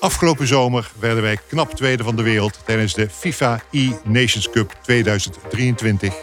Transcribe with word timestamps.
Afgelopen 0.00 0.46
zomer 0.46 0.90
werden 0.98 1.22
wij 1.22 1.38
knap 1.48 1.74
tweede 1.74 2.02
van 2.02 2.16
de 2.16 2.22
wereld 2.22 2.58
tijdens 2.64 2.94
de 2.94 3.10
FIFA 3.10 3.60
E-Nations 3.70 4.50
Cup 4.50 4.74
2023. 4.82 6.14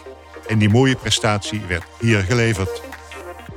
En 0.46 0.58
die 0.58 0.68
mooie 0.68 0.96
prestatie 0.96 1.60
werd 1.68 1.84
hier 2.00 2.22
geleverd. 2.22 2.82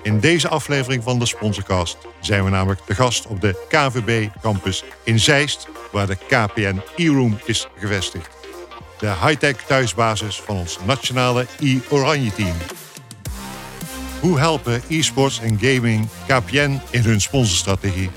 In 0.03 0.19
deze 0.19 0.47
aflevering 0.47 1.03
van 1.03 1.19
de 1.19 1.25
Sponsorcast 1.25 1.97
zijn 2.19 2.43
we 2.43 2.49
namelijk 2.49 2.81
de 2.85 2.95
gast 2.95 3.27
op 3.27 3.41
de 3.41 3.65
KVB 3.67 4.27
campus 4.41 4.83
in 5.03 5.19
Zeist, 5.19 5.67
waar 5.91 6.07
de 6.07 6.15
KPN 6.15 6.81
e-room 6.95 7.39
is 7.45 7.67
gevestigd. 7.77 8.29
De 8.99 9.13
high-tech 9.25 9.55
thuisbasis 9.55 10.41
van 10.41 10.57
ons 10.57 10.77
nationale 10.85 11.45
e-oranje 11.59 12.33
team. 12.33 12.55
Hoe 14.19 14.39
helpen 14.39 14.81
e-sports 14.87 15.39
en 15.39 15.59
gaming 15.61 16.07
KPN 16.27 16.79
in 16.89 17.01
hun 17.01 17.21
sponsorstrategie? 17.21 18.09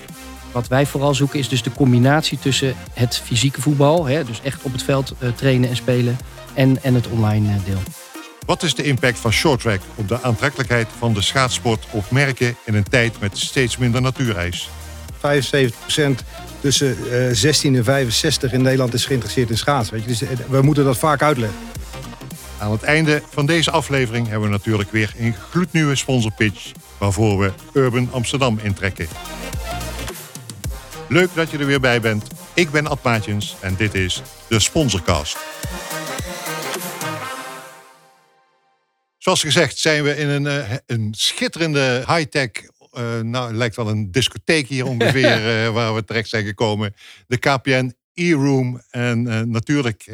Wat 0.53 0.69
wij 0.69 0.87
vooral 0.87 1.15
zoeken 1.15 1.39
is 1.39 1.49
dus 1.49 1.63
de 1.63 1.73
combinatie 1.73 2.39
tussen 2.39 2.75
het 2.93 3.17
fysieke 3.25 3.61
voetbal, 3.61 4.05
hè, 4.05 4.25
dus 4.25 4.41
echt 4.43 4.63
op 4.63 4.73
het 4.73 4.83
veld 4.83 5.15
uh, 5.19 5.29
trainen 5.29 5.69
en 5.69 5.77
spelen, 5.77 6.19
en, 6.55 6.83
en 6.83 6.95
het 6.95 7.09
online 7.09 7.49
uh, 7.49 7.55
deel. 7.65 7.79
Wat 8.47 8.63
is 8.63 8.75
de 8.75 8.83
impact 8.83 9.19
van 9.19 9.33
shorttrack 9.33 9.81
op 9.95 10.09
de 10.09 10.23
aantrekkelijkheid 10.23 10.89
van 10.99 11.15
de 11.15 11.23
schaatsport 11.23 11.87
op 11.91 12.11
merken 12.11 12.57
in 12.65 12.75
een 12.75 12.89
tijd 12.89 13.21
met 13.21 13.39
steeds 13.39 13.77
minder 13.77 14.03
natuurijs? 14.03 14.69
75% 15.15 15.19
tussen 16.61 16.97
uh, 17.11 17.29
16 17.33 17.77
en 17.77 17.85
65 17.85 18.53
in 18.53 18.63
Nederland 18.63 18.95
is 18.95 19.05
geïnteresseerd 19.05 19.51
in 19.51 19.59
schaatsen. 19.59 19.95
Weet 19.95 20.03
je? 20.03 20.09
Dus 20.09 20.39
we 20.49 20.63
moeten 20.63 20.85
dat 20.85 20.99
vaak 20.99 21.23
uitleggen. 21.23 21.59
Aan 22.63 22.73
het 22.73 22.83
einde 22.83 23.23
van 23.31 23.47
deze 23.47 23.71
aflevering 23.71 24.29
hebben 24.29 24.49
we 24.49 24.55
natuurlijk 24.55 24.91
weer 24.91 25.15
een 25.19 25.35
gloednieuwe 25.35 25.97
sponsorpitch 25.97 26.73
waarvoor 26.99 27.39
we 27.39 27.53
Urban 27.73 28.13
Amsterdam 28.13 28.59
intrekken. 28.63 29.09
Leuk 31.09 31.35
dat 31.35 31.51
je 31.51 31.59
er 31.59 31.67
weer 31.67 31.81
bij 31.81 32.01
bent. 32.01 32.27
Ik 32.55 32.71
ben 32.71 32.87
Ad 32.87 33.03
Maatjens 33.03 33.57
en 33.61 33.75
dit 33.75 33.95
is 33.95 34.23
de 34.49 34.61
Sponsorcast. 34.61 35.39
Zoals 39.19 39.43
gezegd 39.43 39.79
zijn 39.79 40.03
we 40.03 40.17
in 40.17 40.29
een, 40.29 40.45
uh, 40.45 40.77
een 40.87 41.15
schitterende 41.17 42.05
high-tech... 42.07 42.51
Uh, 42.51 43.21
nou, 43.21 43.47
het 43.47 43.57
lijkt 43.57 43.77
wel 43.77 43.89
een 43.89 44.11
discotheek 44.11 44.67
hier 44.67 44.87
ongeveer 44.87 45.65
uh, 45.65 45.69
waar 45.75 45.95
we 45.95 46.05
terecht 46.05 46.29
zijn 46.29 46.45
gekomen. 46.45 46.95
De 47.27 47.37
KPN 47.39 47.95
E-Room. 48.15 48.83
En 48.91 49.51
natuurlijk 49.51 50.05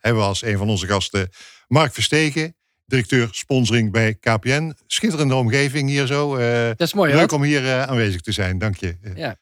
hebben 0.00 0.22
we 0.22 0.28
als 0.28 0.42
een 0.42 0.58
van 0.58 0.68
onze 0.68 0.86
gasten 0.86 1.30
Mark 1.74 1.94
Verstegen 1.94 2.56
directeur 2.86 3.28
sponsoring 3.30 3.92
bij 3.92 4.14
KPN. 4.14 4.74
Schitterende 4.86 5.34
omgeving 5.34 5.88
hier 5.88 6.06
zo. 6.06 6.36
Uh, 6.36 6.66
dat 6.66 6.80
is 6.80 6.94
mooi. 6.94 7.14
Leuk 7.14 7.32
om 7.32 7.42
hier 7.42 7.62
uh, 7.62 7.82
aanwezig 7.82 8.20
te 8.20 8.32
zijn, 8.32 8.58
dank 8.58 8.76
je. 8.76 8.96
Ja. 9.14 9.36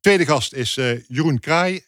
Tweede 0.00 0.26
gast 0.26 0.52
is 0.52 0.76
uh, 0.76 1.00
Jeroen 1.08 1.38
Kraai, 1.38 1.80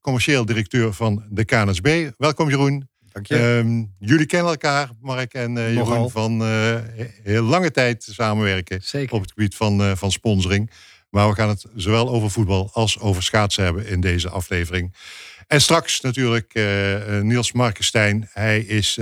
commercieel 0.00 0.44
directeur 0.44 0.92
van 0.92 1.24
de 1.30 1.44
KNSB. 1.44 2.10
Welkom 2.16 2.48
Jeroen. 2.48 2.88
Dank 3.12 3.26
je. 3.26 3.38
Um, 3.38 3.94
jullie 3.98 4.26
kennen 4.26 4.50
elkaar, 4.50 4.90
Mark 5.00 5.34
en 5.34 5.52
Jeroen, 5.52 5.74
Nogal. 5.74 6.08
van 6.08 6.42
heel 7.22 7.42
lange 7.42 7.70
tijd 7.70 8.08
samenwerken 8.10 8.82
Zeker. 8.82 9.14
op 9.14 9.20
het 9.20 9.32
gebied 9.32 9.54
van, 9.56 9.96
van 9.96 10.12
sponsoring. 10.12 10.70
Maar 11.10 11.28
we 11.28 11.34
gaan 11.34 11.48
het 11.48 11.64
zowel 11.74 12.08
over 12.08 12.30
voetbal 12.30 12.70
als 12.72 12.98
over 12.98 13.22
schaatsen 13.22 13.64
hebben 13.64 13.86
in 13.86 14.00
deze 14.00 14.28
aflevering. 14.28 14.94
En 15.46 15.60
straks 15.60 16.00
natuurlijk 16.00 16.54
Niels 17.22 17.52
Markenstein. 17.52 18.28
Hij 18.32 18.60
is 18.60 18.98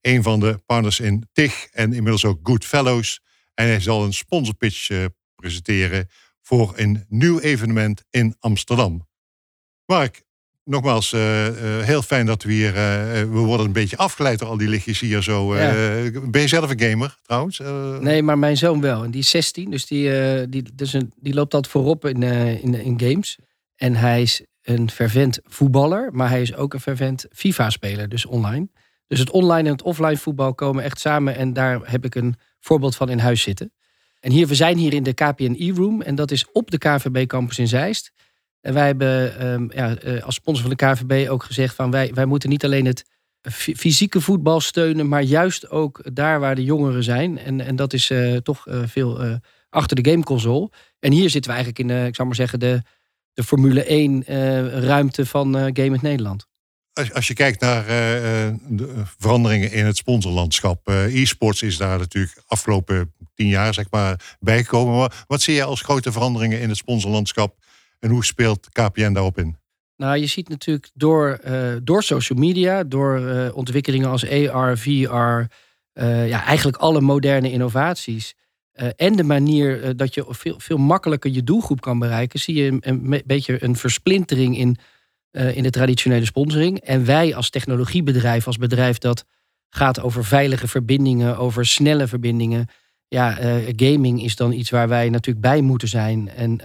een 0.00 0.22
van 0.22 0.40
de 0.40 0.60
partners 0.66 1.00
in 1.00 1.28
TIG 1.32 1.66
en 1.72 1.92
inmiddels 1.92 2.24
ook 2.24 2.38
Good 2.42 2.64
Fellows. 2.64 3.20
En 3.54 3.66
hij 3.66 3.80
zal 3.80 4.04
een 4.04 4.12
sponsorpitch 4.12 5.08
presenteren 5.36 6.08
voor 6.42 6.72
een 6.76 7.04
nieuw 7.08 7.38
evenement 7.38 8.04
in 8.10 8.36
Amsterdam. 8.38 9.08
Mark, 9.86 10.22
nogmaals, 10.64 11.12
uh, 11.12 11.46
uh, 11.46 11.84
heel 11.84 12.02
fijn 12.02 12.26
dat 12.26 12.42
we 12.42 12.52
hier... 12.52 12.72
we 12.72 13.26
worden 13.26 13.66
een 13.66 13.72
beetje 13.72 13.96
afgeleid 13.96 14.38
door 14.38 14.48
al 14.48 14.56
die 14.56 14.68
lichtjes 14.68 15.00
hier 15.00 15.22
zo. 15.22 15.56
Ja. 15.56 15.72
ben 16.24 16.40
je 16.40 16.48
zelf 16.48 16.70
een 16.70 16.80
gamer 16.80 17.16
trouwens? 17.22 17.58
nee, 18.00 18.22
maar 18.22 18.38
mijn 18.38 18.56
zoon 18.56 18.80
wel. 18.80 19.04
En 19.04 19.10
die 19.10 19.20
is 19.20 19.30
16, 19.30 19.70
dus 19.70 19.86
die, 19.86 20.48
die, 20.48 20.74
dus 20.74 20.92
een, 20.92 21.12
die 21.16 21.34
loopt 21.34 21.54
altijd 21.54 21.72
voorop 21.72 22.04
in, 22.04 22.22
in, 22.22 22.74
in 22.74 23.00
games. 23.00 23.38
En 23.76 23.94
hij 23.94 24.22
is 24.22 24.42
een 24.64 24.90
fervent 24.90 25.40
voetballer, 25.44 26.10
maar 26.12 26.28
hij 26.28 26.42
is 26.42 26.54
ook 26.54 26.74
een 26.74 26.80
fervent 26.80 27.26
FIFA-speler, 27.32 28.08
dus 28.08 28.26
online. 28.26 28.68
Dus 29.06 29.18
het 29.18 29.30
online 29.30 29.68
en 29.68 29.74
het 29.74 29.82
offline 29.82 30.16
voetbal 30.16 30.54
komen 30.54 30.84
echt 30.84 31.00
samen. 31.00 31.36
En 31.36 31.52
daar 31.52 31.80
heb 31.90 32.04
ik 32.04 32.14
een 32.14 32.34
voorbeeld 32.60 32.96
van 32.96 33.08
in 33.08 33.18
huis 33.18 33.42
zitten. 33.42 33.72
En 34.20 34.30
hier, 34.30 34.46
we 34.46 34.54
zijn 34.54 34.76
hier 34.76 34.94
in 34.94 35.02
de 35.02 35.14
KPN 35.14 35.54
E-Room. 35.58 36.02
En 36.02 36.14
dat 36.14 36.30
is 36.30 36.50
op 36.52 36.70
de 36.70 36.78
KVB-campus 36.78 37.58
in 37.58 37.68
Zeist. 37.68 38.12
En 38.60 38.74
wij 38.74 38.86
hebben 38.86 39.46
um, 39.46 39.70
ja, 39.74 39.96
als 40.20 40.34
sponsor 40.34 40.68
van 40.68 40.76
de 40.76 40.86
KVB 40.86 41.30
ook 41.30 41.42
gezegd 41.42 41.74
van 41.74 41.90
wij, 41.90 42.10
wij 42.14 42.24
moeten 42.24 42.48
niet 42.48 42.64
alleen 42.64 42.86
het 42.86 43.04
fysieke 43.50 44.20
voetbal 44.20 44.60
steunen, 44.60 45.08
maar 45.08 45.22
juist 45.22 45.70
ook 45.70 46.14
daar 46.14 46.40
waar 46.40 46.54
de 46.54 46.64
jongeren 46.64 47.02
zijn. 47.02 47.38
En, 47.38 47.60
en 47.60 47.76
dat 47.76 47.92
is 47.92 48.10
uh, 48.10 48.36
toch 48.36 48.66
uh, 48.66 48.82
veel 48.86 49.40
achter 49.68 50.02
de 50.02 50.10
gameconsole. 50.10 50.70
En 50.98 51.12
hier 51.12 51.30
zitten 51.30 51.50
we 51.50 51.56
eigenlijk 51.56 51.90
in, 51.90 52.06
ik 52.06 52.14
zou 52.14 52.28
maar 52.28 52.36
zeggen, 52.36 52.60
de, 52.60 52.82
de 53.34 53.44
Formule 53.44 53.84
1 53.84 54.24
ruimte 54.80 55.26
van 55.26 55.54
Game 55.54 55.98
Nederland. 56.02 56.46
Als, 56.92 57.12
als, 57.12 57.26
je 57.26 57.34
kijkt 57.34 57.60
naar 57.60 57.82
uh, 57.82 57.88
de 58.68 59.02
veranderingen 59.18 59.72
in 59.72 59.84
het 59.84 59.96
sponsorlandschap. 59.96 60.88
E-sports 60.88 61.62
is 61.62 61.76
daar 61.76 61.98
natuurlijk 61.98 62.42
afgelopen 62.46 63.12
tien 63.34 63.48
jaar 63.48 63.74
zeg 63.74 63.90
maar, 63.90 64.36
bijgekomen. 64.40 64.96
Maar 64.96 65.24
wat 65.26 65.42
zie 65.42 65.54
je 65.54 65.64
als 65.64 65.80
grote 65.80 66.12
veranderingen 66.12 66.60
in 66.60 66.68
het 66.68 66.76
sponsorlandschap? 66.76 67.56
En 68.00 68.10
hoe 68.10 68.24
speelt 68.24 68.68
KPN 68.72 69.12
daarop 69.12 69.38
in? 69.38 69.56
Nou, 69.96 70.16
je 70.16 70.26
ziet 70.26 70.48
natuurlijk 70.48 70.90
door, 70.94 71.40
uh, 71.46 71.76
door 71.82 72.02
social 72.02 72.38
media, 72.38 72.84
door 72.84 73.50
ontwikkelingen 73.54 74.10
als 74.10 74.28
AR, 74.28 74.78
VR, 74.78 75.42
ja, 76.02 76.44
eigenlijk 76.44 76.76
alle 76.76 77.00
moderne 77.00 77.50
innovaties. 77.50 78.34
En 78.96 79.16
de 79.16 79.22
manier 79.22 79.96
dat 79.96 80.14
je 80.14 80.24
veel, 80.28 80.54
veel 80.58 80.76
makkelijker 80.76 81.30
je 81.30 81.44
doelgroep 81.44 81.80
kan 81.80 81.98
bereiken, 81.98 82.40
zie 82.40 82.54
je 82.54 82.66
een, 82.70 82.78
een 82.80 83.22
beetje 83.26 83.64
een 83.64 83.76
versplintering 83.76 84.58
in 84.58 84.78
uh, 85.34 85.56
in 85.56 85.62
de 85.62 85.70
traditionele 85.70 86.24
sponsoring. 86.24 86.80
En 86.80 87.04
wij 87.04 87.34
als 87.34 87.50
technologiebedrijf, 87.50 88.46
als 88.46 88.56
bedrijf 88.56 88.98
dat 88.98 89.24
gaat 89.68 90.00
over 90.00 90.24
veilige 90.24 90.68
verbindingen, 90.68 91.38
over 91.38 91.66
snelle 91.66 92.06
verbindingen. 92.06 92.66
Ja, 93.08 93.38
gaming 93.76 94.22
is 94.22 94.36
dan 94.36 94.52
iets 94.52 94.70
waar 94.70 94.88
wij 94.88 95.08
natuurlijk 95.08 95.46
bij 95.46 95.60
moeten 95.60 95.88
zijn. 95.88 96.28
En 96.28 96.60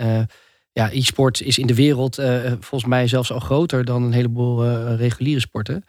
ja, 0.71 0.91
e-sport 0.91 1.41
is 1.41 1.57
in 1.57 1.67
de 1.67 1.75
wereld 1.75 2.15
volgens 2.59 2.85
mij 2.85 3.07
zelfs 3.07 3.31
al 3.31 3.39
groter 3.39 3.85
dan 3.85 4.03
een 4.03 4.11
heleboel 4.11 4.65
reguliere 4.95 5.39
sporten. 5.39 5.83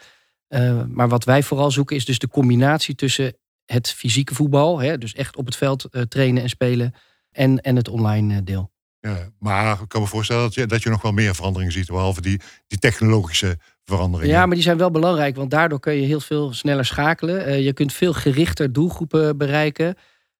maar 0.88 1.08
wat 1.08 1.24
wij 1.24 1.42
vooral 1.42 1.70
zoeken 1.70 1.96
is 1.96 2.04
dus 2.04 2.18
de 2.18 2.28
combinatie 2.28 2.94
tussen 2.94 3.34
het 3.72 3.90
fysieke 3.90 4.34
voetbal, 4.34 4.78
hè, 4.78 4.98
dus 4.98 5.14
echt 5.14 5.36
op 5.36 5.46
het 5.46 5.56
veld 5.56 5.88
trainen 6.08 6.42
en 6.42 6.48
spelen, 6.48 6.94
en, 7.30 7.60
en 7.60 7.76
het 7.76 7.88
online 7.88 8.42
deel. 8.42 8.70
Ja, 9.00 9.28
maar 9.38 9.80
ik 9.80 9.88
kan 9.88 10.00
me 10.00 10.06
voorstellen 10.06 10.42
dat 10.42 10.54
je, 10.54 10.66
dat 10.66 10.82
je 10.82 10.90
nog 10.90 11.02
wel 11.02 11.12
meer 11.12 11.34
veranderingen 11.34 11.72
ziet, 11.72 11.86
behalve 11.86 12.20
die, 12.20 12.40
die 12.66 12.78
technologische 12.78 13.58
veranderingen. 13.84 14.34
Ja, 14.34 14.46
maar 14.46 14.54
die 14.54 14.64
zijn 14.64 14.76
wel 14.76 14.90
belangrijk, 14.90 15.36
want 15.36 15.50
daardoor 15.50 15.80
kun 15.80 15.94
je 15.94 16.06
heel 16.06 16.20
veel 16.20 16.52
sneller 16.52 16.84
schakelen. 16.84 17.48
Uh, 17.48 17.64
je 17.64 17.72
kunt 17.72 17.92
veel 17.92 18.12
gerichter 18.12 18.72
doelgroepen 18.72 19.36
bereiken. 19.36 19.94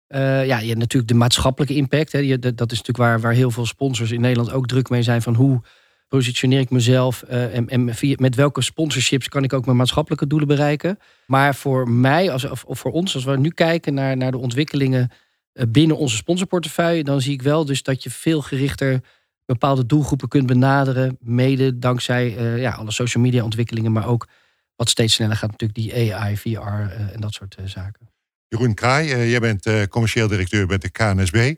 Uh, 0.09 0.47
ja, 0.47 0.59
je 0.59 0.67
hebt 0.67 0.79
natuurlijk 0.79 1.13
de 1.13 1.19
maatschappelijke 1.19 1.75
impact. 1.75 2.13
Hè. 2.13 2.19
Je, 2.19 2.39
dat 2.39 2.73
is 2.73 2.79
natuurlijk 2.79 2.99
waar, 2.99 3.21
waar 3.21 3.33
heel 3.33 3.51
veel 3.51 3.67
sponsors 3.67 4.11
in 4.11 4.21
Nederland 4.21 4.53
ook 4.53 4.67
druk 4.67 4.89
mee 4.89 5.03
zijn 5.03 5.23
van 5.23 5.35
hoe 5.35 5.63
positioneer 6.11 6.61
ik 6.61 6.71
mezelf 6.71 7.25
uh, 7.31 7.57
en, 7.57 7.69
en 7.69 7.95
met 8.17 8.35
welke 8.35 8.63
sponsorships 8.63 9.29
kan 9.29 9.45
ik 9.45 9.53
ook 9.53 9.65
mijn 9.65 9.77
maatschappelijke 9.77 10.27
doelen 10.27 10.49
bereiken. 10.49 10.99
Maar 11.27 11.55
voor 11.55 11.91
mij, 11.91 12.31
als, 12.31 12.45
of, 12.45 12.65
voor 12.67 12.93
ons, 12.93 13.15
als 13.15 13.25
we 13.25 13.37
nu 13.37 13.51
kijken 13.51 13.95
naar, 13.95 14.17
naar 14.17 14.31
de 14.31 14.39
ontwikkelingen 14.39 15.11
binnen 15.69 15.97
onze 15.97 16.17
sponsorportefeuille, 16.17 17.05
dan 17.05 17.21
zie 17.21 17.33
ik 17.33 17.43
wel 17.43 17.65
dus 17.65 17.83
dat 17.83 18.03
je 18.03 18.11
veel 18.11 18.43
gerichter 18.43 19.01
bepaalde 19.45 19.87
doelgroepen 19.87 20.29
kunt 20.29 20.47
benaderen. 20.47 21.17
Mede 21.21 21.79
dankzij 21.79 22.37
uh, 22.37 22.61
ja, 22.61 22.71
alle 22.71 22.91
social 22.91 23.23
media 23.23 23.45
ontwikkelingen, 23.45 23.93
maar 23.93 24.07
ook 24.07 24.29
wat 24.77 24.89
steeds 24.89 25.15
sneller 25.15 25.37
gaat 25.37 25.51
natuurlijk 25.51 25.81
die 25.81 26.15
AI, 26.15 26.37
VR 26.37 26.59
en 27.13 27.21
dat 27.21 27.33
soort 27.33 27.57
zaken. 27.65 28.09
Jeroen 28.49 28.75
Kraai, 28.75 29.29
jij 29.29 29.41
bent 29.41 29.89
commercieel 29.89 30.29
directeur 30.29 30.67
bij 30.67 30.79
de 30.79 30.91
KNSB. 30.91 31.55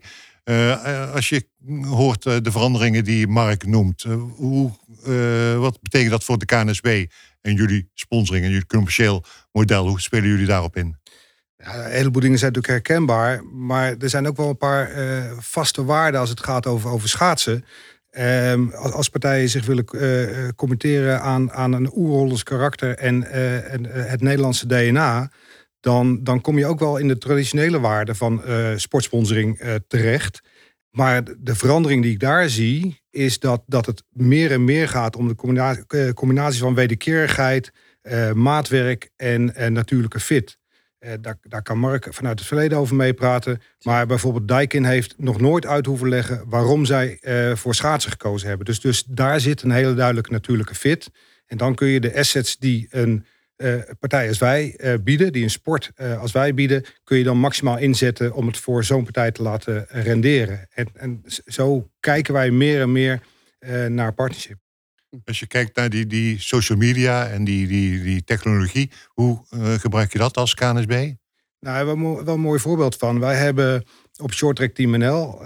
Als 1.13 1.29
je 1.29 1.47
hoort 1.81 2.23
de 2.23 2.51
veranderingen 2.51 3.03
die 3.03 3.27
Mark 3.27 3.65
noemt, 3.65 4.05
hoe, 4.35 4.71
wat 5.57 5.81
betekent 5.81 6.11
dat 6.11 6.23
voor 6.23 6.37
de 6.37 6.45
KNSB 6.45 7.05
en 7.41 7.55
jullie 7.55 7.89
sponsoring 7.93 8.45
en 8.45 8.51
jullie 8.51 8.65
commercieel 8.65 9.23
model? 9.51 9.87
Hoe 9.87 10.01
spelen 10.01 10.29
jullie 10.29 10.45
daarop 10.45 10.75
in? 10.75 10.97
Een 11.57 11.91
heleboel 11.91 12.21
dingen 12.21 12.39
zijn 12.39 12.51
natuurlijk 12.51 12.85
herkenbaar. 12.85 13.43
Maar 13.43 13.95
er 13.99 14.09
zijn 14.09 14.27
ook 14.27 14.37
wel 14.37 14.49
een 14.49 14.57
paar 14.57 14.91
vaste 15.39 15.85
waarden 15.85 16.19
als 16.19 16.29
het 16.29 16.43
gaat 16.43 16.67
over, 16.67 16.89
over 16.89 17.09
schaatsen. 17.09 17.65
Um, 18.17 18.71
als, 18.73 19.09
partijen 19.09 19.49
zich 19.49 19.65
willen 19.65 19.85
committeren 20.55 21.21
aan, 21.21 21.51
aan 21.51 21.73
een 21.73 21.91
oerhollens 21.95 22.43
karakter 22.43 22.97
en, 22.97 23.31
en 23.69 23.85
het 23.85 24.21
Nederlandse 24.21 24.67
DNA. 24.67 25.31
Dan, 25.83 26.23
dan 26.23 26.41
kom 26.41 26.57
je 26.57 26.65
ook 26.65 26.79
wel 26.79 26.97
in 26.97 27.07
de 27.07 27.17
traditionele 27.17 27.79
waarden 27.79 28.15
van 28.15 28.41
sportsponsoring 28.75 29.59
terecht. 29.87 30.41
Maar 30.95 31.23
de 31.37 31.55
verandering 31.55 32.03
die 32.03 32.11
ik 32.11 32.19
daar 32.19 32.49
zie, 32.49 33.01
is 33.09 33.39
dat, 33.39 33.63
dat 33.65 33.85
het 33.85 34.03
meer 34.09 34.51
en 34.51 34.63
meer 34.63 34.89
gaat 34.89 35.15
om 35.15 35.27
de 35.27 35.35
combinatie, 35.35 35.83
eh, 35.87 36.09
combinatie 36.09 36.59
van 36.59 36.75
wederkerigheid, 36.75 37.71
maatwerk 38.33 39.09
en, 39.15 39.73
natuurlijke 39.73 40.19
fit. 40.19 40.57
Daar, 41.21 41.37
daar 41.41 41.61
kan 41.61 41.77
Mark 41.77 42.07
vanuit 42.09 42.39
het 42.39 42.47
verleden 42.47 42.77
over 42.77 42.95
meepraten. 42.95 43.61
Maar 43.81 44.05
bijvoorbeeld 44.05 44.47
Daikin 44.47 44.85
heeft 44.85 45.13
nog 45.17 45.39
nooit 45.39 45.65
uit 45.65 45.85
hoeven 45.85 46.09
leggen 46.09 46.43
waarom 46.49 46.85
zij 46.85 47.19
voor 47.55 47.75
schaatsen 47.75 48.11
gekozen 48.11 48.47
hebben. 48.47 48.65
Dus, 48.65 48.79
dus 48.79 49.03
daar 49.03 49.39
zit 49.39 49.61
een 49.61 49.71
hele 49.71 49.93
duidelijke 49.93 50.31
natuurlijke 50.31 50.75
fit. 50.75 51.09
En 51.45 51.57
dan 51.57 51.75
kun 51.75 51.87
je 51.87 51.99
de 51.99 52.17
assets 52.17 52.57
die 52.57 52.87
een 52.89 53.25
uh, 53.57 53.75
partij 53.99 54.27
als 54.27 54.37
wij 54.37 54.75
bieden, 55.03 55.31
die 55.33 55.43
een 55.43 55.49
sport 55.49 55.91
als 56.19 56.31
wij 56.31 56.53
bieden, 56.53 56.85
kun 57.03 57.17
je 57.17 57.23
dan 57.23 57.37
maximaal 57.37 57.77
inzetten 57.77 58.33
om 58.33 58.47
het 58.47 58.57
voor 58.57 58.83
zo'n 58.83 59.03
partij 59.03 59.31
te 59.31 59.41
laten 59.41 59.85
renderen. 59.89 60.67
En, 60.73 60.87
en 60.93 61.23
zo 61.45 61.89
kijken 61.99 62.33
wij 62.33 62.51
meer 62.51 62.81
en 62.81 62.91
meer 62.91 63.21
naar 63.89 64.13
partnership. 64.13 64.57
Als 65.25 65.39
je 65.39 65.47
kijkt 65.47 65.75
naar 65.75 65.89
die, 65.89 66.07
die 66.07 66.39
social 66.39 66.77
media 66.77 67.27
en 67.27 67.43
die, 67.43 67.67
die, 67.67 68.03
die 68.03 68.23
technologie, 68.23 68.91
hoe 69.07 69.43
gebruik 69.79 70.11
je 70.11 70.17
dat 70.17 70.37
als 70.37 70.53
KNSB? 70.53 71.13
Nou, 71.63 71.75
daar 71.75 71.85
hebben 71.85 72.15
we 72.15 72.23
wel 72.23 72.33
een 72.33 72.39
mooi 72.39 72.59
voorbeeld 72.59 72.95
van. 72.95 73.19
Wij 73.19 73.35
hebben 73.35 73.83
op 74.21 74.33
Shorttrack 74.33 74.73
Team 74.73 74.97
NL. 74.97 75.41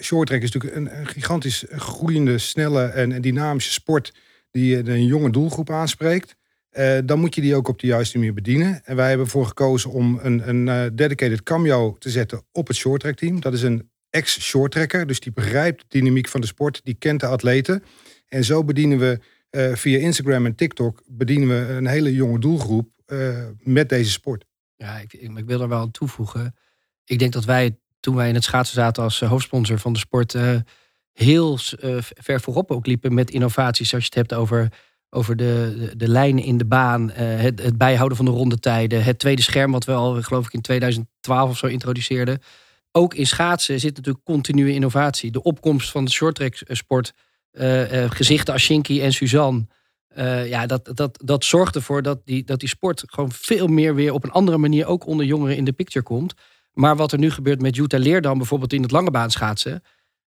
Shorttrack 0.00 0.42
is 0.42 0.50
natuurlijk 0.52 0.76
een, 0.76 0.98
een 0.98 1.06
gigantisch 1.06 1.64
groeiende, 1.70 2.38
snelle 2.38 2.84
en, 2.84 3.12
en, 3.12 3.22
dynamische 3.22 3.72
sport 3.72 4.14
die 4.50 4.90
een 4.90 5.06
jonge 5.06 5.30
doelgroep 5.30 5.70
aanspreekt. 5.70 6.36
Uh, 6.72 6.98
dan 7.04 7.18
moet 7.18 7.34
je 7.34 7.40
die 7.40 7.54
ook 7.54 7.68
op 7.68 7.78
de 7.78 7.86
juiste 7.86 8.18
manier 8.18 8.34
bedienen. 8.34 8.84
En 8.84 8.96
wij 8.96 9.08
hebben 9.08 9.26
ervoor 9.26 9.46
gekozen 9.46 9.90
om 9.90 10.18
een, 10.22 10.48
een 10.48 10.96
dedicated 10.96 11.42
cameo 11.42 11.96
te 11.98 12.10
zetten 12.10 12.42
op 12.52 12.66
het 12.66 12.76
shorttrack 12.76 13.16
team. 13.16 13.40
Dat 13.40 13.52
is 13.52 13.62
een 13.62 13.90
ex-shorttracker, 14.10 15.06
dus 15.06 15.20
die 15.20 15.32
begrijpt 15.32 15.80
de 15.80 15.98
dynamiek 15.98 16.28
van 16.28 16.40
de 16.40 16.46
sport, 16.46 16.80
die 16.84 16.94
kent 16.94 17.20
de 17.20 17.26
atleten. 17.26 17.82
En 18.28 18.44
zo 18.44 18.64
bedienen 18.64 18.98
we 18.98 19.20
uh, 19.50 19.74
via 19.74 19.98
Instagram 19.98 20.46
en 20.46 20.54
TikTok 20.54 21.02
bedienen 21.06 21.48
we 21.48 21.72
een 21.72 21.86
hele 21.86 22.14
jonge 22.14 22.38
doelgroep 22.38 22.88
met 23.62 23.88
deze 23.88 24.10
sport. 24.10 24.44
Ja, 24.76 24.98
ik, 24.98 25.12
ik, 25.12 25.46
wil 25.46 25.60
er 25.60 25.68
wel 25.68 25.80
aan 25.80 25.90
toevoegen. 25.90 26.54
Ik 27.04 27.18
denk 27.18 27.32
dat 27.32 27.44
wij, 27.44 27.78
toen 28.00 28.14
wij 28.14 28.28
in 28.28 28.34
het 28.34 28.44
schaatsen 28.44 28.74
zaten 28.74 29.02
als 29.02 29.20
hoofdsponsor 29.20 29.78
van 29.78 29.92
de 29.92 29.98
sport, 29.98 30.36
heel 31.12 31.58
ver 32.14 32.40
voorop 32.40 32.70
ook 32.70 32.86
liepen 32.86 33.14
met 33.14 33.30
innovaties. 33.30 33.94
Als 33.94 34.02
je 34.02 34.08
het 34.08 34.28
hebt 34.28 34.40
over, 34.40 34.68
over 35.10 35.36
de, 35.36 35.90
de, 35.96 36.08
lijnen 36.08 36.44
in 36.44 36.58
de 36.58 36.64
baan, 36.64 37.10
het, 37.10 37.62
het, 37.62 37.78
bijhouden 37.78 38.16
van 38.16 38.26
de 38.26 38.32
rondetijden, 38.32 39.04
het 39.04 39.18
tweede 39.18 39.42
scherm, 39.42 39.72
wat 39.72 39.84
we 39.84 39.92
al, 39.92 40.22
geloof 40.22 40.46
ik, 40.46 40.52
in 40.52 40.60
2012 40.60 41.50
of 41.50 41.58
zo 41.58 41.66
introduceerden. 41.66 42.42
Ook 42.92 43.14
in 43.14 43.26
schaatsen 43.26 43.80
zit 43.80 43.96
natuurlijk 43.96 44.24
continue 44.24 44.72
innovatie. 44.72 45.30
De 45.30 45.42
opkomst 45.42 45.90
van 45.90 46.04
de 46.04 46.10
shorttrack 46.10 46.54
sport 46.66 47.12
uh, 47.52 48.02
uh, 48.02 48.10
gezichten 48.10 48.52
als 48.52 48.62
Shinky 48.62 49.00
en 49.00 49.12
Suzanne. 49.12 49.66
Ja, 50.44 50.66
dat, 50.66 50.90
dat, 50.94 51.20
dat 51.24 51.44
zorgt 51.44 51.74
ervoor 51.74 52.02
dat 52.02 52.20
die, 52.24 52.44
dat 52.44 52.60
die 52.60 52.68
sport 52.68 53.02
gewoon 53.06 53.32
veel 53.32 53.66
meer 53.66 53.94
weer 53.94 54.12
op 54.12 54.24
een 54.24 54.30
andere 54.30 54.58
manier 54.58 54.86
ook 54.86 55.06
onder 55.06 55.26
jongeren 55.26 55.56
in 55.56 55.64
de 55.64 55.72
picture 55.72 56.04
komt. 56.04 56.34
Maar 56.72 56.96
wat 56.96 57.12
er 57.12 57.18
nu 57.18 57.30
gebeurt 57.30 57.60
met 57.60 57.76
Jutta 57.76 57.98
Leerdam, 57.98 58.38
bijvoorbeeld 58.38 58.72
in 58.72 58.82
het 58.82 58.90
lange 58.90 59.10
baan 59.10 59.30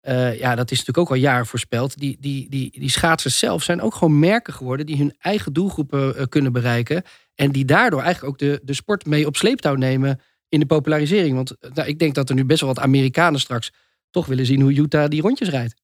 schaatsen. 0.04 0.38
ja, 0.38 0.54
dat 0.54 0.70
is 0.70 0.78
natuurlijk 0.78 0.98
ook 0.98 1.16
al 1.16 1.22
jaren 1.22 1.46
voorspeld. 1.46 1.98
Die, 1.98 2.16
die, 2.20 2.50
die, 2.50 2.70
die 2.78 2.90
schaatsers 2.90 3.38
zelf 3.38 3.62
zijn 3.62 3.80
ook 3.80 3.94
gewoon 3.94 4.18
merken 4.18 4.52
geworden 4.52 4.86
die 4.86 4.96
hun 4.96 5.14
eigen 5.18 5.52
doelgroepen 5.52 6.28
kunnen 6.28 6.52
bereiken. 6.52 7.02
En 7.34 7.52
die 7.52 7.64
daardoor 7.64 8.02
eigenlijk 8.02 8.32
ook 8.32 8.38
de, 8.38 8.60
de 8.62 8.74
sport 8.74 9.06
mee 9.06 9.26
op 9.26 9.36
sleeptouw 9.36 9.74
nemen 9.74 10.20
in 10.48 10.60
de 10.60 10.66
popularisering. 10.66 11.34
Want 11.34 11.56
nou, 11.74 11.88
ik 11.88 11.98
denk 11.98 12.14
dat 12.14 12.28
er 12.28 12.34
nu 12.34 12.44
best 12.44 12.60
wel 12.60 12.74
wat 12.74 12.84
Amerikanen 12.84 13.40
straks 13.40 13.72
toch 14.10 14.26
willen 14.26 14.46
zien 14.46 14.60
hoe 14.60 14.72
Jutta 14.72 15.08
die 15.08 15.22
rondjes 15.22 15.48
rijdt 15.48 15.82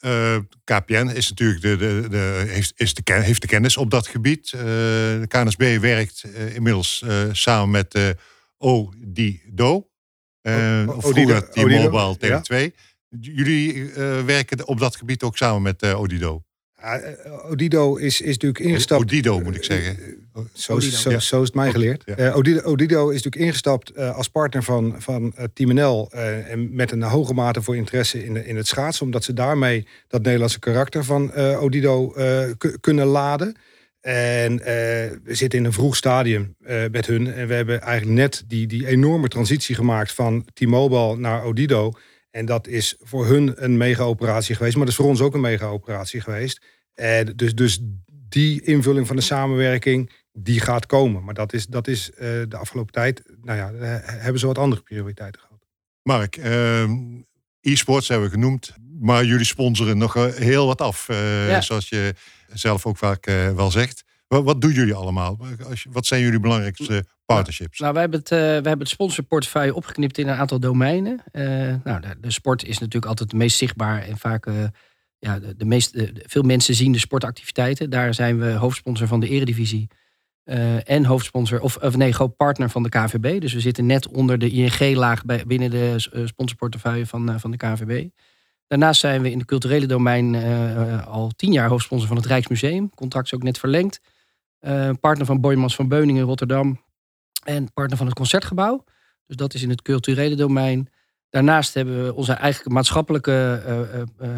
uh, 0.00 0.34
eh, 0.34 0.42
KPN 0.64 1.10
is 1.14 1.28
natuurlijk 1.28 1.62
de, 1.62 1.76
de, 1.76 2.06
de, 2.08 2.44
heeft, 2.48 2.72
is 2.76 2.94
de, 2.94 3.12
heeft 3.12 3.40
de 3.40 3.46
kennis 3.46 3.76
op 3.76 3.90
dat 3.90 4.06
gebied. 4.06 4.52
Uh, 4.54 4.60
de 4.60 5.24
KNSB 5.28 5.78
werkt 5.80 6.24
uh, 6.26 6.54
inmiddels 6.54 7.04
samen 7.32 7.70
met 7.70 8.16
ODIDO. 8.58 9.88
Uh, 10.42 10.88
of 10.96 11.04
vroeger 11.04 11.50
T-Mobile 11.50 12.16
Tele2. 12.16 12.74
Jullie 13.20 13.84
werken 14.24 14.66
op 14.66 14.78
dat 14.78 14.96
gebied 14.96 15.22
ook 15.22 15.36
samen 15.36 15.62
met 15.62 15.94
Odido. 15.94 16.42
Uh, 16.84 17.50
Odido 17.50 17.96
is, 17.96 18.20
is 18.20 18.32
natuurlijk 18.32 18.58
ingestapt. 18.58 19.02
Odido 19.02 19.40
moet 19.40 19.56
ik 19.56 19.64
zeggen. 19.64 19.96
Zo, 20.52 20.80
zo, 20.80 21.18
zo, 21.18 21.40
is 21.40 21.46
het 21.46 21.54
mij 21.54 21.70
geleerd. 21.70 22.02
Ja. 22.16 22.32
Odido, 22.32 22.60
Odido, 22.60 23.08
is 23.08 23.22
natuurlijk 23.22 23.44
ingestapt 23.44 23.96
als 23.96 24.28
partner 24.28 24.62
van, 24.62 24.94
van 24.98 25.34
Team 25.52 25.74
NL. 25.74 26.10
en 26.12 26.74
met 26.74 26.92
een 26.92 27.02
hoge 27.02 27.34
mate 27.34 27.62
voor 27.62 27.76
interesse 27.76 28.24
in, 28.24 28.46
in 28.46 28.56
het 28.56 28.66
schaatsen. 28.66 29.04
Omdat 29.04 29.24
ze 29.24 29.32
daarmee 29.32 29.86
dat 30.08 30.22
Nederlandse 30.22 30.58
karakter 30.58 31.04
van 31.04 31.34
Odido 31.34 32.14
kunnen 32.80 33.06
laden. 33.06 33.56
En 34.00 34.56
we 35.24 35.34
zitten 35.34 35.58
in 35.58 35.64
een 35.64 35.72
vroeg 35.72 35.96
stadium 35.96 36.56
met 36.90 37.06
hun. 37.06 37.32
En 37.32 37.48
we 37.48 37.54
hebben 37.54 37.80
eigenlijk 37.80 38.18
net 38.18 38.44
die, 38.46 38.66
die 38.66 38.86
enorme 38.86 39.28
transitie 39.28 39.74
gemaakt 39.74 40.12
van 40.12 40.44
T-Mobile 40.54 41.16
naar 41.16 41.44
Odido. 41.44 41.92
En 42.38 42.46
dat 42.46 42.66
is 42.66 42.96
voor 43.00 43.26
hun 43.26 43.64
een 43.64 43.76
mega-operatie 43.76 44.54
geweest, 44.54 44.76
maar 44.76 44.84
dat 44.84 44.94
is 44.94 45.00
voor 45.00 45.08
ons 45.08 45.20
ook 45.20 45.34
een 45.34 45.40
mega-operatie 45.40 46.20
geweest. 46.20 46.60
En 46.94 47.32
dus, 47.36 47.54
dus 47.54 47.78
die 48.28 48.62
invulling 48.62 49.06
van 49.06 49.16
de 49.16 49.22
samenwerking, 49.22 50.12
die 50.32 50.60
gaat 50.60 50.86
komen. 50.86 51.24
Maar 51.24 51.34
dat 51.34 51.52
is, 51.52 51.66
dat 51.66 51.88
is 51.88 52.10
uh, 52.10 52.18
de 52.48 52.56
afgelopen 52.56 52.92
tijd, 52.92 53.22
nou 53.42 53.58
ja, 53.58 53.70
uh, 53.70 53.80
hebben 54.02 54.40
ze 54.40 54.46
wat 54.46 54.58
andere 54.58 54.82
prioriteiten 54.82 55.40
gehad. 55.40 55.66
Mark, 56.02 56.36
uh, 56.36 56.82
e-sports 57.60 58.08
hebben 58.08 58.28
we 58.28 58.34
genoemd, 58.34 58.74
maar 59.00 59.24
jullie 59.24 59.44
sponsoren 59.44 59.98
nog 59.98 60.16
eh, 60.16 60.24
heel 60.24 60.66
wat 60.66 60.80
af, 60.80 61.06
ja. 61.08 61.60
zoals 61.60 61.88
je 61.88 62.14
zelf 62.52 62.86
ook 62.86 62.96
vaak 62.96 63.24
wel 63.54 63.70
zegt. 63.70 64.04
Wat, 64.28 64.44
wat, 64.44 64.60
doen 64.60 64.72
jullie 64.72 64.94
allemaal? 64.94 65.38
Wat 65.90 66.06
zijn 66.06 66.20
jullie 66.20 66.40
belangrijkste 66.40 67.04
partnerships? 67.24 67.78
Nou, 67.78 67.92
wij 67.92 68.02
hebben 68.02 68.18
het, 68.20 68.30
uh, 68.30 68.38
wij 68.38 68.52
hebben 68.54 68.78
het 68.78 68.88
sponsorportefeuille 68.88 69.74
opgeknipt 69.74 70.18
in 70.18 70.28
een 70.28 70.36
aantal 70.36 70.60
domeinen. 70.60 71.22
Uh, 71.32 71.44
nou, 71.84 72.00
de, 72.00 72.16
de, 72.20 72.30
sport 72.30 72.64
is 72.64 72.78
natuurlijk 72.78 73.06
altijd 73.06 73.30
het 73.30 73.40
meest 73.40 73.56
zichtbaar 73.56 74.02
en 74.02 74.18
vaak. 74.18 74.46
Uh, 74.46 74.54
ja, 75.18 75.38
de, 75.38 75.56
de 75.56 75.64
meest, 75.64 76.10
veel 76.14 76.42
mensen 76.42 76.74
zien 76.74 76.92
de 76.92 76.98
sportactiviteiten. 76.98 77.90
Daar 77.90 78.14
zijn 78.14 78.38
we 78.38 78.50
hoofdsponsor 78.50 79.06
van 79.06 79.20
de 79.20 79.28
Eredivisie. 79.28 79.88
en 80.84 81.04
hoofdsponsor, 81.04 81.60
of, 81.60 81.76
of 81.76 81.96
nee, 81.96 82.12
groot 82.12 82.36
partner 82.36 82.70
van 82.70 82.82
de 82.82 82.88
KVB. 82.88 83.40
Dus 83.40 83.52
we 83.52 83.60
zitten 83.60 83.86
net 83.86 84.08
onder 84.08 84.38
de 84.38 84.50
ING-laag 84.50 85.24
binnen 85.24 85.70
de 85.70 85.94
sponsorportefeuille 86.24 87.06
van, 87.06 87.40
van 87.40 87.50
de 87.50 87.56
KVB. 87.56 88.08
Daarnaast 88.66 89.00
zijn 89.00 89.22
we 89.22 89.30
in 89.30 89.38
de 89.38 89.44
culturele 89.44 89.86
domein 89.86 90.34
al 91.04 91.30
tien 91.36 91.52
jaar 91.52 91.68
hoofdsponsor 91.68 92.08
van 92.08 92.16
het 92.16 92.26
Rijksmuseum. 92.26 92.90
Contract 92.94 93.26
is 93.26 93.34
ook 93.34 93.42
net 93.42 93.58
verlengd. 93.58 94.00
Partner 95.00 95.26
van 95.26 95.40
Boymans 95.40 95.74
van 95.74 95.88
Beuningen 95.88 96.24
Rotterdam 96.24 96.80
en 97.44 97.72
partner 97.72 97.96
van 97.96 98.06
het 98.06 98.16
Concertgebouw. 98.16 98.84
Dus 99.26 99.36
dat 99.36 99.54
is 99.54 99.62
in 99.62 99.70
het 99.70 99.82
culturele 99.82 100.34
domein. 100.34 100.88
Daarnaast 101.30 101.74
hebben 101.74 102.04
we 102.04 102.14
onze 102.14 102.32
eigen 102.32 102.72
maatschappelijke 102.72 103.62
uh, 103.66 104.28
uh, 104.28 104.36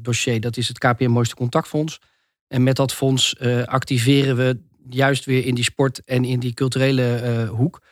dossier. 0.00 0.40
Dat 0.40 0.56
is 0.56 0.68
het 0.68 0.78
KPM 0.78 1.10
Mooiste 1.10 1.34
Contactfonds. 1.34 2.00
En 2.46 2.62
met 2.62 2.76
dat 2.76 2.92
fonds 2.92 3.40
activeren 3.64 4.36
we 4.36 4.60
juist 4.88 5.24
weer 5.24 5.46
in 5.46 5.54
die 5.54 5.64
sport 5.64 6.04
en 6.04 6.24
in 6.24 6.40
die 6.40 6.54
culturele 6.54 7.46
hoek. 7.46 7.82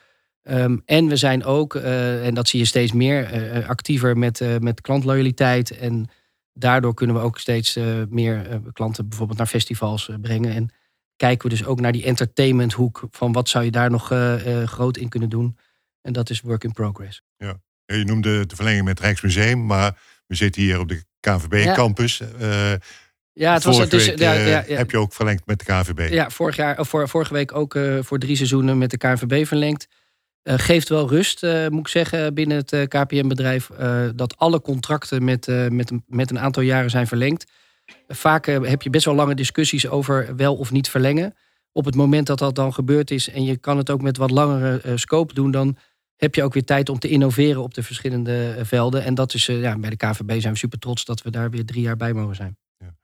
Um, 0.43 0.83
en 0.85 1.07
we 1.07 1.17
zijn 1.17 1.45
ook, 1.45 1.75
en 1.75 2.35
dat 2.35 2.49
zie 2.49 2.59
je 2.59 2.65
steeds 2.65 2.93
meer, 2.93 3.29
actiever 3.67 4.19
met, 4.19 4.61
met 4.61 4.81
klantloyaliteit. 4.81 5.71
En 5.71 6.09
daardoor 6.53 6.95
kunnen 6.95 7.17
we 7.17 7.23
ook 7.23 7.39
steeds 7.39 7.79
meer 8.09 8.61
klanten 8.73 9.09
bijvoorbeeld 9.09 9.39
naar 9.39 9.47
festivals 9.47 10.11
brengen. 10.21 10.55
En 10.55 10.71
kijken 11.27 11.49
we 11.49 11.57
dus 11.57 11.65
ook 11.65 11.81
naar 11.81 11.93
die 11.93 12.05
entertainmenthoek. 12.05 13.03
Van 13.11 13.33
wat 13.33 13.49
zou 13.49 13.65
je 13.65 13.71
daar 13.71 13.91
nog 13.91 14.13
uh, 14.13 14.47
uh, 14.47 14.67
groot 14.67 14.97
in 14.97 15.09
kunnen 15.09 15.29
doen? 15.29 15.57
En 16.01 16.13
dat 16.13 16.31
is 16.31 16.41
work 16.41 16.65
in 16.65 16.73
progress. 16.73 17.23
Ja, 17.37 17.61
je 17.85 18.05
noemde 18.05 18.47
de 18.47 18.57
verlenging 18.57 18.85
met 18.85 18.99
het 18.99 19.07
Rijksmuseum, 19.07 19.67
maar 19.67 19.99
we 20.27 20.35
zitten 20.35 20.63
hier 20.63 20.79
op 20.79 20.89
de 20.89 21.03
KVB-campus. 21.21 22.19
Ja. 22.39 22.73
Uh, 22.73 22.79
ja, 23.33 23.53
het 23.53 23.65
was 23.65 23.79
het 23.79 23.91
dus, 23.91 24.07
ja, 24.07 24.33
ja, 24.33 24.63
heb 24.67 24.91
je 24.91 24.97
ook 24.97 25.13
verlengd 25.13 25.47
met 25.47 25.59
de 25.59 25.65
KVB. 25.65 26.13
Ja, 26.13 26.31
vorig 26.31 26.57
jaar, 26.57 26.79
of 26.79 26.89
voor, 26.89 27.09
vorige 27.09 27.33
week 27.33 27.55
ook 27.55 27.79
voor 28.01 28.19
drie 28.19 28.37
seizoenen 28.37 28.79
met 28.79 28.91
de 28.91 28.97
KVB 28.97 29.47
verlengd. 29.47 29.89
geeft 30.43 30.89
wel 30.89 31.09
rust, 31.09 31.43
moet 31.43 31.81
ik 31.81 31.89
zeggen, 31.89 32.35
binnen 32.35 32.57
het 32.57 32.89
KPM-bedrijf. 32.89 33.71
dat 34.15 34.37
alle 34.37 34.61
contracten 34.61 35.25
met, 35.25 35.47
met, 35.69 35.93
met 36.07 36.31
een 36.31 36.39
aantal 36.39 36.63
jaren 36.63 36.91
zijn 36.91 37.07
verlengd. 37.07 37.45
Vaak 38.09 38.47
eh, 38.47 38.63
heb 38.63 38.83
je 38.83 38.91
best 38.91 39.05
wel 39.05 39.15
lange 39.15 39.35
discussies 39.35 39.89
over 39.89 40.37
wel 40.37 40.57
of 40.57 40.71
niet 40.71 40.89
verlengen. 40.89 41.35
Op 41.73 41.85
het 41.85 41.95
moment 41.95 42.27
dat 42.27 42.39
dat 42.39 42.55
dan 42.55 42.75
gebeurd 42.75 43.11
is 43.11 43.29
en 43.29 43.45
je 43.45 43.57
kan 43.57 43.77
het 43.77 43.91
ook 43.91 44.03
met 44.03 44.17
wat 44.17 44.31
langere 44.31 44.83
uh, 44.87 44.93
scope 44.97 45.35
doen, 45.35 45.51
dan 45.51 45.77
heb 46.17 46.35
je 46.35 46.43
ook 46.43 46.53
weer 46.53 46.65
tijd 46.65 46.89
om 46.89 46.99
te 46.99 47.09
innoveren 47.09 47.63
op 47.63 47.75
de 47.75 47.83
verschillende 47.83 48.55
eh, 48.59 48.65
velden. 48.65 49.05
En 49.05 49.15
dat 49.15 49.35
is, 49.35 49.47
ja, 49.47 49.79
bij 49.79 49.91
de 49.91 49.97
KVB 49.97 50.41
zijn 50.41 50.53
we 50.53 50.59
super 50.59 50.79
trots 50.79 51.05
dat 51.05 51.23
we 51.23 51.31
daar 51.31 51.51
weer 51.51 51.65
drie 51.65 51.83
jaar 51.83 51.97
bij 51.97 52.13
mogen 52.13 52.37
zijn. 52.37 52.57
Ja. 52.79 52.95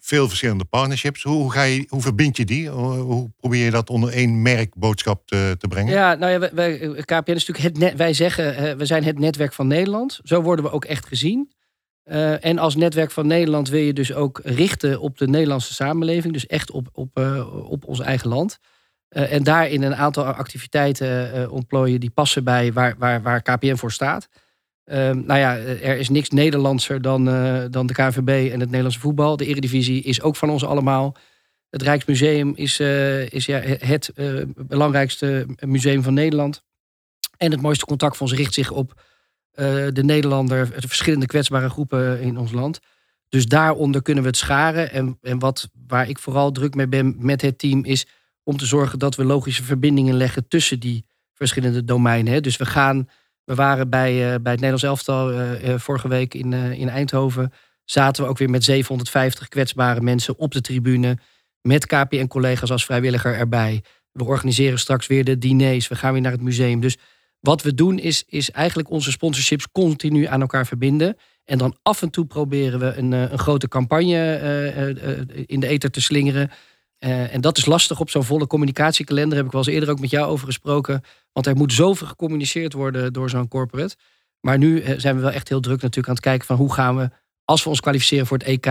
veel 0.00 0.28
verschillende 0.28 0.64
partnerships. 0.64 1.22
Hoe, 1.22 1.52
ga 1.52 1.62
je, 1.62 1.84
hoe 1.88 2.02
verbind 2.02 2.36
je 2.36 2.44
die? 2.44 2.68
Hoe, 2.68 3.30
probeer 3.36 3.64
je 3.64 3.70
dat 3.70 3.90
onder 3.90 4.12
één 4.12 4.42
merkboodschap 4.42 5.26
te, 5.26 5.54
te 5.58 5.68
brengen? 5.68 5.92
Ja, 5.92 6.14
nou 6.14 6.32
ja, 6.32 6.50
wij, 6.54 6.78
KPN 7.04 7.30
is 7.32 7.46
natuurlijk 7.46 7.58
het 7.58 7.78
net, 7.78 7.96
wij 7.96 8.12
zeggen, 8.12 8.78
we 8.78 8.86
zijn 8.86 9.04
het 9.04 9.18
netwerk 9.18 9.52
van 9.52 9.66
Nederland. 9.66 10.20
Zo 10.22 10.42
worden 10.42 10.64
we 10.64 10.70
ook 10.70 10.84
echt 10.84 11.06
gezien. 11.06 11.56
Uh, 12.10 12.44
en 12.44 12.58
als 12.58 12.76
netwerk 12.76 13.10
van 13.10 13.26
Nederland 13.26 13.68
wil 13.68 13.80
je 13.80 13.92
dus 13.92 14.14
ook 14.14 14.40
richten 14.44 15.00
op 15.00 15.18
de 15.18 15.28
Nederlandse 15.28 15.74
samenleving. 15.74 16.32
Dus 16.32 16.46
echt 16.46 16.70
op, 16.70 16.88
op, 16.92 17.18
uh, 17.18 17.70
op 17.70 17.84
ons 17.84 18.00
eigen 18.00 18.28
land. 18.28 18.58
Uh, 19.10 19.32
en 19.32 19.42
daarin 19.42 19.82
een 19.82 19.94
aantal 19.94 20.24
activiteiten 20.24 21.50
ontplooien 21.50 22.00
die 22.00 22.10
passen 22.10 22.44
bij 22.44 22.72
waar, 22.72 22.94
waar, 22.98 23.22
waar 23.22 23.42
KPN 23.42 23.76
voor 23.76 23.92
staat. 23.92 24.28
Ehm, 24.84 25.22
nou 25.26 25.40
ja, 25.40 25.56
er 25.56 25.98
is 25.98 26.08
niks 26.08 26.28
Nederlandser 26.28 27.02
dan, 27.02 27.24
dan 27.70 27.86
de 27.86 27.92
KNVB 27.92 28.28
en 28.52 28.60
het 28.60 28.68
Nederlandse 28.68 29.00
voetbal. 29.00 29.36
De 29.36 29.46
Eredivisie 29.46 30.02
is 30.02 30.22
ook 30.22 30.36
van 30.36 30.50
ons 30.50 30.64
allemaal. 30.64 31.16
Het 31.70 31.82
Rijksmuseum 31.82 32.52
is, 32.54 32.80
is 33.28 33.46
ja, 33.46 33.58
het 33.60 34.12
belangrijkste 34.56 35.46
museum 35.66 36.02
van 36.02 36.14
Nederland. 36.14 36.62
En 37.36 37.50
het 37.50 37.60
mooiste 37.60 37.84
contact 37.84 38.16
van 38.16 38.26
ons 38.26 38.36
richt 38.36 38.54
zich 38.54 38.70
op 38.70 39.00
de 39.92 40.02
Nederlander, 40.04 40.80
de 40.80 40.88
verschillende 40.88 41.26
kwetsbare 41.26 41.70
groepen 41.70 42.20
in 42.20 42.38
ons 42.38 42.52
land. 42.52 42.80
Dus 43.28 43.46
daaronder 43.46 44.02
kunnen 44.02 44.22
we 44.22 44.28
het 44.28 44.38
scharen. 44.38 44.92
En, 44.92 45.18
en 45.22 45.38
wat, 45.38 45.68
waar 45.86 46.08
ik 46.08 46.18
vooral 46.18 46.52
druk 46.52 46.74
mee 46.74 46.88
ben 46.88 47.16
met 47.18 47.42
het 47.42 47.58
team 47.58 47.84
is 47.84 48.06
om 48.42 48.56
te 48.56 48.66
zorgen 48.66 48.98
dat 48.98 49.14
we 49.14 49.24
logische 49.24 49.62
verbindingen 49.62 50.14
leggen 50.14 50.48
tussen 50.48 50.80
die 50.80 51.04
verschillende 51.34 51.84
domeinen. 51.84 52.42
Dus 52.42 52.56
we 52.56 52.66
gaan 52.66 53.08
we 53.44 53.54
waren 53.54 53.90
bij, 53.90 54.12
bij 54.14 54.52
het 54.52 54.60
Nederlands 54.60 54.82
elftal 54.82 55.32
vorige 55.78 56.08
week 56.08 56.34
in, 56.34 56.52
in 56.52 56.88
Eindhoven. 56.88 57.52
Zaten 57.84 58.22
we 58.24 58.28
ook 58.28 58.38
weer 58.38 58.50
met 58.50 58.64
750 58.64 59.48
kwetsbare 59.48 60.00
mensen 60.00 60.38
op 60.38 60.52
de 60.52 60.60
tribune. 60.60 61.18
Met 61.60 61.86
KPN-collega's 61.86 62.70
als 62.70 62.84
vrijwilliger 62.84 63.34
erbij. 63.34 63.82
We 64.12 64.24
organiseren 64.24 64.78
straks 64.78 65.06
weer 65.06 65.24
de 65.24 65.38
diners. 65.38 65.88
We 65.88 65.96
gaan 65.96 66.12
weer 66.12 66.20
naar 66.20 66.32
het 66.32 66.40
museum. 66.40 66.80
Dus 66.80 66.96
wat 67.40 67.62
we 67.62 67.74
doen 67.74 67.98
is, 67.98 68.24
is 68.26 68.50
eigenlijk 68.50 68.90
onze 68.90 69.10
sponsorships 69.10 69.70
continu 69.72 70.24
aan 70.24 70.40
elkaar 70.40 70.66
verbinden. 70.66 71.16
En 71.44 71.58
dan 71.58 71.76
af 71.82 72.02
en 72.02 72.10
toe 72.10 72.26
proberen 72.26 72.80
we 72.80 72.96
een, 72.96 73.12
een 73.12 73.38
grote 73.38 73.68
campagne 73.68 75.44
in 75.46 75.60
de 75.60 75.66
ether 75.66 75.90
te 75.90 76.00
slingeren. 76.00 76.50
En 76.98 77.40
dat 77.40 77.58
is 77.58 77.66
lastig 77.66 78.00
op 78.00 78.10
zo'n 78.10 78.24
volle 78.24 78.46
communicatiekalender. 78.46 79.36
Heb 79.36 79.46
ik 79.46 79.52
wel 79.52 79.60
eens 79.60 79.74
eerder 79.74 79.90
ook 79.90 80.00
met 80.00 80.10
jou 80.10 80.30
over 80.30 80.46
gesproken. 80.46 81.02
Want 81.32 81.46
er 81.46 81.56
moet 81.56 81.72
zoveel 81.72 82.06
gecommuniceerd 82.06 82.72
worden 82.72 83.12
door 83.12 83.30
zo'n 83.30 83.48
corporate. 83.48 83.96
Maar 84.40 84.58
nu 84.58 84.80
eh, 84.80 84.94
zijn 84.98 85.14
we 85.14 85.20
wel 85.20 85.30
echt 85.30 85.48
heel 85.48 85.60
druk 85.60 85.80
natuurlijk 85.80 86.08
aan 86.08 86.14
het 86.14 86.24
kijken 86.24 86.46
van 86.46 86.56
hoe 86.56 86.72
gaan 86.72 86.96
we, 86.96 87.10
als 87.44 87.62
we 87.62 87.68
ons 87.68 87.80
kwalificeren 87.80 88.26
voor 88.26 88.38
het 88.38 88.46
EK, 88.46 88.66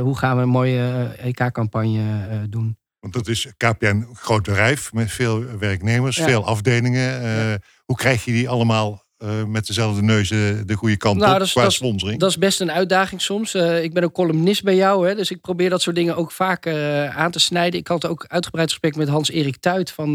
hoe 0.00 0.16
gaan 0.16 0.36
we 0.36 0.42
een 0.42 0.48
mooie 0.48 1.14
EK-campagne 1.18 2.48
doen. 2.48 2.78
Want 3.12 3.24
dat 3.24 3.34
is 3.34 3.46
KPN 3.56 3.86
een 3.86 4.06
groot 4.12 4.42
bedrijf 4.42 4.92
met 4.92 5.12
veel 5.12 5.44
werknemers, 5.58 6.16
veel 6.16 6.44
afdelingen. 6.44 7.22
Ja. 7.22 7.58
Hoe 7.84 7.96
krijg 7.96 8.24
je 8.24 8.32
die 8.32 8.48
allemaal 8.48 9.04
uh, 9.18 9.44
met 9.44 9.66
dezelfde 9.66 10.02
neus 10.02 10.28
de 10.28 10.74
goede 10.74 10.96
kant 10.96 11.18
nou, 11.18 11.32
op 11.32 11.38
dat 11.38 11.46
is, 11.46 11.52
qua 11.52 11.70
sponsoring? 11.70 12.20
Dat 12.20 12.30
is 12.30 12.38
best 12.38 12.60
een 12.60 12.72
uitdaging 12.72 13.20
soms. 13.20 13.54
Uh, 13.54 13.82
ik 13.82 13.92
ben 13.92 14.04
ook 14.04 14.12
columnist 14.12 14.62
bij 14.62 14.76
jou, 14.76 15.08
hè, 15.08 15.14
dus 15.14 15.30
ik 15.30 15.40
probeer 15.40 15.70
dat 15.70 15.82
soort 15.82 15.96
dingen 15.96 16.16
ook 16.16 16.32
vaak 16.32 16.66
aan 17.08 17.30
te 17.30 17.38
snijden. 17.38 17.80
Ik 17.80 17.88
had 17.88 18.06
ook 18.06 18.24
uitgebreid 18.28 18.70
gesprek 18.70 18.96
met 18.96 19.08
Hans-Erik 19.08 19.56
Tuit 19.56 19.90
van, 19.90 20.14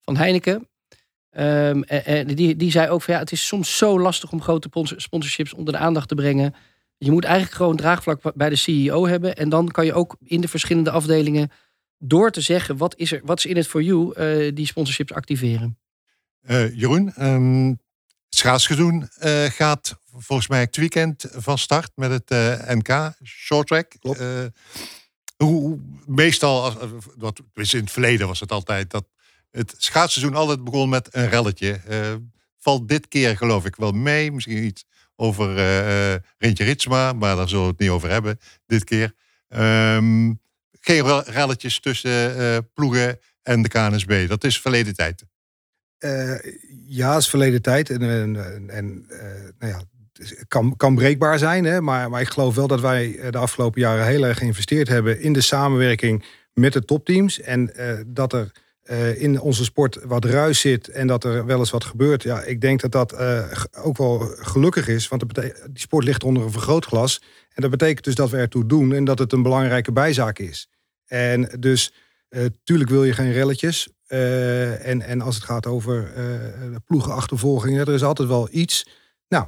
van 0.00 0.16
Heineken. 0.16 0.68
Um, 1.38 1.82
en, 1.82 2.26
die, 2.26 2.56
die 2.56 2.70
zei 2.70 2.88
ook 2.88 3.02
van 3.02 3.14
ja, 3.14 3.20
het 3.20 3.32
is 3.32 3.46
soms 3.46 3.76
zo 3.76 4.00
lastig 4.00 4.32
om 4.32 4.42
grote 4.42 4.68
sponsorships 4.96 5.54
onder 5.54 5.74
de 5.74 5.80
aandacht 5.80 6.08
te 6.08 6.14
brengen. 6.14 6.54
Je 6.98 7.10
moet 7.10 7.24
eigenlijk 7.24 7.54
gewoon 7.54 7.76
draagvlak 7.76 8.20
bij 8.34 8.48
de 8.48 8.56
CEO 8.56 9.06
hebben. 9.06 9.36
En 9.36 9.48
dan 9.48 9.68
kan 9.68 9.84
je 9.84 9.94
ook 9.94 10.16
in 10.24 10.40
de 10.40 10.48
verschillende 10.48 10.90
afdelingen 10.90 11.50
door 12.02 12.30
te 12.30 12.40
zeggen 12.40 12.76
wat 12.76 12.96
is 12.96 13.12
er, 13.12 13.20
wat 13.24 13.38
is 13.38 13.46
in 13.46 13.56
het 13.56 13.66
voor 13.66 13.82
you, 13.82 14.52
die 14.52 14.66
sponsorships 14.66 15.12
activeren. 15.12 15.78
Jeroen, 16.74 17.12
um, 17.18 17.78
schaatsgedoen 18.30 19.08
uh, 19.22 19.44
gaat 19.44 19.98
volgens 20.12 20.48
mij 20.48 20.60
het 20.60 20.76
weekend 20.76 21.24
van 21.30 21.58
start 21.58 21.90
met 21.94 22.10
het 22.10 22.30
uh, 22.30 22.74
NK 22.74 23.12
short 23.24 23.66
track. 23.66 23.92
Uh, 24.02 24.44
hoe, 25.36 25.78
meestal, 26.06 26.62
als, 26.64 26.74
wat, 27.16 27.40
in 27.54 27.80
het 27.80 27.90
verleden 27.90 28.26
was 28.26 28.40
het 28.40 28.52
altijd 28.52 28.90
dat 28.90 29.08
het 29.50 29.74
schaatsseizoen 29.78 30.34
altijd 30.34 30.64
begon 30.64 30.88
met 30.88 31.08
een 31.14 31.28
relletje. 31.28 31.80
valt 32.58 32.88
dit 32.88 33.08
keer 33.08 33.36
geloof 33.36 33.64
ik 33.64 33.76
wel 33.76 33.92
mee. 33.92 34.32
Misschien 34.32 34.64
iets 34.64 34.84
over 35.16 35.46
Rintje 36.38 36.64
Ritsma, 36.64 37.12
maar 37.12 37.36
daar 37.36 37.48
zullen 37.48 37.64
we 37.64 37.70
het 37.70 37.80
niet 37.80 37.90
over 37.90 38.10
hebben 38.10 38.38
dit 38.66 38.84
keer. 38.84 39.14
Um, 39.48 40.40
geen 40.80 41.22
relletjes 41.22 41.80
tussen 41.80 42.70
ploegen 42.74 43.18
en 43.42 43.62
de 43.62 43.68
KNSB. 43.68 44.28
Dat 44.28 44.44
is 44.44 44.60
verleden 44.60 44.94
tijd. 44.94 45.24
Uh, 46.00 46.34
ja, 46.86 47.16
is 47.16 47.28
verleden 47.28 47.62
tijd. 47.62 47.90
En, 47.90 48.02
en, 48.02 48.70
en 48.70 49.06
uh, 49.10 49.18
nou 49.58 49.72
ja, 49.72 49.80
kan, 50.48 50.76
kan 50.76 50.94
breekbaar 50.94 51.38
zijn. 51.38 51.64
Hè? 51.64 51.80
Maar, 51.80 52.10
maar 52.10 52.20
ik 52.20 52.28
geloof 52.28 52.54
wel 52.54 52.66
dat 52.66 52.80
wij 52.80 53.18
eh, 53.18 53.30
de 53.30 53.38
afgelopen 53.38 53.80
jaren 53.80 54.06
heel 54.06 54.24
erg 54.24 54.38
geïnvesteerd 54.38 54.88
hebben 54.88 55.20
in 55.20 55.32
de 55.32 55.40
samenwerking 55.40 56.24
met 56.52 56.72
de 56.72 56.84
topteams. 56.84 57.40
En 57.40 57.72
uh, 57.76 57.92
dat 58.06 58.32
er 58.32 58.50
uh, 58.90 59.22
in 59.22 59.40
onze 59.40 59.64
sport 59.64 59.98
wat 60.04 60.24
ruis 60.24 60.60
zit 60.60 60.88
en 60.88 61.06
dat 61.06 61.24
er 61.24 61.46
wel 61.46 61.58
eens 61.58 61.70
wat 61.70 61.84
gebeurt. 61.84 62.22
Ja, 62.22 62.42
ik 62.42 62.60
denk 62.60 62.80
dat 62.80 62.92
dat 62.92 63.16
ook 63.76 63.96
wel 63.96 64.18
gelukkig 64.38 64.88
is. 64.88 65.08
Want 65.08 65.24
die 65.34 65.52
sport 65.72 66.04
ligt 66.04 66.24
onder 66.24 66.42
een 66.42 66.50
vergrootglas. 66.50 67.22
En 67.52 67.62
dat 67.62 67.70
betekent 67.70 68.04
dus 68.04 68.14
dat 68.14 68.30
we 68.30 68.36
ertoe 68.36 68.66
doen 68.66 68.92
en 68.92 69.04
dat 69.04 69.18
het 69.18 69.32
een 69.32 69.42
belangrijke 69.42 69.92
bijzaak 69.92 70.38
is. 70.38 70.68
En 71.06 71.50
dus 71.58 71.92
tuurlijk 72.64 72.90
wil 72.90 73.04
je 73.04 73.12
geen 73.12 73.32
relletjes. 73.32 73.88
En, 74.06 75.02
en 75.02 75.20
als 75.20 75.34
het 75.34 75.44
gaat 75.44 75.66
over 75.66 76.12
ploegenachtervolgingen, 76.84 77.86
er 77.86 77.94
is 77.94 78.02
altijd 78.02 78.28
wel 78.28 78.48
iets. 78.50 78.86
Nou, 79.28 79.46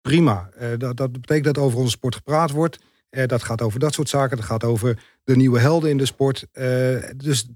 prima. 0.00 0.48
Dat, 0.78 0.96
dat 0.96 1.12
betekent 1.12 1.44
dat 1.44 1.58
over 1.58 1.78
onze 1.78 1.90
sport 1.90 2.14
gepraat 2.14 2.50
wordt. 2.50 2.78
dat 3.26 3.42
gaat 3.42 3.62
over 3.62 3.80
dat 3.80 3.94
soort 3.94 4.08
zaken. 4.08 4.36
Dat 4.36 4.46
gaat 4.46 4.64
over 4.64 5.02
de 5.24 5.36
nieuwe 5.36 5.58
helden 5.58 5.90
in 5.90 5.98
de 5.98 6.06
sport. 6.06 6.46
dus 7.16 7.46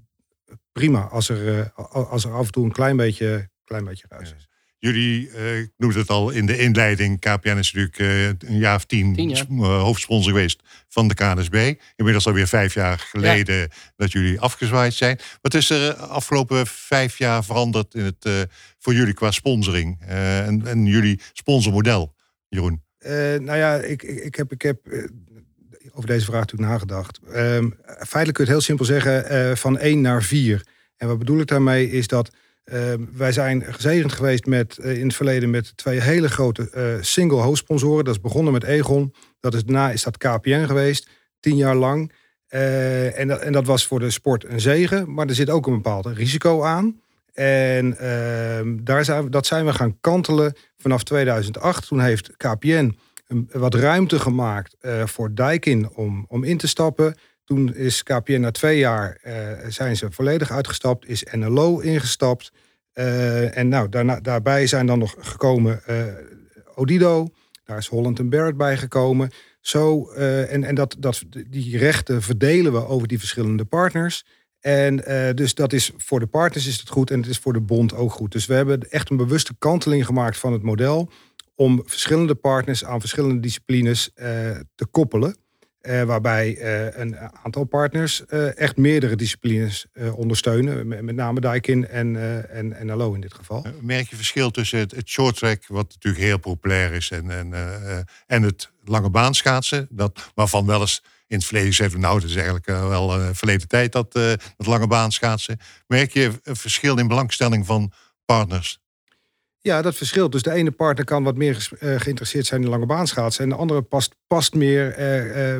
prima 0.71 1.01
als 1.01 1.29
er, 1.29 1.71
als 1.91 2.25
er 2.25 2.33
af 2.33 2.45
en 2.45 2.51
toe 2.51 2.65
een 2.65 2.71
klein 2.71 2.97
beetje, 2.97 3.49
klein 3.63 3.83
beetje 3.83 4.05
ruis 4.09 4.33
is. 4.37 4.49
Jullie, 4.81 5.29
uh, 5.29 5.59
ik 5.59 5.71
noemde 5.77 5.99
het 5.99 6.09
al 6.09 6.29
in 6.29 6.45
de 6.45 6.57
inleiding, 6.57 7.19
KPN 7.19 7.57
is 7.57 7.73
natuurlijk 7.73 7.99
uh, 7.99 8.27
een 8.27 8.57
jaar 8.57 8.75
of 8.75 8.85
tien, 8.85 9.13
tien 9.13 9.29
jaar. 9.29 9.45
Uh, 9.49 9.81
hoofdsponsor 9.81 10.31
geweest 10.31 10.61
van 10.87 11.07
de 11.07 11.13
KNSB. 11.13 11.73
Inmiddels 11.95 12.27
alweer 12.27 12.47
vijf 12.47 12.73
jaar 12.73 12.99
geleden 12.99 13.55
ja. 13.55 13.67
dat 13.95 14.11
jullie 14.11 14.39
afgezwaaid 14.39 14.93
zijn. 14.93 15.19
Wat 15.41 15.53
is 15.53 15.69
er 15.69 15.93
afgelopen 15.93 16.67
vijf 16.67 17.17
jaar 17.17 17.43
veranderd 17.43 17.93
in 17.93 18.03
het, 18.03 18.47
voor 18.79 18.93
jullie 18.93 19.13
qua 19.13 19.31
sponsoring 19.31 20.01
en, 20.01 20.67
en, 20.67 20.85
jullie 20.85 21.19
sponsormodel, 21.33 22.15
Jeroen? 22.47 22.83
nou 23.45 23.57
ja, 23.57 23.75
ik, 23.75 24.03
ik, 24.03 24.19
ik 24.23 24.35
heb, 24.35 24.51
ik 24.51 24.61
heb 24.61 24.79
over 25.93 26.07
deze 26.07 26.25
vraag 26.25 26.39
natuurlijk 26.39 26.71
nagedacht. 26.71 27.19
Um, 27.35 27.75
feitelijk 27.85 28.33
kun 28.33 28.45
je 28.45 28.49
het 28.49 28.49
heel 28.49 28.61
simpel 28.61 28.85
zeggen, 28.85 29.57
van 29.57 29.77
één 29.77 30.01
naar 30.01 30.23
vier. 30.23 30.65
En 30.97 31.07
wat 31.07 31.17
bedoel 31.17 31.39
ik 31.39 31.47
daarmee 31.47 31.91
is 31.91 32.07
dat 32.07 32.29
uh, 32.65 32.93
wij 33.13 33.31
zijn 33.31 33.63
gezegend 33.63 34.11
geweest 34.11 34.45
met, 34.45 34.77
uh, 34.81 34.97
in 34.97 35.07
het 35.07 35.15
verleden 35.15 35.49
met 35.49 35.77
twee 35.77 36.01
hele 36.01 36.29
grote 36.29 36.71
uh, 36.75 37.03
single 37.03 37.41
hoofdsponsoren. 37.41 38.05
Dat 38.05 38.15
is 38.15 38.21
begonnen 38.21 38.53
met 38.53 38.63
Egon. 38.63 39.13
Dat 39.39 39.53
is, 39.53 39.63
daarna 39.63 39.91
is 39.91 40.03
dat 40.03 40.17
KPN 40.17 40.65
geweest, 40.65 41.09
tien 41.39 41.55
jaar 41.55 41.75
lang. 41.75 42.11
en, 42.47 43.27
dat, 43.27 43.39
en 43.39 43.51
dat 43.51 43.65
was 43.65 43.87
voor 43.87 43.99
de 43.99 44.09
sport 44.09 44.45
een 44.45 44.59
zegen, 44.59 45.13
maar 45.13 45.27
er 45.27 45.35
zit 45.35 45.49
ook 45.49 45.67
een 45.67 45.75
bepaald 45.75 46.05
risico 46.05 46.63
aan. 46.63 47.01
En 47.33 47.97
ehm, 47.97 48.77
daar 48.83 49.05
zijn, 49.05 49.31
dat 49.31 49.45
zijn 49.45 49.65
we 49.65 49.73
gaan 49.73 49.97
kantelen 50.01 50.53
vanaf 50.77 51.03
2008. 51.03 51.87
Toen 51.87 52.01
heeft 52.01 52.37
KPN 52.37 52.97
wat 53.51 53.75
ruimte 53.75 54.19
gemaakt 54.19 54.75
voor 55.05 55.35
Dijkin 55.35 55.89
om, 55.93 56.25
om 56.27 56.43
in 56.43 56.57
te 56.57 56.67
stappen. 56.67 57.15
Toen 57.51 57.75
is 57.75 58.03
KPN 58.03 58.39
na 58.39 58.51
twee 58.51 58.77
jaar 58.77 59.21
uh, 59.23 59.33
zijn 59.67 59.95
ze 59.95 60.11
volledig 60.11 60.51
uitgestapt, 60.51 61.07
is 61.07 61.25
NLO 61.31 61.79
ingestapt. 61.79 62.51
Uh, 62.93 63.57
en 63.57 63.67
nou, 63.67 63.89
daarna, 63.89 64.19
daarbij 64.19 64.67
zijn 64.67 64.85
dan 64.85 64.99
nog 64.99 65.15
gekomen 65.19 65.81
Odido, 66.75 67.27
daar 67.63 67.77
is 67.77 67.87
Holland 67.87 68.29
Barrett 68.29 68.57
bij 68.57 68.77
gekomen. 68.77 69.29
Zo, 69.59 70.11
en 70.11 70.63
en 70.63 70.75
dat, 70.75 70.95
dat, 70.99 71.23
die 71.47 71.77
rechten 71.77 72.21
verdelen 72.21 72.71
we 72.71 72.87
over 72.87 73.07
die 73.07 73.19
verschillende 73.19 73.65
partners. 73.65 74.25
En 74.59 74.95
dus 75.35 75.53
dat 75.53 75.73
is 75.73 75.91
voor 75.97 76.19
de 76.19 76.27
partners 76.27 76.67
is 76.67 76.79
het 76.79 76.89
goed 76.89 77.11
en 77.11 77.19
het 77.19 77.29
is 77.29 77.37
voor 77.37 77.53
de 77.53 77.61
bond 77.61 77.95
ook 77.95 78.11
goed. 78.11 78.31
Dus 78.31 78.45
we 78.45 78.53
hebben 78.53 78.89
echt 78.89 79.09
een 79.09 79.17
bewuste 79.17 79.53
kanteling 79.59 80.05
gemaakt 80.05 80.37
van 80.37 80.53
het 80.53 80.61
model 80.61 81.11
om 81.55 81.81
verschillende 81.85 82.35
partners 82.35 82.85
aan 82.85 82.99
verschillende 82.99 83.39
disciplines 83.39 84.09
te 84.75 84.85
koppelen. 84.91 85.35
waarbij 85.81 86.61
een 86.95 87.17
aantal 87.17 87.63
partners 87.63 88.25
echt 88.55 88.77
meerdere 88.77 89.15
disciplines 89.15 89.85
ondersteunen. 90.15 90.87
Met, 90.87 91.15
name 91.15 91.39
Daikin 91.39 91.87
en, 91.87 92.15
en, 92.49 92.73
en 92.73 92.95
LO 92.95 93.13
in 93.13 93.21
dit 93.21 93.33
geval. 93.33 93.65
Merk 93.81 94.09
je 94.09 94.15
verschil 94.15 94.51
tussen 94.51 94.79
het, 94.79 94.91
het 94.91 95.09
short 95.09 95.35
track, 95.35 95.63
wat 95.67 95.89
natuurlijk 95.89 96.23
heel 96.23 96.39
populair 96.39 96.93
is, 96.93 97.11
en, 97.11 97.31
en, 97.31 97.53
en 98.27 98.43
het 98.43 98.71
lange 98.83 99.09
baanschaatsen? 99.09 99.87
Dat, 99.89 100.31
waarvan 100.35 100.65
wel 100.65 100.81
eens 100.81 101.03
in 101.27 101.37
het 101.37 101.45
verleden 101.45 101.73
gezegd, 101.73 101.97
nou, 101.97 102.15
het 102.15 102.29
is 102.29 102.35
eigenlijk 102.35 102.65
wel 102.65 103.33
verleden 103.33 103.67
tijd 103.67 103.91
dat, 103.91 104.13
dat 104.13 104.65
lange 104.65 104.87
baanschaatsen. 104.87 105.59
Merk 105.87 106.13
je 106.13 106.31
een 106.43 106.55
verschil 106.55 106.97
in 106.97 107.07
belangstelling 107.07 107.65
van 107.65 107.91
partners? 108.25 108.80
Ja, 109.61 109.81
dat 109.81 109.95
verschilt. 109.95 110.31
Dus 110.31 110.41
de 110.41 110.51
ene 110.51 110.71
partner 110.71 111.05
kan 111.05 111.23
wat 111.23 111.37
meer 111.37 111.69
uh, 111.79 111.99
geïnteresseerd 111.99 112.45
zijn 112.45 112.61
in 112.61 112.69
lange 112.69 112.85
baanschaatsen. 112.85 113.43
En 113.43 113.49
de 113.49 113.55
andere 113.55 113.81
past, 113.81 114.15
past 114.27 114.53
meer 114.53 114.93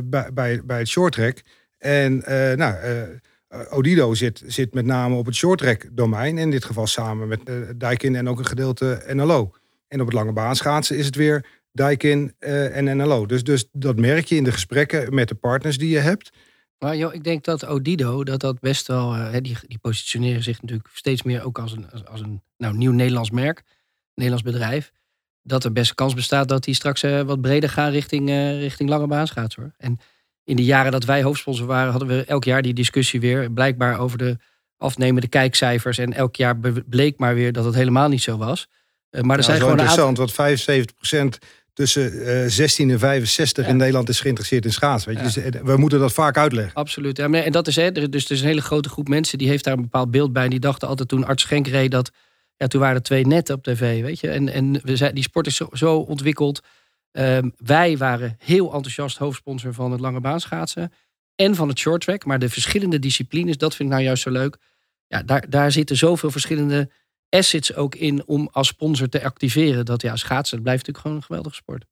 bij, 0.03 0.29
bij, 0.33 0.61
bij 0.65 0.79
het 0.79 0.87
short 0.87 1.13
track. 1.13 1.41
En 1.77 2.17
nou, 2.57 2.75
Odido 3.69 4.13
zit, 4.13 4.43
zit 4.45 4.73
met 4.73 4.85
name 4.85 5.15
op 5.15 5.25
het 5.25 5.35
short 5.35 5.59
track 5.59 5.87
domein. 5.91 6.37
In 6.37 6.51
dit 6.51 6.65
geval 6.65 6.87
samen 6.87 7.27
met 7.27 7.39
Daikin 7.75 8.15
en 8.15 8.29
ook 8.29 8.39
een 8.39 8.45
gedeelte 8.45 9.03
NLO. 9.13 9.51
En 9.87 9.99
op 9.99 10.05
het 10.05 10.15
lange 10.15 10.33
baanschaatsen 10.33 10.97
is 10.97 11.05
het 11.05 11.15
weer 11.15 11.45
Daikin 11.71 12.35
uh, 12.39 12.77
en 12.77 12.97
NLO. 12.97 13.25
Dus, 13.25 13.43
dus 13.43 13.67
dat 13.71 13.97
merk 13.97 14.25
je 14.25 14.35
in 14.35 14.43
de 14.43 14.51
gesprekken 14.51 15.13
met 15.13 15.27
de 15.27 15.35
partners 15.35 15.77
die 15.77 15.89
je 15.89 15.99
hebt. 15.99 16.29
Maar 16.77 16.97
joh, 16.97 17.13
ik 17.13 17.23
denk 17.23 17.43
dat 17.43 17.65
Odido, 17.65 18.23
dat 18.23 18.39
dat 18.39 18.59
best 18.59 18.87
wel, 18.87 19.31
die, 19.41 19.57
die 19.67 19.77
positioneren 19.81 20.43
zich 20.43 20.61
natuurlijk 20.61 20.89
steeds 20.93 21.23
meer 21.23 21.43
ook 21.43 21.59
als 21.59 21.71
een, 21.71 21.91
als, 22.05 22.21
een 22.21 22.41
nou, 22.57 22.77
nieuw 22.77 22.91
Nederlands 22.91 23.31
merk, 23.31 23.63
Nederlands 24.15 24.43
bedrijf. 24.43 24.91
Dat 25.43 25.63
er 25.63 25.71
best 25.71 25.95
kans 25.95 26.13
bestaat 26.13 26.47
dat 26.47 26.63
die 26.63 26.75
straks 26.75 27.03
uh, 27.03 27.21
wat 27.21 27.41
breder 27.41 27.69
gaan 27.69 27.91
richting, 27.91 28.29
richting 28.59 28.89
lange 28.89 29.07
baanschaats 29.07 29.55
hoor. 29.55 29.73
En 29.77 29.99
in 30.43 30.55
de 30.55 30.63
jaren 30.63 30.91
dat 30.91 31.03
wij 31.03 31.23
hoofdsponsor 31.23 31.67
waren, 31.67 31.91
hadden 31.91 32.09
we 32.09 32.23
elk 32.25 32.43
jaar 32.43 32.61
die 32.61 32.73
discussie 32.73 33.19
weer. 33.19 33.51
Blijkbaar 33.51 33.99
over 33.99 34.17
de 34.17 34.37
afnemende 34.77 35.27
kijkcijfers. 35.27 35.97
En 35.97 36.13
elk 36.13 36.35
jaar 36.35 36.59
bleek 36.89 37.17
maar 37.17 37.35
weer 37.35 37.51
dat 37.51 37.65
het 37.65 37.75
helemaal 37.75 38.09
niet 38.09 38.21
zo 38.21 38.37
was. 38.37 38.67
maar 39.09 39.21
er 39.21 39.25
nou, 39.25 39.43
zijn 39.43 39.59
gewoon 39.59 39.79
interessant, 39.79 40.17
want 40.17 40.31
75% 40.31 41.47
tussen 41.73 42.13
uh, 42.13 42.47
16 42.47 42.89
en 42.89 42.99
65 42.99 43.67
in 43.67 43.77
Nederland 43.77 44.09
is 44.09 44.19
geïnteresseerd 44.19 44.65
in 44.65 44.73
schaatsen. 44.73 45.09
Weet 45.09 45.33
je? 45.33 45.41
Dus, 45.41 45.53
eh, 45.53 45.61
we 45.63 45.77
moeten 45.77 45.99
dat 45.99 46.13
vaak 46.13 46.37
uitleggen. 46.37 46.73
Absoluut. 46.73 47.17
Ja, 47.17 47.31
en 47.31 47.51
dat 47.51 47.67
is, 47.67 47.75
hè, 47.75 47.91
dus 47.91 48.25
er 48.25 48.31
is 48.31 48.41
een 48.41 48.47
hele 48.47 48.61
grote 48.61 48.89
groep 48.89 49.07
mensen 49.07 49.37
die 49.37 49.47
heeft 49.47 49.63
daar 49.63 49.73
een 49.73 49.81
bepaald 49.81 50.11
beeld 50.11 50.33
bij. 50.33 50.43
En 50.43 50.49
die 50.49 50.59
dachten 50.59 50.87
altijd 50.87 51.09
toen 51.09 51.25
Arts 51.25 51.43
Schenk 51.43 51.67
reed 51.67 51.91
dat... 51.91 52.11
Ja, 52.61 52.67
toen 52.67 52.81
waren 52.81 52.95
er 52.95 53.01
twee 53.01 53.27
netten 53.27 53.55
op 53.55 53.63
tv, 53.63 54.01
weet 54.01 54.19
je. 54.19 54.29
En, 54.29 54.49
en 54.49 54.81
we 54.83 54.95
zijn, 54.95 55.15
die 55.15 55.23
sport 55.23 55.47
is 55.47 55.55
zo, 55.55 55.69
zo 55.71 55.97
ontwikkeld. 55.97 56.61
Um, 57.11 57.53
wij 57.57 57.97
waren 57.97 58.35
heel 58.39 58.73
enthousiast 58.73 59.17
hoofdsponsor 59.17 59.73
van 59.73 59.91
het 59.91 59.99
lange 59.99 60.19
baanschaatsen. 60.19 60.93
En 61.35 61.55
van 61.55 61.67
het 61.67 61.79
short 61.79 62.01
track. 62.01 62.25
Maar 62.25 62.39
de 62.39 62.49
verschillende 62.49 62.99
disciplines, 62.99 63.57
dat 63.57 63.75
vind 63.75 63.89
ik 63.89 63.95
nou 63.95 64.05
juist 64.05 64.23
zo 64.23 64.29
leuk. 64.29 64.57
Ja, 65.07 65.23
daar, 65.23 65.49
daar 65.49 65.71
zitten 65.71 65.97
zoveel 65.97 66.31
verschillende 66.31 66.89
assets 67.29 67.75
ook 67.75 67.95
in 67.95 68.27
om 68.27 68.49
als 68.51 68.67
sponsor 68.67 69.09
te 69.09 69.23
activeren. 69.23 69.85
Dat 69.85 70.01
ja, 70.01 70.15
schaatsen 70.15 70.55
dat 70.55 70.63
blijft 70.63 70.87
natuurlijk 70.87 71.05
gewoon 71.05 71.17
een 71.17 71.23
geweldige 71.23 71.55
sport. 71.55 71.85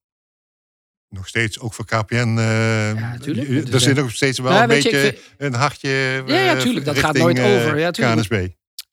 Nog 1.09 1.27
steeds, 1.27 1.59
ook 1.59 1.73
voor 1.73 1.85
KPN. 1.85 2.15
Uh, 2.15 2.93
ja, 2.95 3.11
natuurlijk. 3.11 3.73
Er 3.73 3.79
zit 3.79 3.95
nog 3.95 4.11
steeds 4.11 4.39
wel 4.39 4.61
een 4.61 4.67
beetje 4.67 5.17
een 5.37 5.53
hartje. 5.53 6.23
Ja, 6.25 6.39
ja 6.39 6.55
tuurlijk. 6.55 6.85
Dat 6.85 6.97
gaat 6.97 7.17
nooit 7.17 7.37
eh, 7.37 7.55
over. 7.55 7.79
Ja, 7.79 7.91
KNSB. 7.91 8.47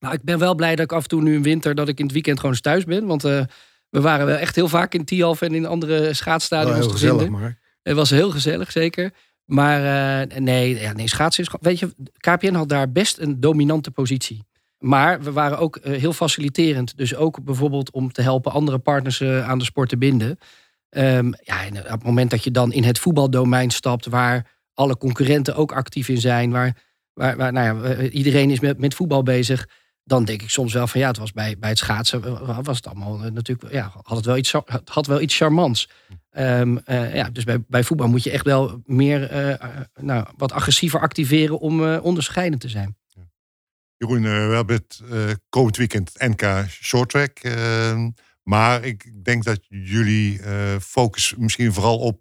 Nou, 0.06 0.18
ik 0.18 0.24
ben 0.24 0.38
wel 0.38 0.54
blij 0.54 0.76
dat 0.76 0.84
ik 0.84 0.92
af 0.92 1.02
en 1.02 1.08
toe 1.08 1.22
nu 1.22 1.34
in 1.34 1.42
winter, 1.42 1.74
dat 1.74 1.88
ik 1.88 1.98
in 1.98 2.04
het 2.04 2.14
weekend 2.14 2.36
gewoon 2.36 2.50
eens 2.50 2.60
thuis 2.60 2.84
ben. 2.84 3.06
Want 3.06 3.24
uh, 3.24 3.42
we 3.88 4.00
waren 4.00 4.26
wel 4.26 4.36
echt 4.36 4.54
heel 4.54 4.68
vaak 4.68 4.94
in 4.94 5.04
Tialf 5.04 5.42
en 5.42 5.54
in 5.54 5.66
andere 5.66 6.14
schaatsstadions 6.14 6.86
gezellig, 6.86 7.28
maar. 7.28 7.58
Het 7.82 7.96
was 7.96 8.10
heel 8.10 8.30
gezellig, 8.30 8.72
zeker. 8.72 9.12
Maar 9.44 9.80
uh, 10.28 10.38
nee, 10.38 10.80
ja, 10.80 10.92
nee, 10.92 11.08
schaatsen 11.08 11.44
is... 11.44 11.50
Weet 11.60 11.78
je, 11.78 11.94
KPN 12.16 12.54
had 12.54 12.68
daar 12.68 12.92
best 12.92 13.18
een 13.18 13.40
dominante 13.40 13.90
positie. 13.90 14.44
Maar 14.78 15.22
we 15.22 15.32
waren 15.32 15.58
ook 15.58 15.76
eh, 15.76 15.98
heel 15.98 16.12
faciliterend. 16.12 16.96
Dus 16.96 17.14
ook 17.14 17.44
bijvoorbeeld 17.44 17.90
om 17.90 18.12
te 18.12 18.22
helpen 18.22 18.52
andere 18.52 18.78
partners 18.78 19.20
eh, 19.20 19.48
aan 19.48 19.58
de 19.58 19.64
sport 19.64 19.88
te 19.88 19.96
binden. 19.96 20.38
Um, 20.90 21.34
ja, 21.42 21.64
en 21.64 21.78
op 21.78 21.88
het 21.88 22.02
moment 22.02 22.30
dat 22.30 22.44
je 22.44 22.50
dan 22.50 22.72
in 22.72 22.84
het 22.84 22.98
voetbaldomein 22.98 23.70
stapt, 23.70 24.06
waar 24.06 24.50
alle 24.74 24.96
concurrenten 24.98 25.56
ook 25.56 25.72
actief 25.72 26.08
in 26.08 26.20
zijn, 26.20 26.50
waar, 26.50 26.76
waar, 27.12 27.36
waar 27.36 27.52
nou 27.52 27.78
ja, 27.78 27.94
eh, 27.94 28.14
iedereen 28.14 28.50
is 28.50 28.60
met, 28.60 28.78
met 28.78 28.94
voetbal 28.94 29.22
bezig, 29.22 29.68
dan 30.06 30.24
denk 30.24 30.42
ik 30.42 30.50
soms 30.50 30.72
wel 30.72 30.86
van 30.86 31.00
ja, 31.00 31.08
het 31.08 31.18
was 31.18 31.32
bij, 31.32 31.58
bij 31.58 31.68
het 31.68 31.78
schaatsen, 31.78 32.62
was 32.62 32.76
het 32.76 32.86
allemaal 32.86 33.18
natuurlijk, 33.18 33.72
ja, 33.72 33.92
had 34.02 34.16
het 34.16 34.26
wel 34.26 34.36
iets, 34.36 34.54
had 34.84 35.06
wel 35.06 35.20
iets 35.20 35.36
charmants. 35.36 35.88
Um, 36.38 36.80
uh, 36.86 37.14
ja, 37.14 37.30
dus 37.30 37.44
bij, 37.44 37.64
bij 37.68 37.84
voetbal 37.84 38.08
moet 38.08 38.22
je 38.22 38.30
echt 38.30 38.44
wel 38.44 38.82
meer, 38.84 39.28
nou, 40.00 40.26
wat 40.36 40.52
agressiever 40.52 41.00
activeren 41.00 41.58
om 41.58 41.94
onderscheidend 41.94 42.60
te 42.60 42.68
zijn. 42.68 42.96
Jeroen, 43.96 44.24
eh, 44.24 44.48
we 44.48 44.54
hebben 44.54 44.76
het 44.76 45.02
komend 45.48 45.76
weekend 45.76 46.12
NK 46.18 46.64
Shorttrack. 46.68 47.44
Uh, 47.44 48.06
maar 48.42 48.84
ik 48.84 49.24
denk 49.24 49.44
dat 49.44 49.60
jullie 49.68 50.40
focus 50.80 51.34
misschien 51.36 51.72
vooral 51.72 51.98
op 51.98 52.20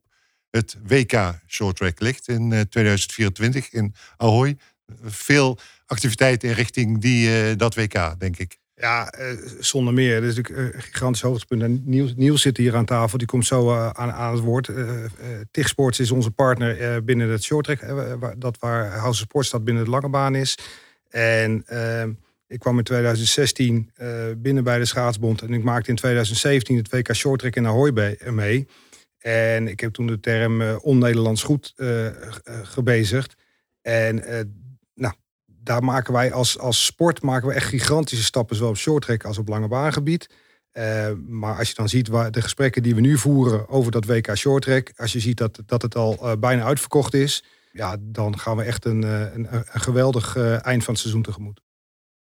het 0.50 0.78
WK 0.84 1.40
Shorttrack 1.48 2.00
ligt 2.00 2.28
in 2.28 2.68
2024 2.70 3.72
in 3.72 3.94
Ahoy. 4.18 4.58
Veel 5.04 5.60
activiteiten 5.86 6.50
in 6.50 6.56
richting 6.56 7.02
die, 7.02 7.56
dat 7.56 7.76
WK, 7.76 8.20
denk 8.20 8.38
ik. 8.38 8.58
Ja, 8.76 9.14
zonder 9.60 9.94
meer. 9.94 10.22
Dat 10.22 10.30
is 10.30 10.38
een 10.38 10.74
gigantisch 10.74 11.22
hoogtepunt. 11.22 11.62
En 11.62 11.82
Niels, 11.86 12.14
Niels 12.16 12.42
zit 12.42 12.58
hier 12.58 12.76
aan 12.76 12.86
tafel, 12.86 13.18
die 13.18 13.28
komt 13.28 13.46
zo 13.46 13.74
aan, 13.74 14.12
aan 14.12 14.34
het 14.34 14.44
woord. 14.44 14.70
TIG 15.52 15.68
Sports 15.68 16.00
is 16.00 16.12
onze 16.12 16.32
partner 16.32 17.04
binnen 17.04 17.30
het 17.30 17.44
shorttrack. 17.44 17.80
dat 18.38 18.58
waar 18.60 18.92
House 18.92 19.26
of 19.32 19.48
dat 19.48 19.64
binnen 19.64 19.84
de 19.84 19.90
lange 19.90 20.10
baan 20.10 20.36
is. 20.36 20.58
En 21.10 21.64
ehm, 21.66 22.12
ik 22.48 22.60
kwam 22.60 22.78
in 22.78 22.84
2016 22.84 23.92
uh, 23.98 24.10
binnen 24.38 24.64
bij 24.64 24.78
de 24.78 24.86
Schaatsbond. 24.86 25.42
En 25.42 25.54
ik 25.54 25.64
maakte 25.64 25.90
in 25.90 25.96
2017 25.96 26.78
het 26.78 26.90
WK 26.90 27.16
Shorttrack 27.16 27.56
in 27.56 27.68
Ahoy 27.68 27.90
eh, 27.90 28.32
mee. 28.32 28.68
En 29.20 29.68
ik 29.68 29.80
heb 29.80 29.94
toen 29.94 30.08
de 30.08 30.20
term 30.20 30.62
uh, 30.62 30.76
on-Nederlands 30.82 31.44
goed 31.44 31.74
uh, 31.78 32.08
gebezigd. 32.64 33.36
En 33.82 34.24
daar 35.66 35.84
maken 35.84 36.14
wij 36.14 36.34
als, 36.34 36.60
als 36.60 36.86
sport 36.86 37.22
maken 37.22 37.48
we 37.48 37.54
echt 37.54 37.68
gigantische 37.68 38.24
stappen, 38.24 38.56
zowel 38.56 38.72
op 38.72 38.78
shorttrack 38.78 39.24
als 39.24 39.38
op 39.38 39.48
lange 39.48 39.68
baangebied. 39.68 40.30
maar 41.28 41.58
als 41.58 41.68
je 41.70 41.76
dan 41.76 41.90
ziet 41.90 42.08
waar 42.08 42.32
de 42.32 42.42
gesprekken 42.42 42.84
die 42.84 42.96
we 42.96 43.02
nu 43.02 43.18
voeren 43.18 43.70
over 43.70 43.92
dat 43.92 44.06
WK 44.06 44.36
shorttrack, 44.36 44.92
als 44.96 45.14
je 45.14 45.20
ziet 45.20 45.38
dat, 45.38 45.62
dat 45.66 45.82
het 45.82 45.96
al 45.96 46.38
bijna 46.40 46.64
uitverkocht 46.64 47.14
is, 47.14 47.44
ja, 47.76 47.98
dan 48.00 48.40
gaan 48.40 48.58
we 48.58 48.64
echt 48.64 48.86
een, 48.86 49.04
eh, 49.04 49.20
een, 49.20 49.48
een 49.52 49.82
geweldig 49.82 50.36
eh, 50.36 50.66
eind 50.66 50.84
van 50.84 50.94
het 50.94 51.02
seizoen 51.02 51.22
tegemoet. 51.22 51.62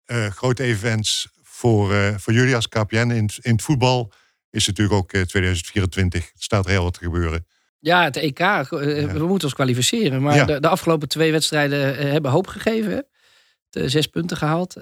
Uh, 0.07 0.27
grote 0.27 0.63
events 0.63 1.29
voor, 1.43 1.93
uh, 1.93 2.15
voor 2.17 2.33
jullie 2.33 2.55
als 2.55 2.69
KPN 2.69 2.97
in, 2.97 3.31
in 3.41 3.53
het 3.53 3.63
voetbal 3.63 4.13
is 4.51 4.67
natuurlijk 4.67 4.97
ook 4.97 5.11
2024. 5.11 6.25
Er 6.25 6.31
staat 6.35 6.65
er 6.65 6.71
heel 6.71 6.83
wat 6.83 6.93
te 6.93 7.05
gebeuren. 7.05 7.47
Ja, 7.79 8.05
het 8.05 8.17
EK. 8.17 8.39
We 8.69 9.09
moeten 9.13 9.45
ons 9.45 9.55
kwalificeren. 9.55 10.23
Maar 10.23 10.47
de, 10.47 10.61
de, 10.61 10.69
afgelopen 10.69 11.09
twee 11.09 11.33
wedstrijden 11.33 12.11
hebben 12.11 12.31
hoop 12.31 12.47
gegeven. 12.47 13.07
De 13.71 13.89
zes 13.89 14.07
punten 14.07 14.37
gehaald. 14.37 14.77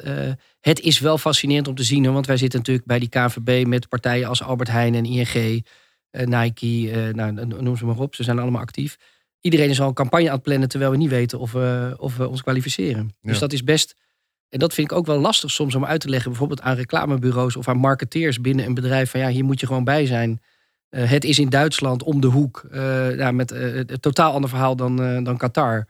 het 0.61 0.81
is 0.81 0.99
wel 0.99 1.19
fascinerend 1.19 1.69
om 1.69 1.75
te 1.75 1.83
zien. 1.83 2.13
Want 2.13 2.27
wij 2.27 2.37
zitten 2.37 2.59
natuurlijk 2.59 2.87
bij 2.87 2.99
die 2.99 3.09
KVB 3.09 3.67
met 3.67 3.89
partijen 3.89 4.29
als 4.29 4.43
Albert 4.43 4.71
Heijn 4.71 4.95
en 4.95 5.05
ING, 5.05 5.65
Nike. 6.11 7.13
nou, 7.15 7.47
noem 7.47 7.77
ze 7.77 7.87
maar 7.87 7.99
op. 7.99 8.15
Ze 8.15 8.23
zijn 8.23 8.39
allemaal 8.39 8.61
actief 8.61 8.97
iedereen 9.41 9.71
is 9.71 9.81
al 9.81 9.89
een 9.89 9.95
campagne 9.95 10.29
aan 10.29 10.35
het 10.35 10.43
plannen 10.43 10.69
terwijl 10.69 10.91
we 10.91 10.97
niet 10.97 11.11
weten 11.11 11.39
of 11.39 11.53
we, 11.53 11.95
of 11.99 12.17
we 12.17 12.29
ons 12.29 12.43
kwalificeren. 12.43 13.17
Dus 13.21 13.39
dat 13.39 13.53
is 13.53 13.65
best. 13.65 13.95
En 14.49 14.59
dat 14.59 14.75
vind 14.75 14.91
ik 14.91 14.97
ook 14.97 15.07
wel 15.07 15.19
lastig 15.19 15.51
soms 15.51 15.75
om 15.75 15.85
uit 15.85 16.01
te 16.01 16.09
leggen, 16.09 16.31
bijvoorbeeld 16.31 16.61
aan 16.61 16.77
reclamebureaus 16.77 17.57
of 17.57 17.69
aan 17.69 17.77
marketeers 17.77 18.41
binnen 18.41 18.67
een 18.67 18.75
bedrijf. 18.75 19.11
Van 19.11 19.21
ja, 19.21 19.29
hier 19.29 19.45
moet 19.45 19.61
je 19.61 19.67
gewoon 19.67 19.85
bij 19.85 20.07
zijn. 20.07 20.41
Uh, 20.91 21.11
het 21.11 21.25
is 21.25 21.39
in 21.39 21.49
Duitsland 21.49 22.03
om 22.03 22.21
de 22.21 22.27
hoek. 22.27 22.67
Uh, 22.73 23.17
ja, 23.17 23.31
met 23.31 23.53
uh, 23.53 23.77
een 23.77 24.01
totaal 24.01 24.33
ander 24.33 24.51
verhaal 24.51 24.77
dan, 24.77 25.25
dan 25.25 25.37
Qatar. 25.37 25.87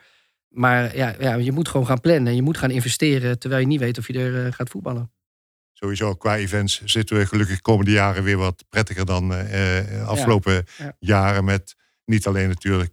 Maar 0.48 0.96
ja, 0.96 1.14
ja, 1.18 1.34
je 1.34 1.52
moet 1.52 1.68
gewoon 1.68 1.87
gaan 1.87 2.00
plannen. 2.00 2.34
Je 2.34 2.42
moet 2.42 2.58
gaan 2.58 2.70
investeren 2.70 3.38
terwijl 3.38 3.61
je 3.61 3.66
niet 3.66 3.80
weet 3.80 3.98
of 3.98 4.06
je 4.06 4.18
er 4.18 4.52
gaat 4.52 4.70
voetballen. 4.70 5.12
Sowieso 5.72 6.14
qua 6.14 6.37
events 6.37 6.84
zitten 6.84 7.16
we 7.16 7.26
gelukkig 7.26 7.61
komende 7.61 7.90
jaren 7.90 8.22
weer 8.22 8.37
wat 8.37 8.64
prettiger 8.68 9.06
dan 9.06 9.32
afgelopen 10.06 10.64
jaren 10.98 11.44
met 11.44 11.76
niet 12.08 12.26
alleen 12.26 12.48
natuurlijk 12.48 12.92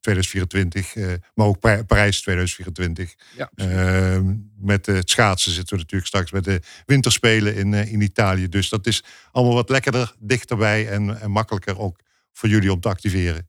2024, 0.00 0.94
uh, 0.94 1.10
uh, 1.10 1.12
maar 1.34 1.46
ook 1.46 1.60
Parijs 1.86 2.20
2024. 2.20 3.14
Ja, 3.36 3.50
uh, 3.54 4.20
met 4.56 4.86
het 4.86 5.10
schaatsen 5.10 5.52
zitten 5.52 5.76
we 5.76 5.82
natuurlijk 5.82 6.08
straks 6.08 6.30
met 6.30 6.44
de 6.44 6.60
winterspelen 6.86 7.54
in, 7.54 7.72
uh, 7.72 7.92
in 7.92 8.00
Italië. 8.00 8.48
Dus 8.48 8.68
dat 8.68 8.86
is 8.86 9.04
allemaal 9.32 9.54
wat 9.54 9.68
lekkerder, 9.68 10.14
dichterbij 10.18 10.88
en, 10.88 11.20
en 11.20 11.30
makkelijker 11.30 11.78
ook 11.78 11.98
voor 12.32 12.48
jullie 12.48 12.72
om 12.72 12.80
te 12.80 12.88
activeren. 12.88 13.48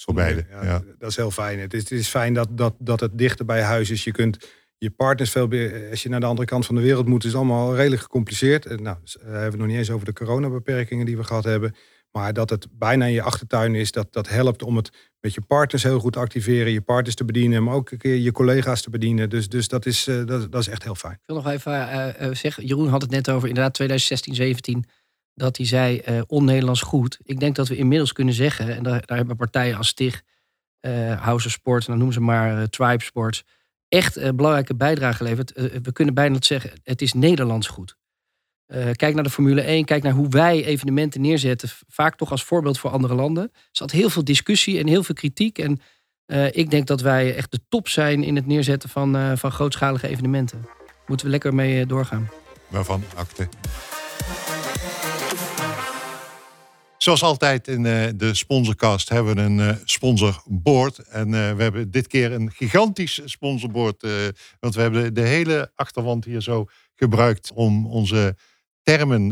Ja, 0.00 0.04
voor 0.04 0.14
beide. 0.14 0.46
Ja, 0.50 0.64
ja. 0.64 0.82
Dat 0.98 1.10
is 1.10 1.16
heel 1.16 1.30
fijn. 1.30 1.58
Het 1.58 1.74
is, 1.74 1.82
het 1.82 1.92
is 1.92 2.08
fijn 2.08 2.34
dat, 2.34 2.48
dat, 2.50 2.74
dat 2.78 3.00
het 3.00 3.18
dichter 3.18 3.44
bij 3.44 3.62
huis 3.62 3.90
is. 3.90 4.04
Je 4.04 4.12
kunt 4.12 4.48
je 4.78 4.90
partners 4.90 5.30
veel 5.30 5.46
meer, 5.46 5.90
als 5.90 6.02
je 6.02 6.08
naar 6.08 6.20
de 6.20 6.26
andere 6.26 6.46
kant 6.46 6.66
van 6.66 6.74
de 6.74 6.80
wereld 6.80 7.06
moet, 7.06 7.24
is 7.24 7.34
allemaal 7.34 7.76
redelijk 7.76 8.02
gecompliceerd. 8.02 8.80
Nou, 8.80 8.96
we 9.02 9.18
hebben 9.22 9.42
het 9.42 9.56
nog 9.56 9.66
niet 9.66 9.76
eens 9.76 9.90
over 9.90 10.06
de 10.06 10.12
coronabeperkingen 10.12 11.06
die 11.06 11.16
we 11.16 11.24
gehad 11.24 11.44
hebben. 11.44 11.74
Maar 12.12 12.32
dat 12.32 12.50
het 12.50 12.66
bijna 12.70 13.04
in 13.04 13.12
je 13.12 13.22
achtertuin 13.22 13.74
is, 13.74 13.92
dat, 13.92 14.12
dat 14.12 14.28
helpt 14.28 14.62
om 14.62 14.76
het 14.76 14.90
met 15.20 15.34
je 15.34 15.40
partners 15.40 15.82
heel 15.82 16.00
goed 16.00 16.12
te 16.12 16.18
activeren. 16.18 16.72
Je 16.72 16.80
partners 16.80 17.14
te 17.14 17.24
bedienen, 17.24 17.62
maar 17.62 17.74
ook 17.74 17.90
een 17.90 17.98
keer 17.98 18.16
je 18.16 18.32
collega's 18.32 18.82
te 18.82 18.90
bedienen. 18.90 19.30
Dus, 19.30 19.48
dus 19.48 19.68
dat, 19.68 19.86
is, 19.86 20.08
uh, 20.08 20.26
dat, 20.26 20.52
dat, 20.52 20.60
is 20.60 20.68
echt 20.68 20.82
heel 20.82 20.94
fijn. 20.94 21.12
Ik 21.12 21.20
wil 21.26 21.36
nog 21.36 21.48
even 21.48 21.72
uh, 21.72 22.34
zeggen, 22.34 22.66
Jeroen 22.66 22.88
had 22.88 23.02
het 23.02 23.10
net 23.10 23.30
over 23.30 23.48
inderdaad 23.48 23.74
2016, 23.74 24.34
17 24.34 24.84
dat 25.40 25.56
hij 25.56 25.66
zei 25.66 26.02
uh, 26.08 26.20
on-Nederlands 26.26 26.80
goed. 26.80 27.18
Ik 27.22 27.40
denk 27.40 27.56
dat 27.56 27.68
we 27.68 27.76
inmiddels 27.76 28.12
kunnen 28.12 28.34
zeggen, 28.34 28.76
en 28.76 28.82
daar, 28.82 29.02
daar 29.06 29.16
hebben 29.16 29.36
partijen 29.36 29.76
als 29.76 29.88
STIG, 29.88 30.22
uh, 30.80 31.22
House 31.22 31.46
of 31.46 31.52
Sport, 31.52 31.86
dan 31.86 31.96
noemen 31.96 32.14
ze 32.14 32.20
maar 32.20 32.58
uh, 32.58 32.62
Tribe 32.62 33.02
Sports, 33.02 33.44
echt 33.88 34.18
uh, 34.18 34.28
belangrijke 34.28 34.74
bijdrage 34.74 35.16
geleverd. 35.16 35.52
we 35.82 35.92
kunnen 35.92 36.14
bijna 36.14 36.36
zeggen, 36.40 36.70
het 36.82 37.02
is 37.02 37.12
Nederlands 37.12 37.66
goed. 37.66 37.96
kijk 38.92 39.14
naar 39.14 39.24
de 39.24 39.30
Formule 39.30 39.60
1, 39.60 39.84
kijk 39.84 40.02
naar 40.02 40.12
hoe 40.12 40.28
wij 40.28 40.64
evenementen 40.64 41.20
neerzetten, 41.20 41.68
vaak 41.88 42.16
toch 42.16 42.30
als 42.30 42.44
voorbeeld 42.44 42.78
voor 42.78 42.90
andere 42.90 43.14
landen. 43.14 43.44
Er 43.44 43.68
zat 43.70 43.90
heel 43.90 44.10
veel 44.10 44.24
discussie 44.24 44.78
en 44.78 44.86
heel 44.86 45.02
veel 45.02 45.14
kritiek. 45.14 45.58
En 45.58 45.80
ik 46.50 46.70
denk 46.70 46.86
dat 46.86 47.00
wij 47.00 47.36
echt 47.36 47.50
de 47.50 47.60
top 47.68 47.88
zijn 47.88 48.22
in 48.24 48.36
het 48.36 48.46
neerzetten 48.46 48.88
van, 48.88 49.38
van 49.38 49.52
grootschalige 49.52 50.08
evenementen. 50.08 50.66
Moeten 51.06 51.26
we 51.26 51.32
lekker 51.32 51.54
mee 51.54 51.86
doorgaan. 51.86 52.30
Waarvan 52.68 53.04
akte. 53.14 53.48
Zoals 57.02 57.22
altijd 57.22 57.68
in 57.68 57.84
uh, 57.84 58.08
de 58.14 58.34
sponsorcast 58.34 59.08
hebben 59.08 59.34
we 59.34 59.40
een 59.40 59.58
uh, 59.58 59.76
sponsorboard. 59.84 60.98
En 60.98 61.26
uh, 61.26 61.52
we 61.52 61.62
hebben 61.62 61.90
dit 61.90 62.06
keer 62.06 62.32
een 62.32 62.50
gigantisch 62.50 63.20
sponsorboard. 63.24 64.02
want 64.58 64.74
we 64.74 64.80
hebben 64.80 65.14
de, 65.14 65.20
hele 65.20 65.72
achterwand 65.74 66.24
hier 66.24 66.40
zo 66.40 66.66
gebruikt 66.94 67.52
om 67.52 67.86
onze 67.86 68.36
termen 68.82 69.28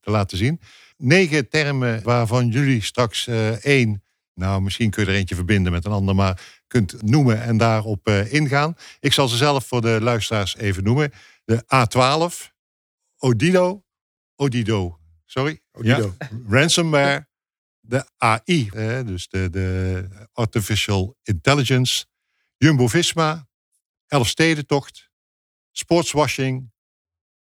te 0.00 0.10
laten 0.10 0.38
zien. 0.38 0.60
Negen 0.96 1.48
termen 1.48 2.02
waarvan 2.02 2.48
jullie 2.48 2.82
straks 2.82 3.26
één, 3.60 4.02
nou 4.34 4.62
misschien 4.62 4.90
kun 4.90 5.04
je 5.04 5.10
er 5.10 5.16
eentje 5.16 5.34
verbinden 5.34 5.72
met 5.72 5.84
een 5.84 5.92
ander, 5.92 6.14
maar 6.14 6.62
kunt 6.66 7.02
noemen 7.02 7.42
en 7.42 7.56
daarop 7.56 8.08
ingaan. 8.08 8.74
Ik 9.00 9.12
zal 9.12 9.28
ze 9.28 9.36
zelf 9.36 9.66
voor 9.66 9.80
de 9.80 9.98
luisteraars 10.00 10.56
even 10.56 10.84
noemen. 10.84 11.12
De 11.44 11.64
A12, 11.64 12.52
Odido, 13.18 13.84
Odido 14.36 15.00
sorry. 15.32 15.60
Ja, 15.80 16.14
ransomware, 16.48 17.28
de 17.80 18.04
AI, 18.16 18.70
dus 19.04 19.28
de, 19.28 19.50
de 19.50 20.08
Artificial 20.32 21.18
Intelligence, 21.22 22.06
Jumbo-Visma, 22.56 23.48
Elfstedentocht, 24.06 25.10
Sportswashing, 25.70 26.72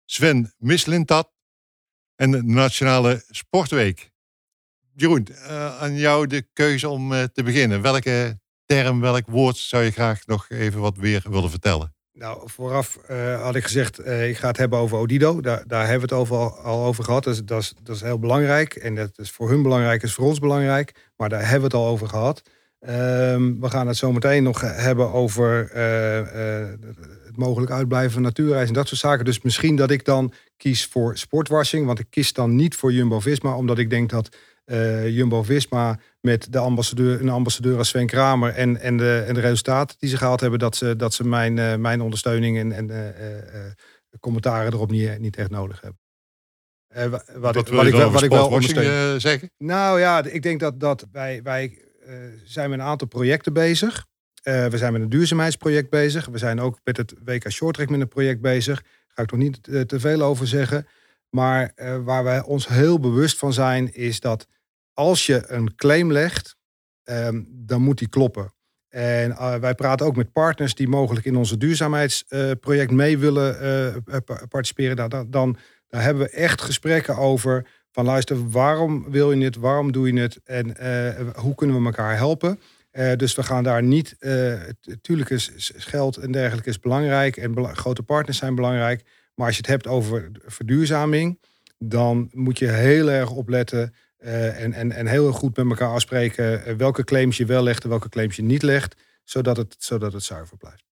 Sven 0.04 0.54
Mislintat 0.58 1.32
en 2.14 2.30
de 2.30 2.42
Nationale 2.42 3.24
Sportweek. 3.28 4.10
Jeroen, 4.94 5.26
uh, 5.30 5.80
aan 5.80 5.96
jou 5.96 6.26
de 6.26 6.42
keuze 6.52 6.88
om 6.88 7.12
uh, 7.12 7.22
te 7.22 7.42
beginnen. 7.42 7.82
Welke 7.82 8.40
term, 8.64 9.00
welk 9.00 9.26
woord 9.26 9.56
zou 9.56 9.84
je 9.84 9.90
graag 9.90 10.26
nog 10.26 10.48
even 10.48 10.80
wat 10.80 10.96
weer 10.96 11.22
willen 11.30 11.50
vertellen? 11.50 11.94
Nou, 12.20 12.40
vooraf 12.44 12.98
uh, 13.10 13.42
had 13.42 13.54
ik 13.54 13.62
gezegd, 13.62 14.00
uh, 14.00 14.28
ik 14.28 14.36
ga 14.36 14.48
het 14.48 14.56
hebben 14.56 14.78
over 14.78 14.98
Odido. 14.98 15.40
Daar, 15.40 15.62
daar 15.66 15.86
hebben 15.88 16.08
we 16.08 16.14
het 16.14 16.24
over, 16.24 16.36
al 16.62 16.84
over 16.84 17.04
gehad. 17.04 17.24
Dat 17.24 17.34
is, 17.34 17.74
dat 17.82 17.96
is 17.96 18.02
heel 18.02 18.18
belangrijk. 18.18 18.74
En 18.74 18.94
dat 18.94 19.10
is 19.16 19.30
voor 19.30 19.48
hun 19.48 19.62
belangrijk, 19.62 20.02
is 20.02 20.14
voor 20.14 20.26
ons 20.26 20.38
belangrijk. 20.38 20.94
Maar 21.16 21.28
daar 21.28 21.40
hebben 21.40 21.58
we 21.58 21.64
het 21.64 21.74
al 21.74 21.86
over 21.86 22.08
gehad. 22.08 22.42
Um, 22.88 23.60
we 23.60 23.70
gaan 23.70 23.86
het 23.86 23.96
zo 23.96 24.12
meteen 24.12 24.42
nog 24.42 24.60
hebben 24.60 25.12
over 25.12 25.70
uh, 25.74 26.68
het 27.26 27.36
mogelijk 27.36 27.72
uitblijven 27.72 28.12
van 28.12 28.22
natuurreis 28.22 28.68
en 28.68 28.74
dat 28.74 28.88
soort 28.88 29.00
zaken. 29.00 29.24
Dus 29.24 29.40
misschien 29.40 29.76
dat 29.76 29.90
ik 29.90 30.04
dan 30.04 30.32
kies 30.56 30.86
voor 30.86 31.18
sportwashing. 31.18 31.86
Want 31.86 31.98
ik 31.98 32.06
kies 32.10 32.32
dan 32.32 32.54
niet 32.54 32.76
voor 32.76 32.92
Jumbo-Visma, 32.92 33.56
omdat 33.56 33.78
ik 33.78 33.90
denk 33.90 34.10
dat 34.10 34.36
Jumbo-Visma 35.08 35.98
met 36.20 36.52
de 36.52 36.58
ambassadeur, 36.58 37.20
een 37.20 37.28
ambassadeur 37.28 37.78
als 37.78 37.88
Sven 37.88 38.06
Kramer 38.06 38.54
en, 38.54 38.80
en, 38.80 38.96
de, 38.96 39.24
en 39.26 39.34
de 39.34 39.40
resultaten 39.40 39.96
die 39.98 40.08
ze 40.08 40.16
gehaald 40.16 40.40
hebben, 40.40 40.58
dat 40.58 40.76
ze, 40.76 40.96
dat 40.96 41.14
ze 41.14 41.24
mijn, 41.24 41.56
uh, 41.56 41.76
mijn 41.76 42.00
ondersteuning 42.00 42.58
en, 42.58 42.72
en 42.72 42.88
uh, 42.88 42.98
commentaren 44.20 44.72
erop 44.72 44.90
niet, 44.90 45.18
niet 45.18 45.36
echt 45.36 45.50
nodig 45.50 45.80
hebben. 45.80 47.10
wat, 47.10 47.24
wat, 47.36 47.56
ik, 47.56 47.66
wat, 47.68 47.86
ik, 47.86 47.92
wel, 47.92 48.10
wat 48.10 48.22
ik 48.22 48.30
wel 48.30 48.48
ondersteun. 48.48 49.20
zeggen? 49.20 49.50
Nou 49.58 50.00
ja, 50.00 50.24
ik 50.24 50.42
denk 50.42 50.60
dat, 50.60 50.80
dat 50.80 51.06
wij, 51.12 51.42
wij 51.42 51.84
zijn 52.44 52.70
met 52.70 52.78
een 52.78 52.84
aantal 52.84 53.08
projecten 53.08 53.52
bezig. 53.52 54.06
we 54.42 54.72
zijn 54.74 54.92
met 54.92 55.02
een 55.02 55.08
duurzaamheidsproject 55.08 55.90
bezig. 55.90 56.26
We 56.26 56.38
zijn 56.38 56.60
ook 56.60 56.80
met 56.84 56.96
het 56.96 57.14
WK 57.24 57.50
Shorttrack 57.50 57.88
met 57.88 58.00
een 58.00 58.08
project 58.08 58.40
bezig. 58.40 58.82
Daar 58.82 59.14
ga 59.14 59.22
ik 59.22 59.30
nog 59.30 59.40
niet 59.40 59.62
te 59.62 60.00
veel 60.00 60.22
over 60.22 60.46
zeggen. 60.46 60.86
Maar 61.30 61.72
waar 62.04 62.24
wij 62.24 62.42
ons 62.42 62.68
heel 62.68 63.00
bewust 63.00 63.38
van 63.38 63.52
zijn, 63.52 63.94
is 63.94 64.20
dat 64.20 64.46
als 65.00 65.26
je 65.26 65.42
een 65.46 65.74
claim 65.74 66.12
legt, 66.12 66.56
um, 67.04 67.46
dan 67.50 67.82
moet 67.82 67.98
die 67.98 68.08
kloppen. 68.08 68.54
En 68.88 69.30
uh, 69.30 69.54
wij 69.54 69.74
praten 69.74 70.06
ook 70.06 70.16
met 70.16 70.32
partners 70.32 70.74
die 70.74 70.88
mogelijk 70.88 71.26
in 71.26 71.36
onze 71.36 71.56
duurzaamheidsproject 71.56 72.90
uh, 72.90 72.96
mee 72.96 73.18
willen 73.18 73.66
uh, 74.06 74.16
participeren. 74.48 74.96
Nou, 74.96 75.08
dan, 75.08 75.30
dan, 75.30 75.56
hebben 75.88 76.22
we 76.22 76.30
echt 76.30 76.60
gesprekken 76.60 77.16
over 77.16 77.66
van 77.90 78.04
luister, 78.04 78.50
waarom 78.50 79.10
wil 79.10 79.32
je 79.32 79.44
het, 79.44 79.56
waarom 79.56 79.92
doe 79.92 80.12
je 80.12 80.20
het 80.20 80.40
en 80.44 80.66
hoe 81.36 81.54
kunnen 81.54 81.80
we 81.80 81.84
elkaar 81.84 82.16
helpen. 82.16 82.60
dus 83.16 83.34
we 83.34 83.42
gaan 83.42 83.64
daar 83.64 83.82
niet, 83.82 84.16
natuurlijk 84.82 85.30
is 85.30 85.72
geld 85.76 86.16
en 86.16 86.32
dergelijke 86.32 86.68
is 86.68 86.80
belangrijk 86.80 87.36
en 87.36 87.76
grote 87.76 88.02
partners 88.02 88.38
zijn 88.38 88.54
belangrijk. 88.54 89.04
Maar 89.34 89.46
als 89.46 89.56
je 89.56 89.62
het 89.62 89.70
hebt 89.70 89.86
over 89.86 90.30
verduurzaming, 90.44 91.40
dan 91.78 92.28
moet 92.32 92.58
je 92.58 92.68
heel 92.68 93.10
erg 93.10 93.30
opletten 93.30 93.94
uh, 94.24 94.62
en, 94.62 94.72
en, 94.72 94.92
en 94.92 95.06
heel 95.06 95.32
goed 95.32 95.56
met 95.56 95.66
elkaar 95.66 95.92
afspreken 95.92 96.68
uh, 96.68 96.74
welke 96.74 97.04
claims 97.04 97.36
je 97.36 97.44
wel 97.44 97.62
legt 97.62 97.82
en 97.82 97.88
welke 97.88 98.08
claims 98.08 98.36
je 98.36 98.42
niet 98.42 98.62
legt, 98.62 98.96
zodat 99.24 99.56
het, 99.56 99.76
zodat 99.78 100.12
het 100.12 100.22
zuiver 100.22 100.56
blijft. 100.56 100.84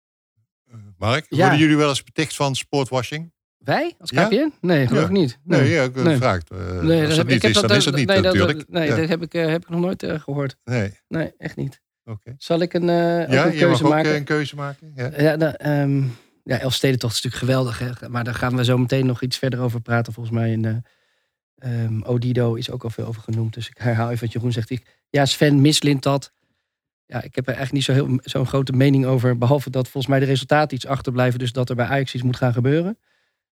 Uh, 0.68 0.74
Mark, 0.98 1.26
ja. 1.28 1.38
worden 1.38 1.58
jullie 1.58 1.76
wel 1.76 1.88
eens 1.88 2.04
beticht 2.04 2.36
van 2.36 2.54
sportwashing? 2.54 3.32
Wij 3.58 3.94
als 3.98 4.10
KPN? 4.10 4.34
Ja? 4.34 4.50
Nee, 4.60 4.86
geloof 4.86 5.02
ja. 5.02 5.08
ik 5.08 5.12
niet. 5.12 5.38
Nee, 5.44 5.60
nee 5.60 5.70
ja, 5.70 5.82
ik 5.82 5.94
nee. 5.94 6.16
vraag. 6.16 6.42
nee, 6.48 7.06
dat, 7.06 7.16
dat 7.16 7.26
niet 7.26 7.44
is, 7.44 7.52
dan 7.52 7.70
is 7.70 7.84
dat 7.84 7.94
niet 7.94 8.06
nee, 8.06 8.20
natuurlijk. 8.20 8.58
Dat, 8.58 8.68
nee, 8.68 8.88
dat 8.88 9.08
heb 9.08 9.22
ik, 9.22 9.32
heb 9.32 9.62
ik 9.62 9.68
nog 9.68 9.80
nooit 9.80 10.04
gehoord. 10.06 10.56
Nee. 10.64 10.98
Nee, 11.08 11.32
echt 11.38 11.56
niet. 11.56 11.80
Okay. 12.04 12.34
Zal 12.38 12.60
ik 12.60 12.74
een, 12.74 12.86
ja, 12.86 13.46
een 13.46 13.56
keuze 13.56 13.82
maken? 13.82 14.10
Ook, 14.10 14.16
een 14.16 14.24
keuze 14.24 14.56
maken. 14.56 14.92
Ja, 14.94 15.10
ja, 15.16 15.36
nou, 15.36 15.54
um, 15.66 16.16
ja 16.44 16.58
Elfstedentocht 16.58 17.16
is 17.16 17.22
natuurlijk 17.22 17.50
geweldig. 17.50 17.78
Hè? 17.78 18.08
Maar 18.08 18.24
daar 18.24 18.34
gaan 18.34 18.56
we 18.56 18.64
zo 18.64 18.78
meteen 18.78 19.06
nog 19.06 19.22
iets 19.22 19.38
verder 19.38 19.60
over 19.60 19.80
praten 19.80 20.12
volgens 20.12 20.34
mij 20.34 20.52
in 20.52 20.62
de 20.62 20.82
Um, 21.64 22.02
Odido 22.02 22.54
is 22.54 22.70
ook 22.70 22.84
al 22.84 22.90
veel 22.90 23.06
over 23.06 23.22
genoemd. 23.22 23.54
Dus 23.54 23.68
ik 23.68 23.76
herhaal 23.78 24.10
even 24.10 24.24
wat 24.24 24.32
Jeroen 24.32 24.52
zegt. 24.52 24.70
Ik, 24.70 24.82
ja, 25.10 25.26
Sven 25.26 25.60
mislint 25.60 26.02
dat. 26.02 26.32
Ja, 27.06 27.22
ik 27.22 27.34
heb 27.34 27.48
er 27.48 27.54
eigenlijk 27.54 27.88
niet 27.88 27.96
zo'n 27.96 28.20
zo 28.24 28.44
grote 28.44 28.72
mening 28.72 29.06
over. 29.06 29.38
Behalve 29.38 29.70
dat 29.70 29.88
volgens 29.88 30.06
mij 30.06 30.20
de 30.20 30.26
resultaten 30.26 30.76
iets 30.76 30.86
achterblijven. 30.86 31.38
Dus 31.38 31.52
dat 31.52 31.68
er 31.68 31.76
bij 31.76 31.86
Ajax 31.86 32.14
iets 32.14 32.22
moet 32.22 32.36
gaan 32.36 32.52
gebeuren. 32.52 32.98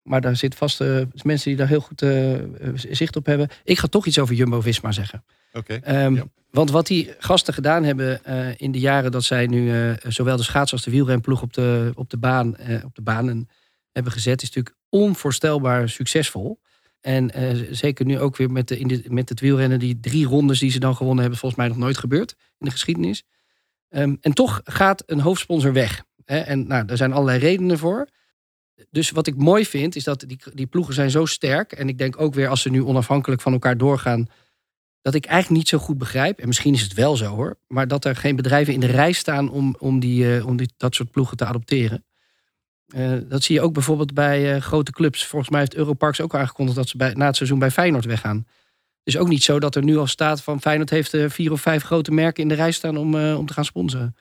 Maar 0.02 0.20
daar 0.20 0.36
zit 0.36 0.54
vast 0.54 0.80
uh, 0.80 1.02
mensen 1.22 1.48
die 1.48 1.56
daar 1.56 1.68
heel 1.68 1.80
goed 1.80 2.02
uh, 2.02 2.38
zicht 2.74 3.16
op 3.16 3.26
hebben. 3.26 3.48
Ik 3.64 3.78
ga 3.78 3.86
toch 3.86 4.06
iets 4.06 4.18
over 4.18 4.34
Jumbo-Visma 4.34 4.92
zeggen. 4.92 5.24
Oké. 5.52 5.74
Okay, 5.74 6.04
um, 6.04 6.16
ja. 6.16 6.24
Want 6.50 6.70
wat 6.70 6.86
die 6.86 7.14
gasten 7.18 7.54
gedaan 7.54 7.84
hebben 7.84 8.20
uh, 8.28 8.48
in 8.56 8.72
de 8.72 8.78
jaren 8.78 9.10
dat 9.12 9.24
zij 9.24 9.46
nu 9.46 9.94
zowel 10.08 10.36
de 10.36 10.42
schaats 10.42 10.72
als 10.72 10.82
de 10.82 10.90
wielrenploeg 10.90 11.42
op 11.42 11.52
de, 11.52 11.92
op 11.94 12.10
de, 12.10 12.16
baan, 12.16 12.56
op 12.84 12.94
de 12.94 13.02
banen 13.02 13.48
hebben 13.92 14.12
gezet, 14.12 14.42
is 14.42 14.48
natuurlijk 14.48 14.76
onvoorstelbaar 14.88 15.88
succesvol. 15.88 16.60
En 17.04 17.38
uh, 17.38 17.68
zeker 17.70 18.04
nu 18.04 18.18
ook 18.18 18.36
weer 18.36 18.50
met, 18.50 18.68
de, 18.68 18.78
in 18.78 19.04
met 19.08 19.28
het 19.28 19.40
wielrennen, 19.40 19.78
die 19.78 20.00
drie 20.00 20.26
rondes 20.26 20.58
die 20.58 20.70
ze 20.70 20.78
dan 20.78 20.96
gewonnen 20.96 21.20
hebben, 21.20 21.38
volgens 21.38 21.60
mij 21.60 21.70
nog 21.70 21.78
nooit 21.78 21.98
gebeurd 21.98 22.34
in 22.58 22.66
de 22.66 22.70
geschiedenis. 22.70 23.22
Um, 23.88 24.16
en 24.20 24.32
toch 24.32 24.60
gaat 24.64 25.02
een 25.06 25.20
hoofdsponsor 25.20 25.72
weg. 25.72 26.04
Hè? 26.24 26.38
En 26.38 26.66
nou, 26.66 26.84
daar 26.84 26.96
zijn 26.96 27.12
allerlei 27.12 27.38
redenen 27.38 27.78
voor. 27.78 28.08
Dus 28.90 29.10
wat 29.10 29.26
ik 29.26 29.36
mooi 29.36 29.66
vind, 29.66 29.96
is 29.96 30.04
dat 30.04 30.24
die, 30.26 30.38
die 30.54 30.66
ploegen 30.66 30.94
zijn 30.94 31.10
zo 31.10 31.24
sterk. 31.24 31.72
En 31.72 31.88
ik 31.88 31.98
denk 31.98 32.20
ook 32.20 32.34
weer 32.34 32.48
als 32.48 32.62
ze 32.62 32.70
nu 32.70 32.82
onafhankelijk 32.82 33.40
van 33.40 33.52
elkaar 33.52 33.76
doorgaan. 33.76 34.26
Dat 35.00 35.14
ik 35.14 35.26
eigenlijk 35.26 35.58
niet 35.58 35.68
zo 35.68 35.78
goed 35.78 35.98
begrijp, 35.98 36.38
en 36.38 36.46
misschien 36.46 36.74
is 36.74 36.82
het 36.82 36.94
wel 36.94 37.16
zo 37.16 37.26
hoor, 37.26 37.58
maar 37.66 37.88
dat 37.88 38.04
er 38.04 38.16
geen 38.16 38.36
bedrijven 38.36 38.74
in 38.74 38.80
de 38.80 38.86
rij 38.86 39.12
staan 39.12 39.50
om, 39.50 39.76
om, 39.78 40.00
die, 40.00 40.36
uh, 40.36 40.46
om 40.46 40.56
die, 40.56 40.72
dat 40.76 40.94
soort 40.94 41.10
ploegen 41.10 41.36
te 41.36 41.44
adopteren. 41.44 42.04
Uh, 42.86 43.18
dat 43.28 43.42
zie 43.42 43.54
je 43.54 43.60
ook 43.60 43.72
bijvoorbeeld 43.72 44.14
bij 44.14 44.54
uh, 44.54 44.60
grote 44.60 44.92
clubs. 44.92 45.26
Volgens 45.26 45.50
mij 45.50 45.60
heeft 45.60 45.74
Europarks 45.74 46.20
ook 46.20 46.34
aangekondigd 46.34 46.76
dat 46.76 46.88
ze 46.88 46.96
bij, 46.96 47.12
na 47.12 47.26
het 47.26 47.36
seizoen 47.36 47.58
bij 47.58 47.70
Feyenoord 47.70 48.04
weggaan. 48.04 48.36
Het 48.36 49.14
is 49.14 49.18
ook 49.18 49.28
niet 49.28 49.42
zo 49.42 49.58
dat 49.60 49.74
er 49.74 49.84
nu 49.84 49.96
al 49.96 50.06
staat 50.06 50.42
van 50.42 50.60
Feyenoord 50.60 50.90
heeft 50.90 51.14
uh, 51.14 51.30
vier 51.30 51.52
of 51.52 51.60
vijf 51.60 51.82
grote 51.82 52.10
merken 52.10 52.42
in 52.42 52.48
de 52.48 52.54
rij 52.54 52.72
staan 52.72 52.96
om, 52.96 53.14
om 53.14 53.46
te 53.46 53.52
gaan 53.52 53.64
sponsoren. 53.64 54.16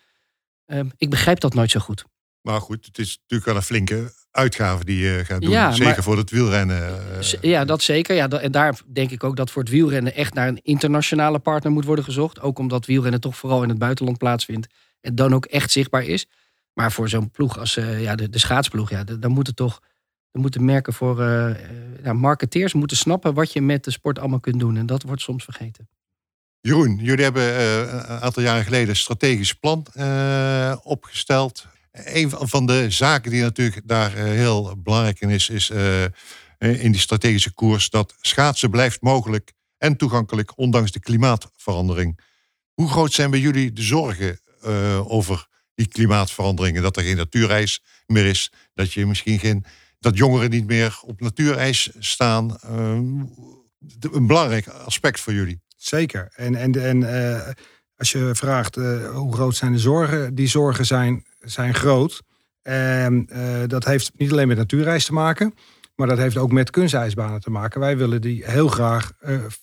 Ehm, 0.66 0.88
ik 0.98 1.10
begrijp 1.10 1.40
dat 1.40 1.54
nooit 1.54 1.72
zo 1.72 1.80
goed. 1.80 2.06
Maar 2.42 2.62
goed, 2.62 2.86
het 2.86 2.98
is 2.98 3.18
natuurlijk 3.22 3.50
wel 3.50 3.56
een 3.56 3.62
flinke 3.62 4.14
uitgave 4.32 4.86
die 4.86 4.98
je 4.98 5.26
gaat 5.26 5.42
doen. 5.42 5.50
Ja, 5.50 5.72
zeker 5.72 5.86
maar, 5.86 6.04
voor 6.04 6.18
het 6.18 6.30
wielrennen. 6.30 7.00
Ja, 7.42 7.66
dat 7.66 7.82
zeker. 7.82 8.16
Ja, 8.16 8.30
en 8.30 8.52
daar 8.52 8.80
denk 8.94 9.12
ik 9.12 9.24
ook 9.24 9.36
dat 9.36 9.52
voor 9.52 9.62
het 9.62 9.72
wielrennen 9.72 10.16
echt 10.16 10.34
naar 10.34 10.48
een 10.48 10.60
internationale 10.64 11.40
partner 11.40 11.72
moet 11.72 11.86
worden 11.86 12.04
gezocht. 12.04 12.42
Ook 12.42 12.60
omdat 12.60 12.86
wielrennen 12.86 13.22
toch 13.22 13.36
vooral 13.36 13.64
in 13.64 13.70
het 13.70 13.78
buitenland 13.78 14.18
plaatsvindt. 14.18 14.68
En 15.02 15.16
dan 15.16 15.34
ook 15.34 15.46
echt 15.46 15.72
zichtbaar 15.72 16.04
is. 16.04 16.28
Maar 16.74 16.92
voor 16.92 17.10
zo'n 17.10 17.32
ploeg 17.32 17.60
als 17.60 17.78
uh, 17.78 18.02
ja, 18.02 18.16
de, 18.16 18.30
de 18.30 18.40
schaatsploeg, 18.40 18.90
ja, 18.90 19.04
dan 19.04 19.32
moet 19.32 19.48
het 19.48 19.56
toch 19.56 19.82
moeten 20.32 20.66
merken 20.66 20.94
voor 20.94 21.24
ja, 22.04 22.14
marketeers 22.14 22.74
moeten 22.74 22.98
snappen 22.98 23.34
wat 23.34 23.54
je 23.54 23.62
met 23.62 23.84
de 23.84 23.92
sport 23.92 24.20
allemaal 24.20 24.40
kunt 24.40 24.60
doen. 24.60 24.78
En 24.78 24.86
dat 24.86 25.04
wordt 25.04 25.22
soms 25.22 25.44
vergeten. 25.44 25.90
Jeroen, 26.60 26.98
jullie 26.98 27.24
hebben 27.24 27.62
een 27.94 28.22
aantal 28.22 28.44
jaren 28.44 28.64
geleden 28.64 28.90
een 28.90 28.96
strategisch 28.96 29.54
plan 29.54 29.86
opgesteld. 30.84 31.68
Een 31.92 32.30
van 32.30 32.66
de 32.66 32.90
zaken 32.90 33.32
die 33.32 33.42
natuurlijk 33.42 33.88
daar 33.88 34.12
heel 34.12 34.76
belangrijk 34.78 35.20
in 35.20 35.30
is, 35.30 35.50
is 35.50 35.70
in 36.58 36.92
die 36.92 37.00
strategische 37.00 37.54
koers 37.54 37.90
dat 37.90 38.16
schaatsen 38.22 38.70
blijft 38.70 39.02
mogelijk 39.02 39.54
en 39.78 39.98
toegankelijk, 39.98 40.58
ondanks 40.58 40.92
de 40.92 41.00
klimaatverandering. 41.00 42.20
Hoe 42.74 42.90
groot 42.90 43.14
zijn 43.14 43.30
bij 43.30 43.40
jullie 43.40 43.74
de 43.74 43.82
zorgen 43.82 44.40
over 45.08 45.48
die 45.76 45.88
klimaatveranderingen? 45.88 46.82
Dat 46.82 46.98
er 46.98 47.04
geen 47.04 47.18
natuurijs 47.18 47.84
meer 48.08 48.26
is, 48.26 48.52
dat 48.74 48.94
je 48.94 49.06
misschien 49.06 49.40
geen. 49.40 49.66
dat 50.00 50.18
jongeren 50.18 50.50
niet 50.50 50.68
meer 50.68 51.00
op 51.02 51.22
natuurijs 51.22 51.90
staan. 52.00 52.58
Uh, 52.66 52.72
een 54.12 54.28
belangrijk 54.28 54.68
aspect 54.68 55.20
voor 55.20 55.34
jullie. 55.34 55.62
Zeker. 55.78 56.32
En, 56.36 56.56
en, 56.56 56.82
en 56.82 57.02
uh, 57.02 57.48
als 57.96 58.12
je 58.12 58.30
vraagt 58.34 58.76
hoe 59.14 59.34
groot 59.34 59.56
zijn 59.56 59.72
de 59.72 59.80
zorgen, 59.80 60.36
die 60.36 60.48
zorgen 60.48 60.86
zijn, 60.86 61.26
zijn 61.40 61.74
groot. 61.74 62.22
En 62.62 63.30
dat 63.68 63.86
heeft 63.86 64.12
niet 64.16 64.32
alleen 64.32 64.48
met 64.48 64.58
natuurreis 64.58 65.06
te 65.06 65.14
maken. 65.14 65.54
Maar 65.96 66.08
dat 66.08 66.18
heeft 66.18 66.38
ook 66.38 66.52
met 66.52 66.70
kunstijsbanen 66.70 67.40
te 67.40 67.50
maken. 67.50 67.80
Wij 67.80 67.98
willen 67.98 68.22
die 68.22 68.46
heel 68.46 68.68
graag 68.68 69.12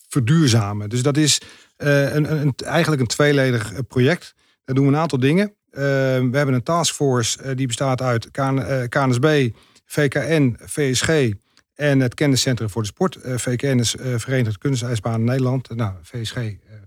verduurzamen. 0.09 0.89
Dus 0.89 1.01
dat 1.01 1.17
is 1.17 1.41
een, 1.81 2.41
een, 2.41 2.53
eigenlijk 2.55 3.01
een 3.01 3.07
tweeledig 3.07 3.73
eh, 3.73 3.79
project. 3.87 4.33
Daar 4.63 4.75
doen 4.75 4.85
we 4.85 4.91
een 4.91 4.99
aantal 4.99 5.19
dingen. 5.19 5.55
We 5.71 6.29
hebben 6.31 6.53
een 6.53 6.63
taskforce 6.63 7.55
die 7.55 7.67
bestaat 7.67 8.01
uit 8.01 8.31
KN, 8.31 8.85
KNSB, 8.89 9.49
VKN, 9.85 10.57
VSG 10.59 11.31
en 11.75 11.99
het 11.99 12.13
Kenniscentrum 12.13 12.69
voor 12.69 12.81
de 12.81 12.87
Sport. 12.87 13.17
VKN 13.21 13.77
is 13.79 13.95
Verenigd 14.15 14.57
Kunstijsbanen 14.57 15.23
Nederland. 15.23 15.75
Nou, 15.75 15.93
VSG, 16.01 16.33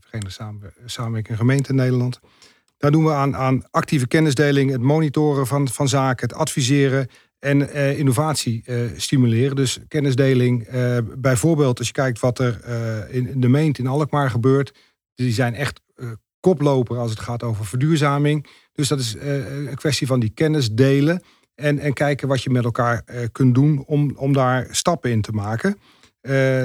Verenigde 0.01 0.73
Samenwerking 0.85 1.39
Gemeente 1.39 1.73
Nederland. 1.73 2.21
Daar 2.77 2.91
doen 2.91 3.05
we 3.05 3.13
aan, 3.13 3.37
aan 3.37 3.65
actieve 3.71 4.07
kennisdeling, 4.07 4.71
het 4.71 4.81
monitoren 4.81 5.47
van, 5.47 5.69
van 5.69 5.89
zaken, 5.89 6.29
het 6.29 6.39
adviseren 6.39 7.09
en 7.39 7.75
innovatie 7.97 8.65
stimuleren. 8.97 9.57
Dus 9.57 9.79
kennisdeling. 9.89 10.69
Bijvoorbeeld 11.17 11.79
als 11.79 11.87
je 11.87 11.93
kijkt 11.93 12.21
wat 12.21 12.39
er 12.39 12.69
in, 13.11 13.41
de 13.41 13.49
meent 13.49 13.79
in 13.79 13.87
Alkmaar 13.87 14.31
gebeurt. 14.31 14.75
Die 15.15 15.33
zijn 15.33 15.55
echt 15.55 15.81
koploper 16.45 16.99
als 16.99 17.11
het 17.11 17.21
gaat 17.21 17.43
over 17.43 17.67
verduurzaming. 17.67 18.47
Dus 18.73 18.89
dat 18.89 18.99
is 18.99 19.17
een 19.21 19.75
kwestie 19.75 20.07
van 20.07 20.21
die 20.21 20.31
kennis 20.35 20.73
delen. 20.73 21.23
En, 21.55 21.79
en 21.79 21.93
kijken 21.93 22.29
wat 22.29 22.43
je 22.43 22.51
met 22.51 22.65
elkaar 22.65 23.05
kunt 23.33 23.55
doen 23.55 23.85
om, 23.87 24.13
om 24.17 24.33
daar 24.33 24.67
stappen 24.71 25.11
in 25.11 25.21
te 25.21 25.33
maken. 25.33 25.79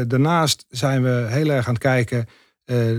daarnaast 0.07 0.65
zijn 0.69 1.03
we 1.03 1.27
heel 1.29 1.49
erg 1.49 1.67
aan 1.67 1.73
het 1.73 1.83
kijken. 1.83 2.25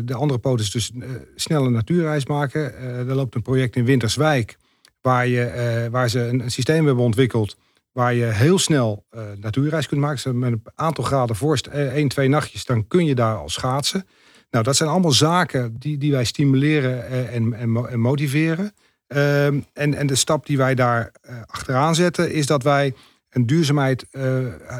de 0.05 0.15
andere 0.15 0.41
poot 0.41 0.61
is 0.61 0.71
dus 0.71 0.93
snelle 1.35 1.71
natuurreis 1.71 2.27
maken. 2.27 2.79
er 2.79 3.15
loopt 3.15 3.35
een 3.35 3.43
project 3.43 3.77
in 3.77 3.85
Winterswijk. 3.85 4.57
Waar, 5.01 5.27
je, 5.27 5.89
waar 5.91 6.09
ze 6.09 6.21
een, 6.21 6.51
systeem 6.51 6.87
hebben 6.87 7.05
ontwikkeld 7.05 7.57
Waar 7.93 8.15
je 8.15 8.25
heel 8.25 8.59
snel 8.59 9.07
uh, 9.11 9.23
natuurreis 9.37 9.89
kunt 9.89 10.01
maken. 10.01 10.39
Met 10.39 10.53
een 10.53 10.63
aantal 10.75 11.05
graden 11.05 11.37
vorst, 11.37 11.67
uh, 11.67 11.95
één, 11.95 12.09
twee 12.09 12.29
nachtjes, 12.29 12.65
dan 12.65 12.87
kun 12.87 13.05
je 13.05 13.15
daar 13.15 13.37
al 13.37 13.49
schaatsen. 13.49 14.07
Nou, 14.51 14.65
dat 14.65 14.77
zijn 14.77 14.89
allemaal 14.89 15.13
zaken 15.13 15.77
die, 15.79 15.99
die 15.99 16.13
wij 16.13 16.25
stimuleren 16.25 17.07
eh, 17.07 17.35
en, 17.35 17.53
en, 17.55 17.89
en 17.89 18.01
motiveren. 18.01 18.73
Ehm, 19.07 19.61
en, 19.73 19.95
en 19.95 20.07
de 20.07 20.15
stap 20.15 20.47
die 20.47 20.57
wij 20.57 20.75
daar 20.75 21.13
achteraan 21.47 21.95
zetten, 21.95 22.33
is 22.33 22.47
dat 22.47 22.63
wij 22.63 22.95
een 23.31 23.47
duurzaamheid, 23.47 24.07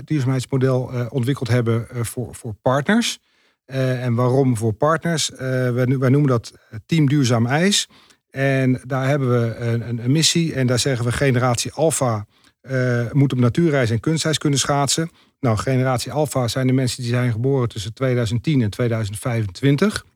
duurzaamheidsmodel 0.05 0.91
ontwikkeld 1.09 1.49
hebben 1.49 1.87
voor, 2.01 2.35
voor 2.35 2.55
partners. 2.63 3.19
en 3.67 4.15
waarom 4.15 4.57
voor 4.57 4.73
partners? 4.73 5.31
wij, 5.39 5.85
noemen 5.87 6.27
dat 6.27 6.53
Team 6.87 7.09
Duurzaam 7.09 7.47
IJs. 7.47 7.89
En 8.31 8.81
daar 8.87 9.09
hebben 9.09 9.31
we 9.31 9.57
een, 9.57 9.89
een, 9.89 10.05
een 10.05 10.13
missie 10.13 10.55
en 10.55 10.67
daar 10.67 10.79
zeggen 10.79 11.05
we 11.05 11.13
generatie 11.13 11.73
Alpha 11.73 12.27
uh, 12.63 13.11
moet 13.13 13.33
op 13.33 13.39
natuurreis 13.39 13.91
en 13.91 14.01
kunstreis 14.01 14.39
kunnen 14.39 14.59
schaatsen. 14.59 15.11
Nou, 15.41 15.57
generatie 15.57 16.13
Alpha 16.13 16.49
zijn 16.49 16.67
de 16.67 16.73
mensen 16.73 17.03
die 17.03 17.13
zijn 17.13 17.33
geboren 17.33 17.69
tussen 17.69 17.95
2010 17.95 18.63
en 18.63 18.71
2025. 18.71 20.07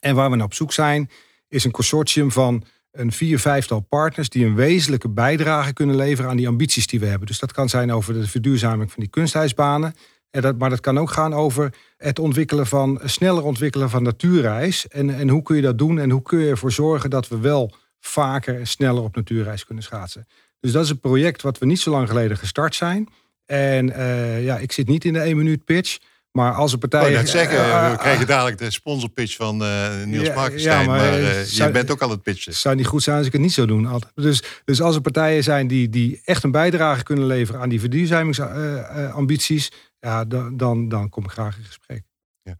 En 0.00 0.14
waar 0.14 0.30
we 0.30 0.36
naar 0.36 0.44
op 0.44 0.54
zoek 0.54 0.72
zijn, 0.72 1.10
is 1.48 1.64
een 1.64 1.70
consortium 1.70 2.30
van 2.30 2.64
een 2.90 3.12
vier, 3.12 3.38
vijftal 3.38 3.80
partners 3.80 4.28
die 4.28 4.46
een 4.46 4.54
wezenlijke 4.54 5.08
bijdrage 5.08 5.72
kunnen 5.72 5.96
leveren 5.96 6.30
aan 6.30 6.36
die 6.36 6.48
ambities 6.48 6.86
die 6.86 7.00
we 7.00 7.06
hebben. 7.06 7.26
Dus 7.26 7.38
dat 7.38 7.52
kan 7.52 7.68
zijn 7.68 7.92
over 7.92 8.14
de 8.14 8.28
verduurzaming 8.28 8.92
van 8.92 9.02
die 9.02 9.10
kunstijsbanen. 9.10 9.94
En 10.30 10.42
dat, 10.42 10.58
maar 10.58 10.70
dat 10.70 10.80
kan 10.80 10.98
ook 10.98 11.10
gaan 11.10 11.34
over 11.34 11.74
het 11.96 12.18
ontwikkelen 12.18 12.66
van, 12.66 13.00
sneller 13.04 13.44
ontwikkelen 13.44 13.90
van 13.90 14.02
natuurreis. 14.02 14.88
En, 14.88 15.14
en 15.14 15.28
hoe 15.28 15.42
kun 15.42 15.56
je 15.56 15.62
dat 15.62 15.78
doen 15.78 15.98
en 15.98 16.10
hoe 16.10 16.22
kun 16.22 16.38
je 16.38 16.50
ervoor 16.50 16.72
zorgen 16.72 17.10
dat 17.10 17.28
we 17.28 17.38
wel 17.38 17.74
vaker 18.00 18.58
en 18.58 18.66
sneller 18.66 19.02
op 19.02 19.16
natuurreis 19.16 19.64
kunnen 19.64 19.84
schaatsen. 19.84 20.26
Dus 20.64 20.72
dat 20.72 20.84
is 20.84 20.90
een 20.90 21.00
project 21.00 21.42
wat 21.42 21.58
we 21.58 21.66
niet 21.66 21.80
zo 21.80 21.90
lang 21.90 22.08
geleden 22.08 22.36
gestart 22.36 22.74
zijn. 22.74 23.08
En 23.46 23.88
uh, 23.88 24.44
ja, 24.44 24.58
ik 24.58 24.72
zit 24.72 24.88
niet 24.88 25.04
in 25.04 25.12
de 25.12 25.18
1 25.18 25.36
minuut 25.36 25.64
pitch. 25.64 25.98
Maar 26.32 26.52
als 26.52 26.72
een 26.72 26.78
partij. 26.78 27.08
Oh, 27.08 27.14
dat 27.14 27.28
zeggen, 27.28 27.58
uh, 27.58 27.90
we 27.90 27.96
krijgen 27.96 28.26
dadelijk 28.26 28.58
de 28.58 28.70
sponsorpitch 28.70 29.36
van 29.36 29.62
uh, 29.62 30.04
Niels 30.04 30.26
ja, 30.26 30.34
Markenstein. 30.34 30.80
Ja, 30.80 30.86
maar, 30.86 31.10
maar 31.10 31.44
je 31.46 31.70
bent 31.72 31.90
ook 31.90 32.02
al 32.02 32.10
het 32.10 32.22
pitchen. 32.22 32.52
Het 32.52 32.60
zou 32.60 32.74
niet 32.74 32.86
goed 32.86 33.02
zijn 33.02 33.16
als 33.16 33.26
ik 33.26 33.32
het 33.32 33.40
niet 33.40 33.52
zou 33.52 33.66
doen. 33.66 33.86
Altijd. 33.86 34.12
Dus, 34.14 34.42
dus 34.64 34.80
als 34.80 34.94
er 34.94 35.00
partijen 35.00 35.42
zijn 35.42 35.66
die, 35.66 35.88
die 35.88 36.20
echt 36.24 36.42
een 36.42 36.50
bijdrage 36.50 37.02
kunnen 37.02 37.26
leveren 37.26 37.60
aan 37.60 37.68
die 37.68 37.80
verduurzamingsambities, 37.80 39.72
ja, 40.00 40.24
dan, 40.24 40.56
dan, 40.56 40.88
dan 40.88 41.08
kom 41.08 41.24
ik 41.24 41.30
graag 41.30 41.56
in 41.56 41.64
gesprek. 41.64 42.02
Ja. 42.42 42.56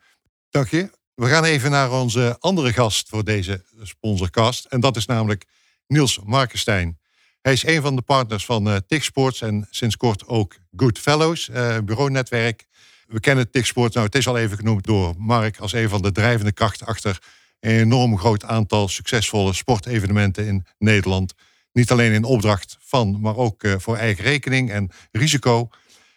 Dank 0.51 0.69
je. 0.69 0.91
We 1.15 1.27
gaan 1.27 1.45
even 1.45 1.71
naar 1.71 1.93
onze 1.93 2.37
andere 2.39 2.73
gast 2.73 3.09
voor 3.09 3.25
deze 3.25 3.65
sponsorcast. 3.83 4.65
En 4.65 4.81
dat 4.81 4.97
is 4.97 5.07
namelijk 5.07 5.45
Niels 5.87 6.21
Markenstein. 6.25 6.99
Hij 7.45 7.53
is 7.53 7.67
een 7.67 7.83
van 7.83 7.97
de 7.97 8.03
partners 8.03 8.45
van 8.45 8.69
uh, 8.69 8.77
Sports 8.89 9.41
en 9.41 9.67
sinds 9.71 9.97
kort 9.97 10.27
ook 10.27 10.57
Good 10.77 10.99
Fellows, 10.99 11.49
uh, 11.49 11.79
bureaunetwerk. 11.79 12.67
We 13.07 13.21
kennen 13.21 13.51
TIC 13.51 13.67
Sports, 13.67 13.95
nou 13.95 14.07
het 14.07 14.15
is 14.15 14.27
al 14.27 14.39
even 14.39 14.57
genoemd 14.57 14.85
door 14.85 15.15
Mark 15.19 15.59
als 15.59 15.73
een 15.73 15.89
van 15.89 16.03
de 16.03 16.13
drijvende 16.13 16.53
krachten 16.53 16.87
achter 16.87 17.19
een 17.61 17.71
enorm 17.71 18.19
groot 18.19 18.45
aantal 18.45 18.89
succesvolle 18.89 19.53
sportevenementen 19.53 20.47
in 20.47 20.67
Nederland. 20.79 21.35
Niet 21.73 21.91
alleen 21.91 22.13
in 22.13 22.25
opdracht 22.25 22.77
van, 22.81 23.21
maar 23.21 23.37
ook 23.37 23.63
uh, 23.63 23.75
voor 23.79 23.97
eigen 23.97 24.25
rekening 24.25 24.71
en 24.71 24.91
risico. 25.13 25.69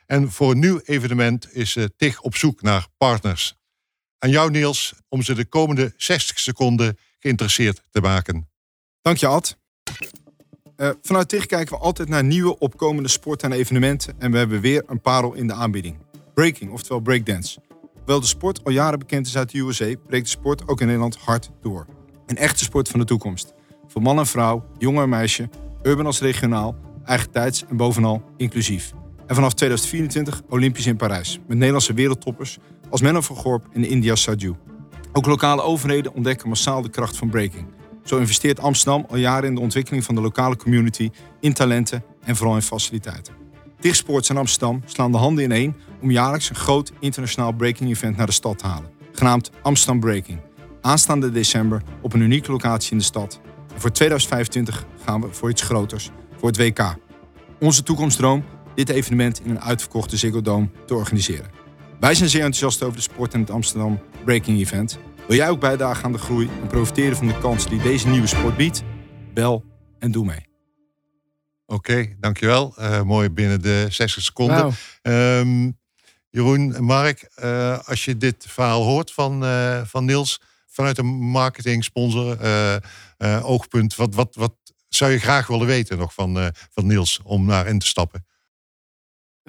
En 0.06 0.32
voor 0.32 0.52
een 0.52 0.60
nieuw 0.60 0.80
evenement 0.84 1.56
is 1.56 1.76
uh, 1.76 1.86
TIG 1.98 2.22
op 2.22 2.36
zoek 2.36 2.62
naar 2.62 2.88
partners. 2.98 3.56
Aan 4.20 4.30
jou 4.30 4.52
Niels, 4.52 4.94
om 5.10 5.22
ze 5.22 5.34
de 5.34 5.46
komende 5.46 5.94
60 5.98 6.40
seconden 6.40 6.98
geïnteresseerd 7.20 7.82
te 7.92 8.02
maken. 8.02 8.50
Dank 9.02 9.18
je 9.18 9.28
Ad. 9.28 9.58
Uh, 10.78 10.90
vanuit 11.02 11.30
TIG 11.30 11.46
kijken 11.46 11.78
we 11.78 11.84
altijd 11.84 12.10
naar 12.10 12.24
nieuwe 12.24 12.60
opkomende 12.60 13.10
sporten 13.10 13.52
en 13.52 13.58
evenementen. 13.58 14.14
En 14.20 14.32
we 14.32 14.38
hebben 14.38 14.62
weer 14.62 14.84
een 14.88 15.02
parel 15.02 15.34
in 15.34 15.48
de 15.48 15.54
aanbieding. 15.54 15.98
Breaking, 16.34 16.72
oftewel 16.72 17.00
breakdance. 17.00 17.60
Hoewel 17.96 18.20
de 18.20 18.26
sport 18.26 18.64
al 18.64 18.72
jaren 18.72 19.00
bekend 19.00 19.28
is 19.28 19.38
uit 19.38 19.52
de 19.52 19.60
USA, 19.60 19.94
breekt 20.08 20.24
de 20.24 20.30
sport 20.30 20.68
ook 20.68 20.80
in 20.80 20.86
Nederland 20.86 21.18
hard 21.18 21.50
door. 21.62 21.86
Een 22.26 22.38
echte 22.38 22.64
sport 22.64 22.90
van 22.90 23.00
de 23.00 23.06
toekomst. 23.06 23.54
Voor 23.88 24.02
man 24.02 24.20
en 24.20 24.26
vrouw, 24.26 24.66
jongen 24.78 25.04
en 25.04 25.10
meisje, 25.10 25.50
urban 25.84 26.06
als 26.06 26.20
regionaal, 26.20 26.76
eigen 27.06 27.32
tijds 27.32 27.66
en 27.70 27.78
bovenal 27.78 28.24
inclusief. 28.38 28.94
En 29.28 29.36
vanaf 29.36 29.54
2024 29.54 30.42
Olympisch 30.50 30.86
in 30.86 30.96
Parijs. 30.96 31.40
Met 31.48 31.58
Nederlandse 31.58 31.94
wereldtoppers 31.94 32.58
als 32.90 33.02
Menno 33.02 33.22
van 33.22 33.36
Gorp 33.36 33.68
en 33.74 33.84
India 33.84 34.16
Saju. 34.16 34.56
Ook 35.12 35.26
lokale 35.26 35.62
overheden 35.62 36.14
ontdekken 36.14 36.50
massaal 36.50 36.82
de 36.82 36.90
kracht 36.90 37.18
van 37.18 37.30
breaking. 37.30 37.77
Zo 38.08 38.18
investeert 38.18 38.60
Amsterdam 38.60 39.06
al 39.10 39.18
jaren 39.18 39.50
in 39.50 39.56
de 39.56 39.62
ontwikkeling 39.62 40.04
van 40.04 40.16
de 40.16 40.22
lokale 40.22 40.56
community, 40.56 41.10
in 41.40 41.54
talenten 41.54 42.04
en 42.24 42.36
vooral 42.36 42.56
in 42.56 42.62
faciliteiten. 42.62 43.34
Dichtsports 43.80 44.30
en 44.30 44.38
Amsterdam 44.38 44.82
slaan 44.86 45.12
de 45.12 45.18
handen 45.18 45.44
in 45.44 45.52
één 45.52 45.76
om 46.02 46.12
jaarlijks 46.12 46.50
een 46.50 46.56
groot 46.56 46.92
internationaal 47.00 47.52
breaking 47.52 47.90
event 47.90 48.18
naar 48.18 48.26
de 48.26 48.32
stad 48.32 48.58
te 48.58 48.68
halen, 48.68 48.90
genaamd 49.12 49.52
Amsterdam 49.62 50.00
Breaking. 50.00 50.40
Aanstaande 50.82 51.32
december 51.32 51.82
op 52.02 52.14
een 52.14 52.22
unieke 52.22 52.52
locatie 52.52 52.92
in 52.92 52.98
de 52.98 53.04
stad. 53.04 53.40
En 53.74 53.82
voor 53.82 53.92
2025 53.92 54.86
gaan 55.06 55.22
we 55.22 55.28
voor 55.32 55.50
iets 55.50 55.62
groters, 55.62 56.10
voor 56.38 56.48
het 56.48 56.58
WK. 56.58 56.96
Onze 57.60 57.84
toekomstdroom, 57.84 58.44
dit 58.76 58.90
evenement 58.90 59.42
in 59.44 59.50
een 59.50 59.62
uitverkochte 59.62 60.18
Ziggo 60.18 60.42
Dome 60.42 60.70
te 60.86 60.94
organiseren. 60.94 61.50
Wij 62.00 62.16
zijn 62.16 62.30
zeer 62.30 62.44
enthousiast 62.44 62.84
over 62.84 62.96
de 62.96 63.02
sport 63.02 63.34
en 63.34 63.40
het 63.40 63.52
Amsterdam 63.52 64.00
Breaking 64.24 64.60
Event. 64.60 65.00
Wil 65.28 65.36
jij 65.36 65.50
ook 65.50 65.60
bijdragen 65.60 66.04
aan 66.04 66.12
de 66.12 66.18
groei 66.18 66.50
en 66.62 66.68
profiteren 66.68 67.18
van 67.18 67.28
de 67.28 67.38
kansen 67.38 67.70
die 67.70 67.82
deze 67.82 68.08
nieuwe 68.08 68.28
sport 68.28 68.58
biedt? 68.58 68.84
Bel 69.34 69.64
en 70.00 70.12
doe 70.12 70.26
mee. 70.26 70.48
Oké, 71.66 72.16
dankjewel. 72.20 72.74
Uh, 72.80 73.02
mooi 73.02 73.30
binnen 73.30 73.62
de 73.62 73.86
60 73.90 74.24
seconden. 74.24 74.64
Wow. 74.64 74.74
Um, 75.02 75.78
Jeroen, 76.30 76.84
Mark, 76.84 77.32
uh, 77.44 77.80
als 77.80 78.06
je 78.06 78.18
dit 78.18 78.46
verhaal 78.48 78.84
hoort 78.84 79.12
van, 79.12 79.44
uh, 79.44 79.82
van 79.84 80.06
Niels, 80.06 80.42
vanuit 80.68 80.98
een 80.98 81.20
marketing, 81.20 81.84
sponsor, 81.84 82.38
oogpunt, 83.42 83.96
wat, 83.96 84.16
wat, 84.16 84.36
wat 84.36 84.54
zou 84.90 85.12
je 85.12 85.20
graag 85.20 85.48
willen 85.48 85.68
weten 85.68 85.98
nog 85.98 86.14
van, 86.14 86.52
van 86.70 86.86
Niels 86.86 87.20
om 87.24 87.46
naar 87.46 87.68
in 87.68 87.80
te 87.80 87.88
stappen? 87.88 88.26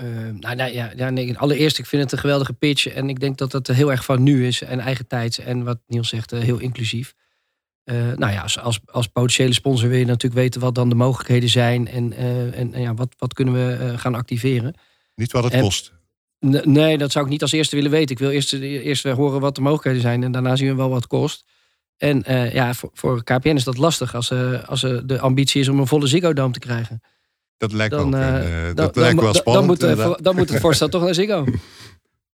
Uh, 0.00 0.04
nou, 0.40 0.56
nou 0.56 0.72
ja, 0.72 0.92
ja 0.96 1.10
nee, 1.10 1.38
allereerst, 1.38 1.78
ik 1.78 1.86
vind 1.86 2.02
het 2.02 2.12
een 2.12 2.18
geweldige 2.18 2.52
pitch. 2.52 2.86
En 2.86 3.08
ik 3.08 3.20
denk 3.20 3.38
dat 3.38 3.50
dat 3.50 3.66
heel 3.66 3.90
erg 3.90 4.04
van 4.04 4.22
nu 4.22 4.46
is 4.46 4.62
en 4.62 4.80
eigen 4.80 5.06
tijds. 5.06 5.38
En 5.38 5.64
wat 5.64 5.78
Niels 5.86 6.08
zegt, 6.08 6.30
heel 6.30 6.58
inclusief. 6.58 7.14
Uh, 7.84 7.94
nou 8.16 8.32
ja, 8.32 8.42
als, 8.42 8.58
als, 8.58 8.80
als, 8.84 9.06
potentiële 9.06 9.52
sponsor 9.52 9.88
wil 9.88 9.98
je 9.98 10.04
natuurlijk 10.04 10.40
weten 10.40 10.60
wat 10.60 10.74
dan 10.74 10.88
de 10.88 10.94
mogelijkheden 10.94 11.48
zijn. 11.48 11.88
En, 11.88 12.12
en, 12.12 12.72
en 12.72 12.80
ja, 12.80 12.94
wat, 12.94 13.14
wat 13.18 13.34
kunnen 13.34 13.54
we 13.54 13.98
gaan 13.98 14.14
activeren. 14.14 14.74
Niet 15.14 15.32
wat 15.32 15.44
het 15.44 15.60
kost. 15.60 15.92
Nee, 16.64 16.98
dat 16.98 17.12
zou 17.12 17.24
ik 17.24 17.30
niet 17.30 17.42
als 17.42 17.52
eerste 17.52 17.76
willen 17.76 17.90
weten. 17.90 18.10
Ik 18.10 18.18
wil 18.18 18.30
eerst, 18.30 18.52
eerst 18.52 19.04
horen 19.04 19.40
wat 19.40 19.54
de 19.54 19.60
mogelijkheden 19.60 20.00
zijn. 20.00 20.22
En 20.22 20.32
daarna 20.32 20.56
zien 20.56 20.68
we 20.68 20.74
wel 20.74 20.88
wat 20.88 20.98
het 20.98 21.06
kost. 21.06 21.44
En 21.96 22.22
ja, 22.52 22.74
voor, 22.74 22.90
voor, 22.92 23.24
KPN 23.24 23.48
is 23.56 23.64
dat 23.64 23.76
lastig 23.76 24.14
als, 24.14 24.32
als 24.66 24.80
de 24.80 25.18
ambitie 25.20 25.60
is 25.60 25.68
om 25.68 25.78
een 25.78 25.86
volle 25.86 26.06
Ziggo 26.06 26.32
Dome 26.32 26.52
te 26.52 26.58
krijgen. 26.58 27.00
Dat 27.58 27.72
lijkt 27.72 27.94
dan, 27.94 28.14
ook, 28.14 28.20
dat 28.74 28.94
dan, 28.94 29.02
lijkt 29.02 29.20
wel 29.20 29.34
spannend. 29.34 29.80
Dan 29.80 30.08
moet, 30.08 30.24
dan 30.24 30.36
moet 30.36 30.48
het 30.50 30.60
voorstel 30.60 30.88
toch 30.88 31.02
naar 31.02 31.14
Ziggo. 31.14 31.44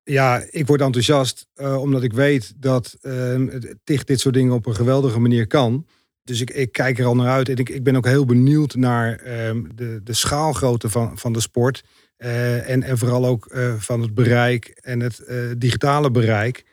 Ja, 0.06 0.44
ik 0.50 0.66
word 0.66 0.80
enthousiast 0.80 1.46
omdat 1.56 2.02
ik 2.02 2.12
weet 2.12 2.52
dat 2.56 2.96
ehm, 3.00 3.60
TIG 3.84 4.04
dit 4.04 4.20
soort 4.20 4.34
dingen 4.34 4.52
op 4.52 4.66
een 4.66 4.74
geweldige 4.74 5.20
manier 5.20 5.46
kan. 5.46 5.86
Dus 6.22 6.40
ik, 6.40 6.50
ik 6.50 6.72
kijk 6.72 6.98
er 6.98 7.04
al 7.04 7.14
naar 7.14 7.28
uit 7.28 7.48
en 7.48 7.56
ik, 7.56 7.68
ik 7.68 7.82
ben 7.82 7.96
ook 7.96 8.06
heel 8.06 8.24
benieuwd 8.24 8.74
naar 8.74 9.20
um, 9.46 9.68
de, 9.74 10.00
de 10.02 10.12
schaalgrootte 10.12 10.88
van, 10.88 11.18
van 11.18 11.32
de 11.32 11.40
sport. 11.40 11.82
en, 12.16 12.82
en 12.82 12.98
vooral 12.98 13.26
ook 13.26 13.56
van 13.78 14.00
het 14.00 14.14
bereik 14.14 14.66
en 14.66 15.00
het 15.00 15.22
digitale 15.58 16.10
bereik. 16.10 16.64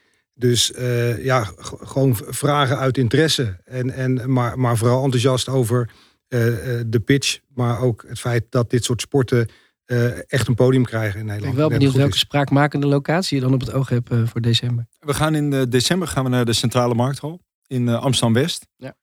Dus 0.41 0.71
uh, 0.71 1.23
ja, 1.23 1.51
gewoon 1.81 2.15
vragen 2.15 2.77
uit 2.77 2.97
interesse. 2.97 3.57
En, 3.65 3.91
en, 3.91 4.33
maar, 4.33 4.59
maar 4.59 4.77
vooral 4.77 5.03
enthousiast 5.03 5.49
over 5.49 5.89
uh, 6.29 6.39
de 6.87 6.99
pitch. 7.05 7.39
Maar 7.61 7.79
ook 7.79 8.05
het 8.07 8.19
feit 8.19 8.45
dat 8.49 8.69
dit 8.69 8.83
soort 8.83 9.01
sporten 9.01 9.49
uh, 9.85 10.31
echt 10.31 10.47
een 10.47 10.55
podium 10.55 10.85
krijgen 10.85 11.19
in 11.19 11.25
Nederland. 11.25 11.53
Ik 11.53 11.59
ben 11.59 11.69
wel 11.69 11.77
benieuwd 11.77 11.95
welke 11.95 12.17
spraakmakende 12.17 12.87
locatie 12.87 13.37
je 13.37 13.43
dan 13.43 13.53
op 13.53 13.59
het 13.59 13.73
oog 13.73 13.89
hebt 13.89 14.09
voor 14.09 14.41
december. 14.41 14.87
We 14.99 15.13
gaan 15.13 15.35
in 15.35 15.69
december 15.69 16.07
gaan 16.07 16.23
we 16.23 16.29
naar 16.29 16.45
de 16.45 16.53
Centrale 16.53 16.93
Markthal 16.93 17.41
in 17.67 17.89
Amsterdam-West. 17.89 18.67
Ja. 18.75 18.95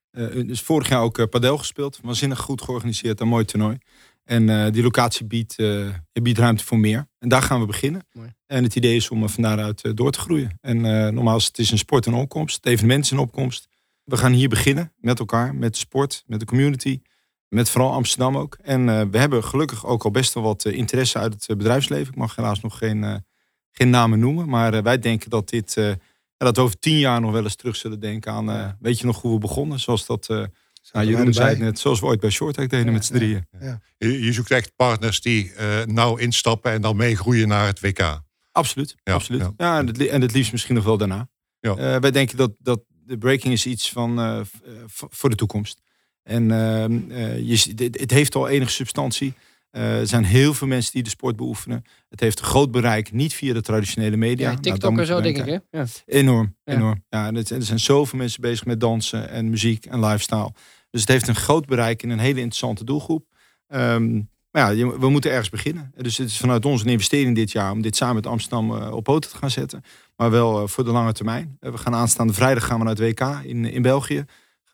dus 0.46 0.60
vorig 0.60 0.88
jaar 0.88 1.02
ook 1.02 1.30
padel 1.30 1.58
gespeeld. 1.58 1.98
Waanzinnig 2.02 2.38
goed 2.38 2.62
georganiseerd, 2.62 3.20
een 3.20 3.28
mooi 3.28 3.44
toernooi. 3.44 3.78
En 4.28 4.48
uh, 4.48 4.70
die 4.70 4.82
locatie 4.82 5.26
biedt, 5.26 5.58
uh, 5.58 5.88
biedt 6.12 6.38
ruimte 6.38 6.64
voor 6.64 6.78
meer. 6.78 7.08
En 7.18 7.28
daar 7.28 7.42
gaan 7.42 7.60
we 7.60 7.66
beginnen. 7.66 8.06
Mooi. 8.12 8.34
En 8.46 8.62
het 8.62 8.76
idee 8.76 8.96
is 8.96 9.10
om 9.10 9.22
uh, 9.22 9.28
van 9.28 9.42
daaruit 9.42 9.96
door 9.96 10.10
te 10.10 10.18
groeien. 10.18 10.58
En 10.60 10.80
normaal 11.14 11.36
is 11.36 11.44
het 11.44 11.58
is 11.58 11.70
een 11.70 11.78
sport 11.78 12.06
en 12.06 12.14
opkomst. 12.14 12.56
Het 12.56 12.66
evenement 12.66 13.04
is 13.04 13.10
een 13.10 13.18
opkomst. 13.18 13.68
We 14.04 14.16
gaan 14.16 14.32
hier 14.32 14.48
beginnen 14.48 14.92
met 14.96 15.18
elkaar, 15.18 15.54
met 15.54 15.72
de 15.72 15.78
sport, 15.78 16.24
met 16.26 16.40
de 16.40 16.46
community. 16.46 17.00
Met 17.48 17.70
vooral 17.70 17.92
Amsterdam 17.92 18.36
ook. 18.36 18.58
En 18.62 19.10
we 19.10 19.18
hebben 19.18 19.44
gelukkig 19.44 19.86
ook 19.86 20.04
al 20.04 20.10
best 20.10 20.34
wel 20.34 20.42
wat 20.42 20.64
interesse 20.64 21.18
uit 21.18 21.32
het 21.32 21.58
bedrijfsleven. 21.58 22.12
Ik 22.12 22.18
mag 22.18 22.36
helaas 22.36 22.60
nog 22.60 22.78
geen, 22.78 23.24
geen 23.70 23.90
namen 23.90 24.18
noemen. 24.18 24.48
Maar 24.48 24.82
wij 24.82 24.98
denken 24.98 25.30
dat 25.30 25.48
dit... 25.48 25.74
dat 26.36 26.56
we 26.56 26.62
over 26.62 26.78
tien 26.78 26.98
jaar 26.98 27.20
nog 27.20 27.32
wel 27.32 27.42
eens 27.42 27.54
terug 27.54 27.76
zullen 27.76 28.00
denken 28.00 28.32
aan... 28.32 28.76
weet 28.80 28.98
je 28.98 29.06
nog 29.06 29.20
hoe 29.20 29.32
we 29.32 29.38
begonnen? 29.38 29.80
Zoals 29.80 30.06
dat 30.06 30.28
nou, 30.92 31.06
Jeroen 31.06 31.32
zei 31.32 31.48
het 31.48 31.58
net, 31.58 31.78
zoals 31.78 32.00
we 32.00 32.06
ooit 32.06 32.20
bij 32.20 32.30
Shorthack 32.30 32.70
deden 32.70 32.92
met 32.92 33.04
z'n 33.04 33.14
drieën. 33.14 33.46
Ja. 33.60 33.80
Je, 33.98 34.22
je, 34.24 34.32
zoekt 34.32 34.50
echt 34.50 34.76
partners 34.76 35.20
die 35.20 35.52
nou 35.84 36.20
instappen 36.20 36.72
en 36.72 36.80
dan 36.80 36.96
meegroeien 36.96 37.48
naar 37.48 37.66
het 37.66 37.80
WK. 37.80 38.20
Absoluut, 38.52 38.94
absoluut. 39.04 39.50
Ja, 39.56 39.78
en, 39.78 39.86
het, 39.86 40.06
en 40.06 40.20
het 40.20 40.32
liefst 40.32 40.52
misschien 40.52 40.74
nog 40.74 40.84
wel 40.84 40.96
daarna. 40.96 41.28
Ja. 41.60 42.00
Wij 42.00 42.10
denken 42.10 42.36
dat, 42.36 42.52
dat 42.58 42.80
de 42.88 43.18
breaking 43.18 43.52
is 43.52 43.66
iets 43.66 43.92
van 43.92 44.44
voor 44.88 45.30
de 45.30 45.36
toekomst. 45.36 45.82
En 46.28 46.50
ehm, 46.50 46.92
je, 47.44 47.90
het 47.92 48.10
heeft 48.10 48.34
al 48.34 48.48
enige 48.48 48.70
substantie. 48.70 49.34
er 49.70 50.06
zijn 50.06 50.24
heel 50.24 50.54
veel 50.54 50.66
mensen 50.66 50.92
die 50.92 51.02
de 51.02 51.08
sport 51.08 51.36
beoefenen. 51.36 51.84
Het 52.08 52.20
heeft 52.20 52.38
een 52.38 52.44
groot 52.44 52.70
bereik, 52.70 53.12
niet 53.12 53.34
via 53.34 53.52
de 53.52 53.60
traditionele 53.60 54.16
media. 54.16 54.50
Ja, 54.50 54.56
TikTok 54.56 54.92
nou, 54.92 55.06
zo, 55.06 55.20
denk 55.20 55.38
ik. 55.38 55.44
Hè? 55.44 55.78
Ja. 55.78 55.86
Enorm, 56.06 56.56
enorm. 56.64 57.04
Ja, 57.08 57.32
er 57.32 57.62
zijn 57.62 57.80
zoveel 57.80 58.18
mensen 58.18 58.40
bezig 58.40 58.64
met 58.64 58.80
dansen 58.80 59.30
en 59.30 59.50
muziek 59.50 59.86
en 59.86 60.00
lifestyle. 60.00 60.52
Dus 60.90 61.00
het 61.00 61.08
heeft 61.08 61.28
een 61.28 61.34
groot 61.34 61.66
bereik 61.66 62.02
in 62.02 62.10
een 62.10 62.18
hele 62.18 62.40
interessante 62.40 62.84
doelgroep. 62.84 63.26
Um, 63.68 64.30
maar 64.50 64.74
ja, 64.74 64.98
we 64.98 65.08
moeten 65.08 65.30
ergens 65.30 65.48
beginnen. 65.48 65.92
Dus 65.96 66.16
het 66.16 66.28
is 66.28 66.38
vanuit 66.38 66.64
ons 66.64 66.82
een 66.82 66.88
investering 66.88 67.34
dit 67.34 67.52
jaar 67.52 67.70
om 67.70 67.82
dit 67.82 67.96
samen 67.96 68.14
met 68.14 68.26
Amsterdam 68.26 68.70
uh, 68.70 68.92
op 68.92 69.04
poten 69.04 69.30
te 69.30 69.36
gaan 69.36 69.50
zetten. 69.50 69.82
Maar 70.16 70.30
wel 70.30 70.68
voor 70.68 70.84
de 70.84 70.90
lange 70.90 71.12
termijn. 71.12 71.56
We 71.60 71.78
gaan 71.78 71.94
aanstaande 71.94 72.32
vrijdag 72.32 72.66
gaan 72.66 72.78
we 72.78 72.84
naar 72.84 72.94
het 72.94 73.18
WK 73.18 73.40
in, 73.44 73.64
in 73.64 73.82
België. 73.82 74.24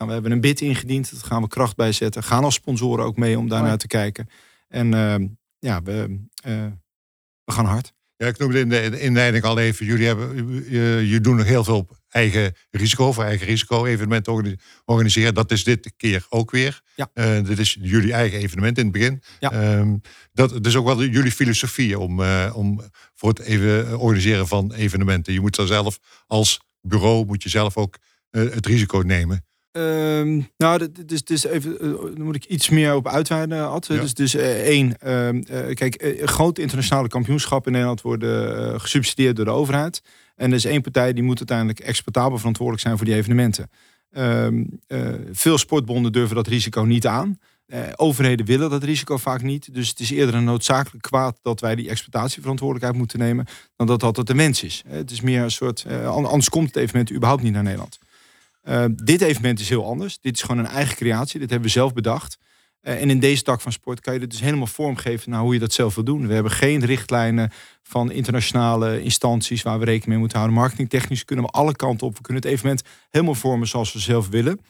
Gaan 0.04 0.12
we 0.12 0.20
hebben 0.22 0.38
een 0.38 0.50
bid 0.50 0.60
ingediend. 0.60 1.10
Dat 1.10 1.22
gaan 1.22 1.42
we 1.42 1.48
kracht 1.48 1.76
bijzetten. 1.76 2.22
Gaan 2.22 2.44
als 2.44 2.54
sponsoren 2.54 3.04
ook 3.04 3.16
mee 3.16 3.38
om 3.38 3.48
daarnaar 3.48 3.78
te 3.78 3.86
kijken. 3.86 4.28
En 4.68 4.94
ehm, 4.94 5.26
ja, 5.58 5.82
we, 5.82 6.20
we 7.44 7.52
gaan 7.52 7.64
hard. 7.64 7.92
Ja, 8.16 8.26
ik 8.26 8.38
noemde 8.38 8.60
in 8.60 8.68
de 8.68 9.00
inleiding 9.00 9.44
al 9.44 9.58
even, 9.58 9.86
jullie 9.86 10.06
hebben, 10.06 10.46
je, 10.70 11.04
je 11.08 11.20
doen 11.20 11.36
nog 11.36 11.46
heel 11.46 11.64
veel 11.64 11.76
op 11.76 11.98
eigen 12.08 12.54
risico, 12.70 13.12
voor 13.12 13.24
eigen 13.24 13.46
risico 13.46 13.84
evenementen 13.84 14.58
organiseren. 14.84 15.34
Dat 15.34 15.50
is 15.50 15.64
dit 15.64 15.92
keer 15.96 16.26
ook 16.28 16.50
weer. 16.50 16.80
Ja. 16.94 17.10
Uh, 17.14 17.44
dit 17.44 17.58
is 17.58 17.76
jullie 17.80 18.12
eigen 18.12 18.38
evenement 18.38 18.78
in 18.78 18.84
het 18.84 18.92
begin. 18.92 19.22
Ja. 19.38 19.78
Um, 19.78 20.00
dat, 20.32 20.66
is 20.66 20.76
ook 20.76 20.86
wel 20.86 21.04
jullie 21.04 21.32
filosofie 21.32 21.98
om, 21.98 22.20
uh, 22.20 22.52
om 22.54 22.80
voor 23.14 23.28
het 23.28 23.38
even 23.38 23.98
organiseren 23.98 24.48
van 24.48 24.72
evenementen. 24.72 25.32
Je 25.32 25.40
moet 25.40 25.58
er 25.58 25.66
zelf 25.66 25.98
als 26.26 26.60
bureau 26.80 27.26
moet 27.26 27.42
je 27.42 27.48
zelf 27.48 27.76
ook 27.76 27.96
uh, 28.30 28.52
het 28.54 28.66
risico 28.66 28.98
nemen. 28.98 29.44
Um, 29.76 30.48
nou, 30.56 30.88
dus, 31.06 31.24
dus 31.24 31.44
even, 31.44 31.86
uh, 31.86 32.24
moet 32.24 32.34
ik 32.34 32.44
iets 32.44 32.68
meer 32.68 32.94
op 32.94 33.08
uitweiden, 33.08 33.70
Ad. 33.70 33.86
Dus, 33.86 34.14
dus 34.14 34.34
uh, 34.34 34.60
één, 34.60 34.96
uh, 35.04 35.74
kijk, 35.74 36.20
grote 36.24 36.60
internationale 36.60 37.08
kampioenschappen 37.08 37.66
in 37.66 37.72
Nederland 37.72 38.02
worden 38.02 38.80
gesubsidieerd 38.80 39.36
door 39.36 39.44
de 39.44 39.50
overheid. 39.50 40.02
En 40.36 40.50
er 40.50 40.56
is 40.56 40.64
één 40.64 40.82
partij 40.82 41.12
die 41.12 41.22
moet 41.22 41.38
uiteindelijk 41.38 41.80
exportabel 41.80 42.38
verantwoordelijk 42.38 42.82
zijn 42.84 42.96
voor 42.96 43.06
die 43.06 43.14
evenementen. 43.14 43.70
Ehm, 44.10 44.64
veel 45.32 45.58
sportbonden 45.58 46.12
durven 46.12 46.36
dat 46.36 46.46
risico 46.46 46.82
niet 46.82 47.06
aan. 47.06 47.38
overheden 47.96 48.46
willen 48.46 48.70
dat 48.70 48.82
risico 48.82 49.16
vaak 49.16 49.42
niet. 49.42 49.74
Dus 49.74 49.88
het 49.88 50.00
is 50.00 50.10
eerder 50.10 50.34
een 50.34 50.44
noodzakelijk 50.44 51.02
kwaad 51.02 51.38
dat 51.42 51.60
wij 51.60 51.74
die 51.74 51.88
exploitatieverantwoordelijkheid 51.88 52.98
moeten 52.98 53.18
nemen, 53.18 53.46
dan 53.76 53.86
dat 53.86 54.00
dat 54.00 54.26
de 54.26 54.34
wens 54.34 54.62
is. 54.62 54.82
Het 54.88 55.10
is 55.10 55.20
meer 55.20 55.42
een 55.42 55.50
soort, 55.50 55.86
anders 56.06 56.48
komt 56.48 56.66
het 56.66 56.76
evenement 56.76 57.12
überhaupt 57.12 57.42
niet 57.42 57.52
naar 57.52 57.62
Nederland. 57.62 57.98
Uh, 58.68 58.84
dit 58.94 59.20
evenement 59.20 59.60
is 59.60 59.68
heel 59.68 59.86
anders. 59.86 60.20
Dit 60.20 60.34
is 60.34 60.42
gewoon 60.42 60.58
een 60.58 60.70
eigen 60.70 60.96
creatie. 60.96 61.40
Dit 61.40 61.50
hebben 61.50 61.68
we 61.68 61.74
zelf 61.74 61.92
bedacht. 61.92 62.38
Uh, 62.82 63.02
en 63.02 63.10
in 63.10 63.20
deze 63.20 63.42
tak 63.42 63.60
van 63.60 63.72
sport 63.72 64.00
kan 64.00 64.14
je 64.14 64.20
dit 64.20 64.30
dus 64.30 64.40
helemaal 64.40 64.66
vormgeven 64.66 65.30
naar 65.30 65.40
hoe 65.40 65.54
je 65.54 65.60
dat 65.60 65.72
zelf 65.72 65.94
wil 65.94 66.04
doen. 66.04 66.26
We 66.26 66.34
hebben 66.34 66.52
geen 66.52 66.84
richtlijnen 66.84 67.50
van 67.82 68.10
internationale 68.10 69.02
instanties 69.02 69.62
waar 69.62 69.78
we 69.78 69.84
rekening 69.84 70.08
mee 70.08 70.18
moeten 70.18 70.38
houden. 70.38 70.58
Marketingtechnisch 70.58 71.24
kunnen 71.24 71.44
we 71.44 71.50
alle 71.50 71.76
kanten 71.76 72.06
op. 72.06 72.16
We 72.16 72.22
kunnen 72.22 72.42
het 72.42 72.50
evenement 72.50 72.82
helemaal 73.10 73.34
vormen 73.34 73.68
zoals 73.68 73.92
we 73.92 73.98
zelf 73.98 74.28
willen. 74.28 74.60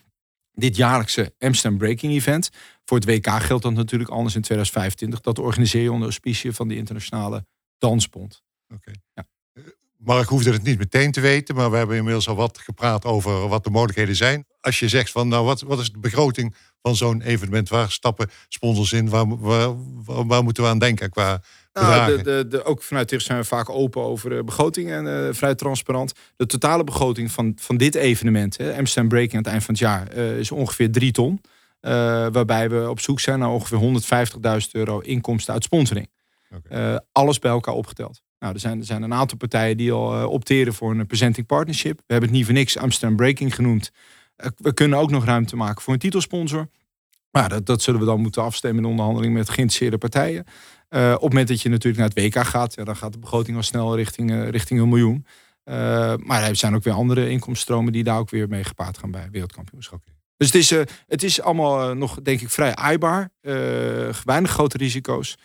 Dit 0.53 0.77
jaarlijkse 0.77 1.35
Amsterdam 1.39 1.79
Breaking 1.79 2.13
Event. 2.13 2.51
Voor 2.85 2.97
het 2.97 3.07
WK 3.07 3.29
geldt 3.29 3.63
dat 3.63 3.73
natuurlijk 3.73 4.11
anders 4.11 4.35
in 4.35 4.43
2025. 4.43 5.21
Dat 5.21 5.39
organiseer 5.39 5.83
je 5.83 5.93
onder 5.93 6.07
auspicie 6.07 6.53
van 6.53 6.69
de 6.69 6.77
internationale 6.77 7.47
dansbond. 7.79 8.43
Oké. 8.75 8.91
Ja. 9.15 9.27
Mark 10.05 10.29
hoefde 10.29 10.53
het 10.53 10.63
niet 10.63 10.79
meteen 10.79 11.13
te 11.13 11.21
weten, 11.21 11.55
maar 11.55 11.71
we 11.71 11.77
hebben 11.77 11.97
inmiddels 11.97 12.29
al 12.29 12.35
wat 12.35 12.59
gepraat 12.59 13.05
over 13.05 13.49
wat 13.49 13.65
de 13.65 13.71
mogelijkheden 13.71 14.17
zijn. 14.17 14.47
Als 14.61 14.79
je 14.79 14.89
zegt 14.89 15.11
van 15.11 15.29
nou, 15.29 15.45
wat, 15.45 15.61
wat 15.61 15.79
is 15.79 15.93
de 15.93 15.99
begroting 15.99 16.55
van 16.83 16.97
zo'n 16.97 17.23
evenement? 17.23 17.69
Waar 17.69 17.91
stappen 17.91 18.31
sponsors 18.49 18.93
in? 18.93 19.09
Waar, 19.09 19.39
waar, 19.39 19.75
waar, 20.27 20.45
moeten 20.45 20.63
we 20.63 20.69
aan 20.69 20.79
denken 20.79 21.11
qua 21.11 21.43
nou, 21.73 22.17
de, 22.17 22.23
de, 22.23 22.47
de, 22.49 22.65
ook 22.65 22.83
vanuit 22.83 23.09
TIF 23.09 23.23
zijn 23.23 23.39
we 23.39 23.45
vaak 23.45 23.71
open 23.71 24.03
over 24.03 24.31
de 24.31 24.45
begroting 24.45 24.91
en 24.91 25.07
uh, 25.07 25.29
vrij 25.31 25.55
transparant. 25.55 26.13
De 26.37 26.47
totale 26.47 26.85
begroting 26.85 27.31
van, 27.31 27.53
van 27.57 27.77
dit 27.77 27.95
evenement, 27.95 28.57
hè, 28.57 28.77
Amsterdam 28.77 29.09
Breaking 29.09 29.35
aan 29.35 29.43
het 29.43 29.53
eind 29.53 29.65
van 29.65 29.75
het 29.75 29.83
jaar, 29.83 30.17
uh, 30.17 30.39
is 30.39 30.51
ongeveer 30.51 30.93
3 30.93 31.13
ton. 31.13 31.41
Uh, 31.81 31.91
waarbij 32.33 32.71
we 32.71 32.91
op 32.91 33.01
zoek 33.01 33.21
zijn 33.21 33.39
naar 33.39 33.51
ongeveer 33.51 34.03
150.000 34.65 34.71
euro 34.73 34.99
inkomsten 34.99 35.55
uit 35.55 35.65
sponsoring. 35.65 36.11
Okay. 36.57 37.01
alles 37.13 37.39
bij 37.39 37.51
elkaar 37.51 37.75
opgeteld. 37.75 38.24
Nou, 38.45 38.57
er 38.57 38.63
zijn, 38.63 38.79
er 38.79 38.85
zijn 38.85 39.03
een 39.03 39.15
aantal 39.15 39.39
partijen 39.39 39.77
die 39.77 39.93
al 39.93 40.21
uh, 40.21 40.27
opteren 40.27 40.75
voor 40.75 40.91
een 40.91 41.07
presenting 41.07 41.47
partnership. 41.47 41.97
We 41.97 42.13
hebben 42.13 42.29
het 42.29 42.39
niet 42.39 42.47
voor 42.47 42.55
niks 42.55 42.79
Amsterdam 42.79 43.17
Breaking 43.17 43.55
genoemd. 43.55 43.91
Uh, 44.37 44.47
we 44.57 44.75
kunnen 44.75 44.99
ook 44.99 45.11
nog 45.11 45.25
ruimte 45.25 45.57
maken 45.57 45.83
voor 45.83 45.93
een 45.93 45.99
titelsponsor. 45.99 46.69
Maar 47.31 47.49
dat, 47.49 47.67
dat 47.67 47.83
zullen 47.83 48.01
we 48.01 48.07
dan 48.07 48.21
moeten 48.21 48.43
afstemmen 48.43 48.85
in 48.85 48.91
onderhandeling 48.91 49.35
met 49.35 49.51
geïnteresseerde 49.51 49.99
partijen. 49.99 50.41
Op 50.89 50.97
het 50.99 51.21
moment 51.21 51.49
dat 51.49 51.61
je 51.61 51.69
natuurlijk 51.69 51.97
naar 51.97 52.25
het 52.25 52.35
WK 52.35 52.45
gaat, 52.47 52.85
dan 52.85 52.97
gaat 52.97 53.13
de 53.13 53.19
begroting 53.19 53.57
al 53.57 53.63
snel 53.63 53.97
richting, 53.97 54.51
richting 54.51 54.81
een 54.81 54.89
miljoen. 54.89 55.27
maar 56.27 56.43
er 56.43 56.57
zijn 56.57 56.75
ook 56.75 56.85
weer 56.85 56.95
andere 56.95 57.31
inkomstenstromen 57.31 57.93
die 57.93 58.05
daar 58.05 58.19
ook 58.19 58.31
weer 58.31 58.49
mee 58.49 58.65
gepaard 58.65 58.99
gaan 58.99 59.11
bij 59.11 59.29
wereldkampioenschap. 59.31 60.03
Dus 60.37 60.53
het 60.53 60.57
is, 60.57 60.71
het 61.07 61.23
is 61.23 61.41
allemaal 61.41 61.95
nog, 61.95 62.23
denk 62.23 62.41
ik, 62.41 62.51
vrij 62.51 62.75
aaibaar. 62.75 63.31
weinig 64.25 64.51
grote 64.51 64.77
risico's. 64.77 65.37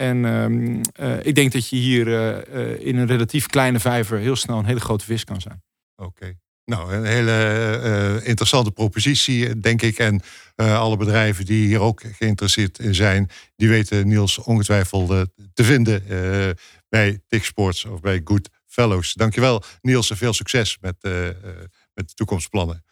En 0.00 0.24
um, 0.24 0.80
uh, 1.00 1.26
ik 1.26 1.34
denk 1.34 1.52
dat 1.52 1.68
je 1.68 1.76
hier 1.76 2.06
uh, 2.06 2.38
uh, 2.54 2.86
in 2.86 2.96
een 2.96 3.06
relatief 3.06 3.46
kleine 3.46 3.80
vijver 3.80 4.18
heel 4.18 4.36
snel 4.36 4.58
een 4.58 4.64
hele 4.64 4.80
grote 4.80 5.04
vis 5.04 5.24
kan 5.24 5.40
zijn. 5.40 5.62
Oké. 5.96 6.38
Nou, 6.64 6.94
een 6.94 7.04
hele 7.04 8.20
interessante 8.24 8.70
propositie, 8.70 9.60
denk 9.60 9.82
ik. 9.82 9.98
En 9.98 10.20
alle 10.56 10.96
bedrijven 10.96 11.44
die 11.44 11.66
hier 11.66 11.80
ook 11.80 12.02
geïnteresseerd 12.12 12.78
in 12.78 12.94
zijn, 12.94 13.30
die 13.56 13.68
weten 13.68 14.08
Niels 14.08 14.38
ongetwijfeld 14.38 15.08
te 15.52 15.64
vinden 15.64 16.02
bij 16.88 17.20
TIG 17.26 17.44
Sports 17.44 17.84
of 17.84 18.00
bij 18.00 18.20
Good 18.24 18.48
Fellows. 18.66 19.12
Dankjewel, 19.14 19.62
Niels, 19.80 20.10
en 20.10 20.16
veel 20.16 20.32
succes 20.32 20.78
met, 20.80 20.96
met 21.94 22.08
de 22.08 22.14
toekomstplannen. 22.14 22.84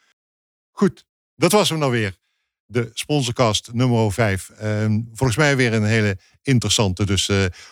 Goed, 0.71 1.05
dat 1.35 1.53
was 1.53 1.69
hem 1.69 1.79
nou 1.79 1.93
weer. 1.93 2.17
De 2.67 2.91
sponsorcast 2.95 3.73
nummer 3.73 4.13
5. 4.13 4.51
Ehm, 4.51 5.01
volgens 5.13 5.39
mij 5.39 5.57
weer 5.57 5.73
een 5.73 5.85
hele 5.85 6.19
interessante. 6.43 7.07
Dus 7.07 7.31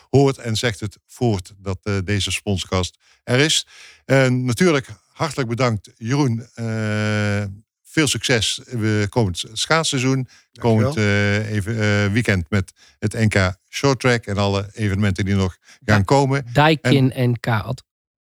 hoort 0.09 0.37
en 0.37 0.55
zegt 0.55 0.79
het 0.79 0.97
voort 1.07 1.53
dat 1.57 1.79
deze 2.03 2.31
sponsorcast 2.31 2.97
er 3.23 3.39
is. 3.39 3.67
En 4.05 4.45
natuurlijk 4.45 4.87
hartelijk 5.15 5.49
bedankt, 5.49 5.91
Jeroen. 5.97 6.47
Uh, 6.55 7.43
veel 7.83 8.07
succes 8.07 8.61
we 8.65 9.07
komend 9.09 9.43
schaatsseizoen. 9.53 10.27
Komend 10.59 10.97
uh, 10.97 11.51
even, 11.51 11.75
uh, 11.75 12.11
weekend 12.11 12.49
met 12.49 12.73
het 12.99 13.13
NK 13.13 13.55
Short 13.69 13.99
Track 13.99 14.25
en 14.25 14.37
alle 14.37 14.69
evenementen 14.73 15.25
die 15.25 15.35
nog 15.35 15.57
gaan 15.85 16.03
komen. 16.03 16.45
Dijkin 16.53 17.11
en, 17.11 17.29
NK. 17.29 17.47
Ad. 17.47 17.83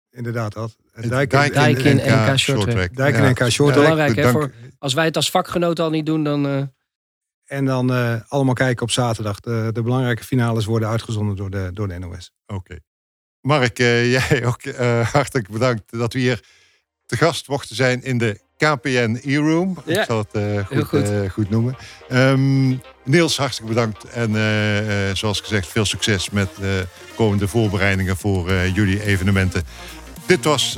Inderdaad, 0.10 0.56
Ad. 0.56 0.78
Dijkin, 0.94 1.54
Dijkin 1.54 1.96
NK, 1.96 2.06
NK 2.06 2.38
Short 2.38 2.70
Track. 2.70 2.96
Dijkin 2.96 3.24
ja. 3.24 3.30
NK 3.30 3.50
Short 3.50 3.74
Track. 3.74 3.88
Belangrijk, 3.88 4.16
hè, 4.16 4.32
voor, 4.32 4.52
als 4.80 4.94
wij 4.94 5.06
het 5.06 5.16
als 5.16 5.30
vakgenoten 5.30 5.84
al 5.84 5.90
niet 5.90 6.06
doen, 6.06 6.24
dan... 6.24 6.72
En 7.46 7.66
dan 7.66 7.90
allemaal 8.28 8.54
kijken 8.54 8.84
op 8.84 8.92
zaterdag. 8.92 9.40
De, 9.40 9.70
de, 9.74 9.82
belangrijke 9.82 10.24
finales 10.24 10.66
worden 10.66 10.90
uitgezonden 10.90 11.36
door 11.36 11.50
de, 11.50 11.70
door 11.74 11.88
de 11.88 12.00
NOS. 12.00 12.32
Oké. 12.48 12.80
Mark, 13.42 13.78
jij 14.18 14.46
ook 14.46 14.64
hartelijk 15.04 15.50
bedankt 15.50 15.84
dat 16.00 16.14
we 16.14 16.20
hier 16.20 16.44
te 17.06 17.18
gast 17.18 17.48
mochten 17.48 17.76
zijn 17.76 18.04
in 18.04 18.18
de 18.18 18.40
KPN 18.62 19.20
E-Room. 19.24 19.78
Ja. 19.86 20.00
Ik 20.00 20.06
zal 20.06 20.18
het 20.18 20.36
uh, 20.36 20.66
goed, 20.66 20.84
goed. 20.84 21.10
Uh, 21.10 21.30
goed. 21.30 21.50
noemen. 21.50 21.76
Um, 22.12 22.82
Niels, 23.04 23.38
hartelijk 23.38 23.68
bedankt. 23.68 24.04
En 24.04 24.32
uh, 24.32 25.16
zoals 25.16 25.40
gezegd, 25.40 25.68
veel 25.68 25.86
succes 25.86 26.30
met 26.30 26.50
komende 27.16 27.48
voorbereidingen 27.48 28.18
voor 28.18 28.54
jullie 28.54 29.04
evenementen. 29.04 29.64
Dit 30.32 30.46
was 30.46 30.74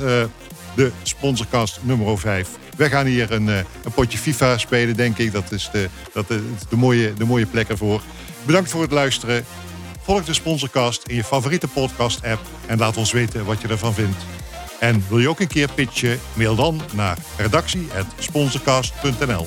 de 0.74 0.92
sponsorcast 1.02 1.78
nummer 1.82 2.18
5. 2.18 2.48
We 2.76 2.88
gaan 2.88 3.06
hier 3.06 3.32
een, 3.32 3.46
een 3.46 3.92
potje 3.94 4.18
FIFA 4.18 4.58
spelen, 4.58 4.96
denk 4.96 5.18
ik. 5.18 5.32
Dat 5.32 5.52
is 5.52 5.68
de, 5.72 5.88
dat 6.12 6.28
de, 6.28 6.42
mooie, 6.70 7.14
de 7.14 7.24
mooie 7.24 7.46
plek 7.46 7.68
ervoor. 7.68 8.02
Bedankt 8.46 8.70
voor 8.70 8.82
het 8.82 8.90
luisteren. 8.90 9.44
Volg 10.02 10.24
de 10.24 10.34
sponsorcast 10.34 11.02
in 11.06 11.14
je 11.14 11.24
favoriete 11.24 11.68
podcast-app 11.68 12.40
en 12.66 12.78
laat 12.78 12.96
ons 12.96 13.12
weten 13.12 13.44
wat 13.44 13.60
je 13.60 13.68
ervan 13.68 13.94
vindt. 13.94 14.24
En 14.80 15.04
wil 15.08 15.18
je 15.18 15.28
ook 15.28 15.40
een 15.40 15.46
keer 15.46 15.68
pitchen? 15.74 16.20
Mail 16.32 16.54
dan 16.54 16.80
naar 16.92 17.18
redactie.sponsorcast.nl 17.36 19.46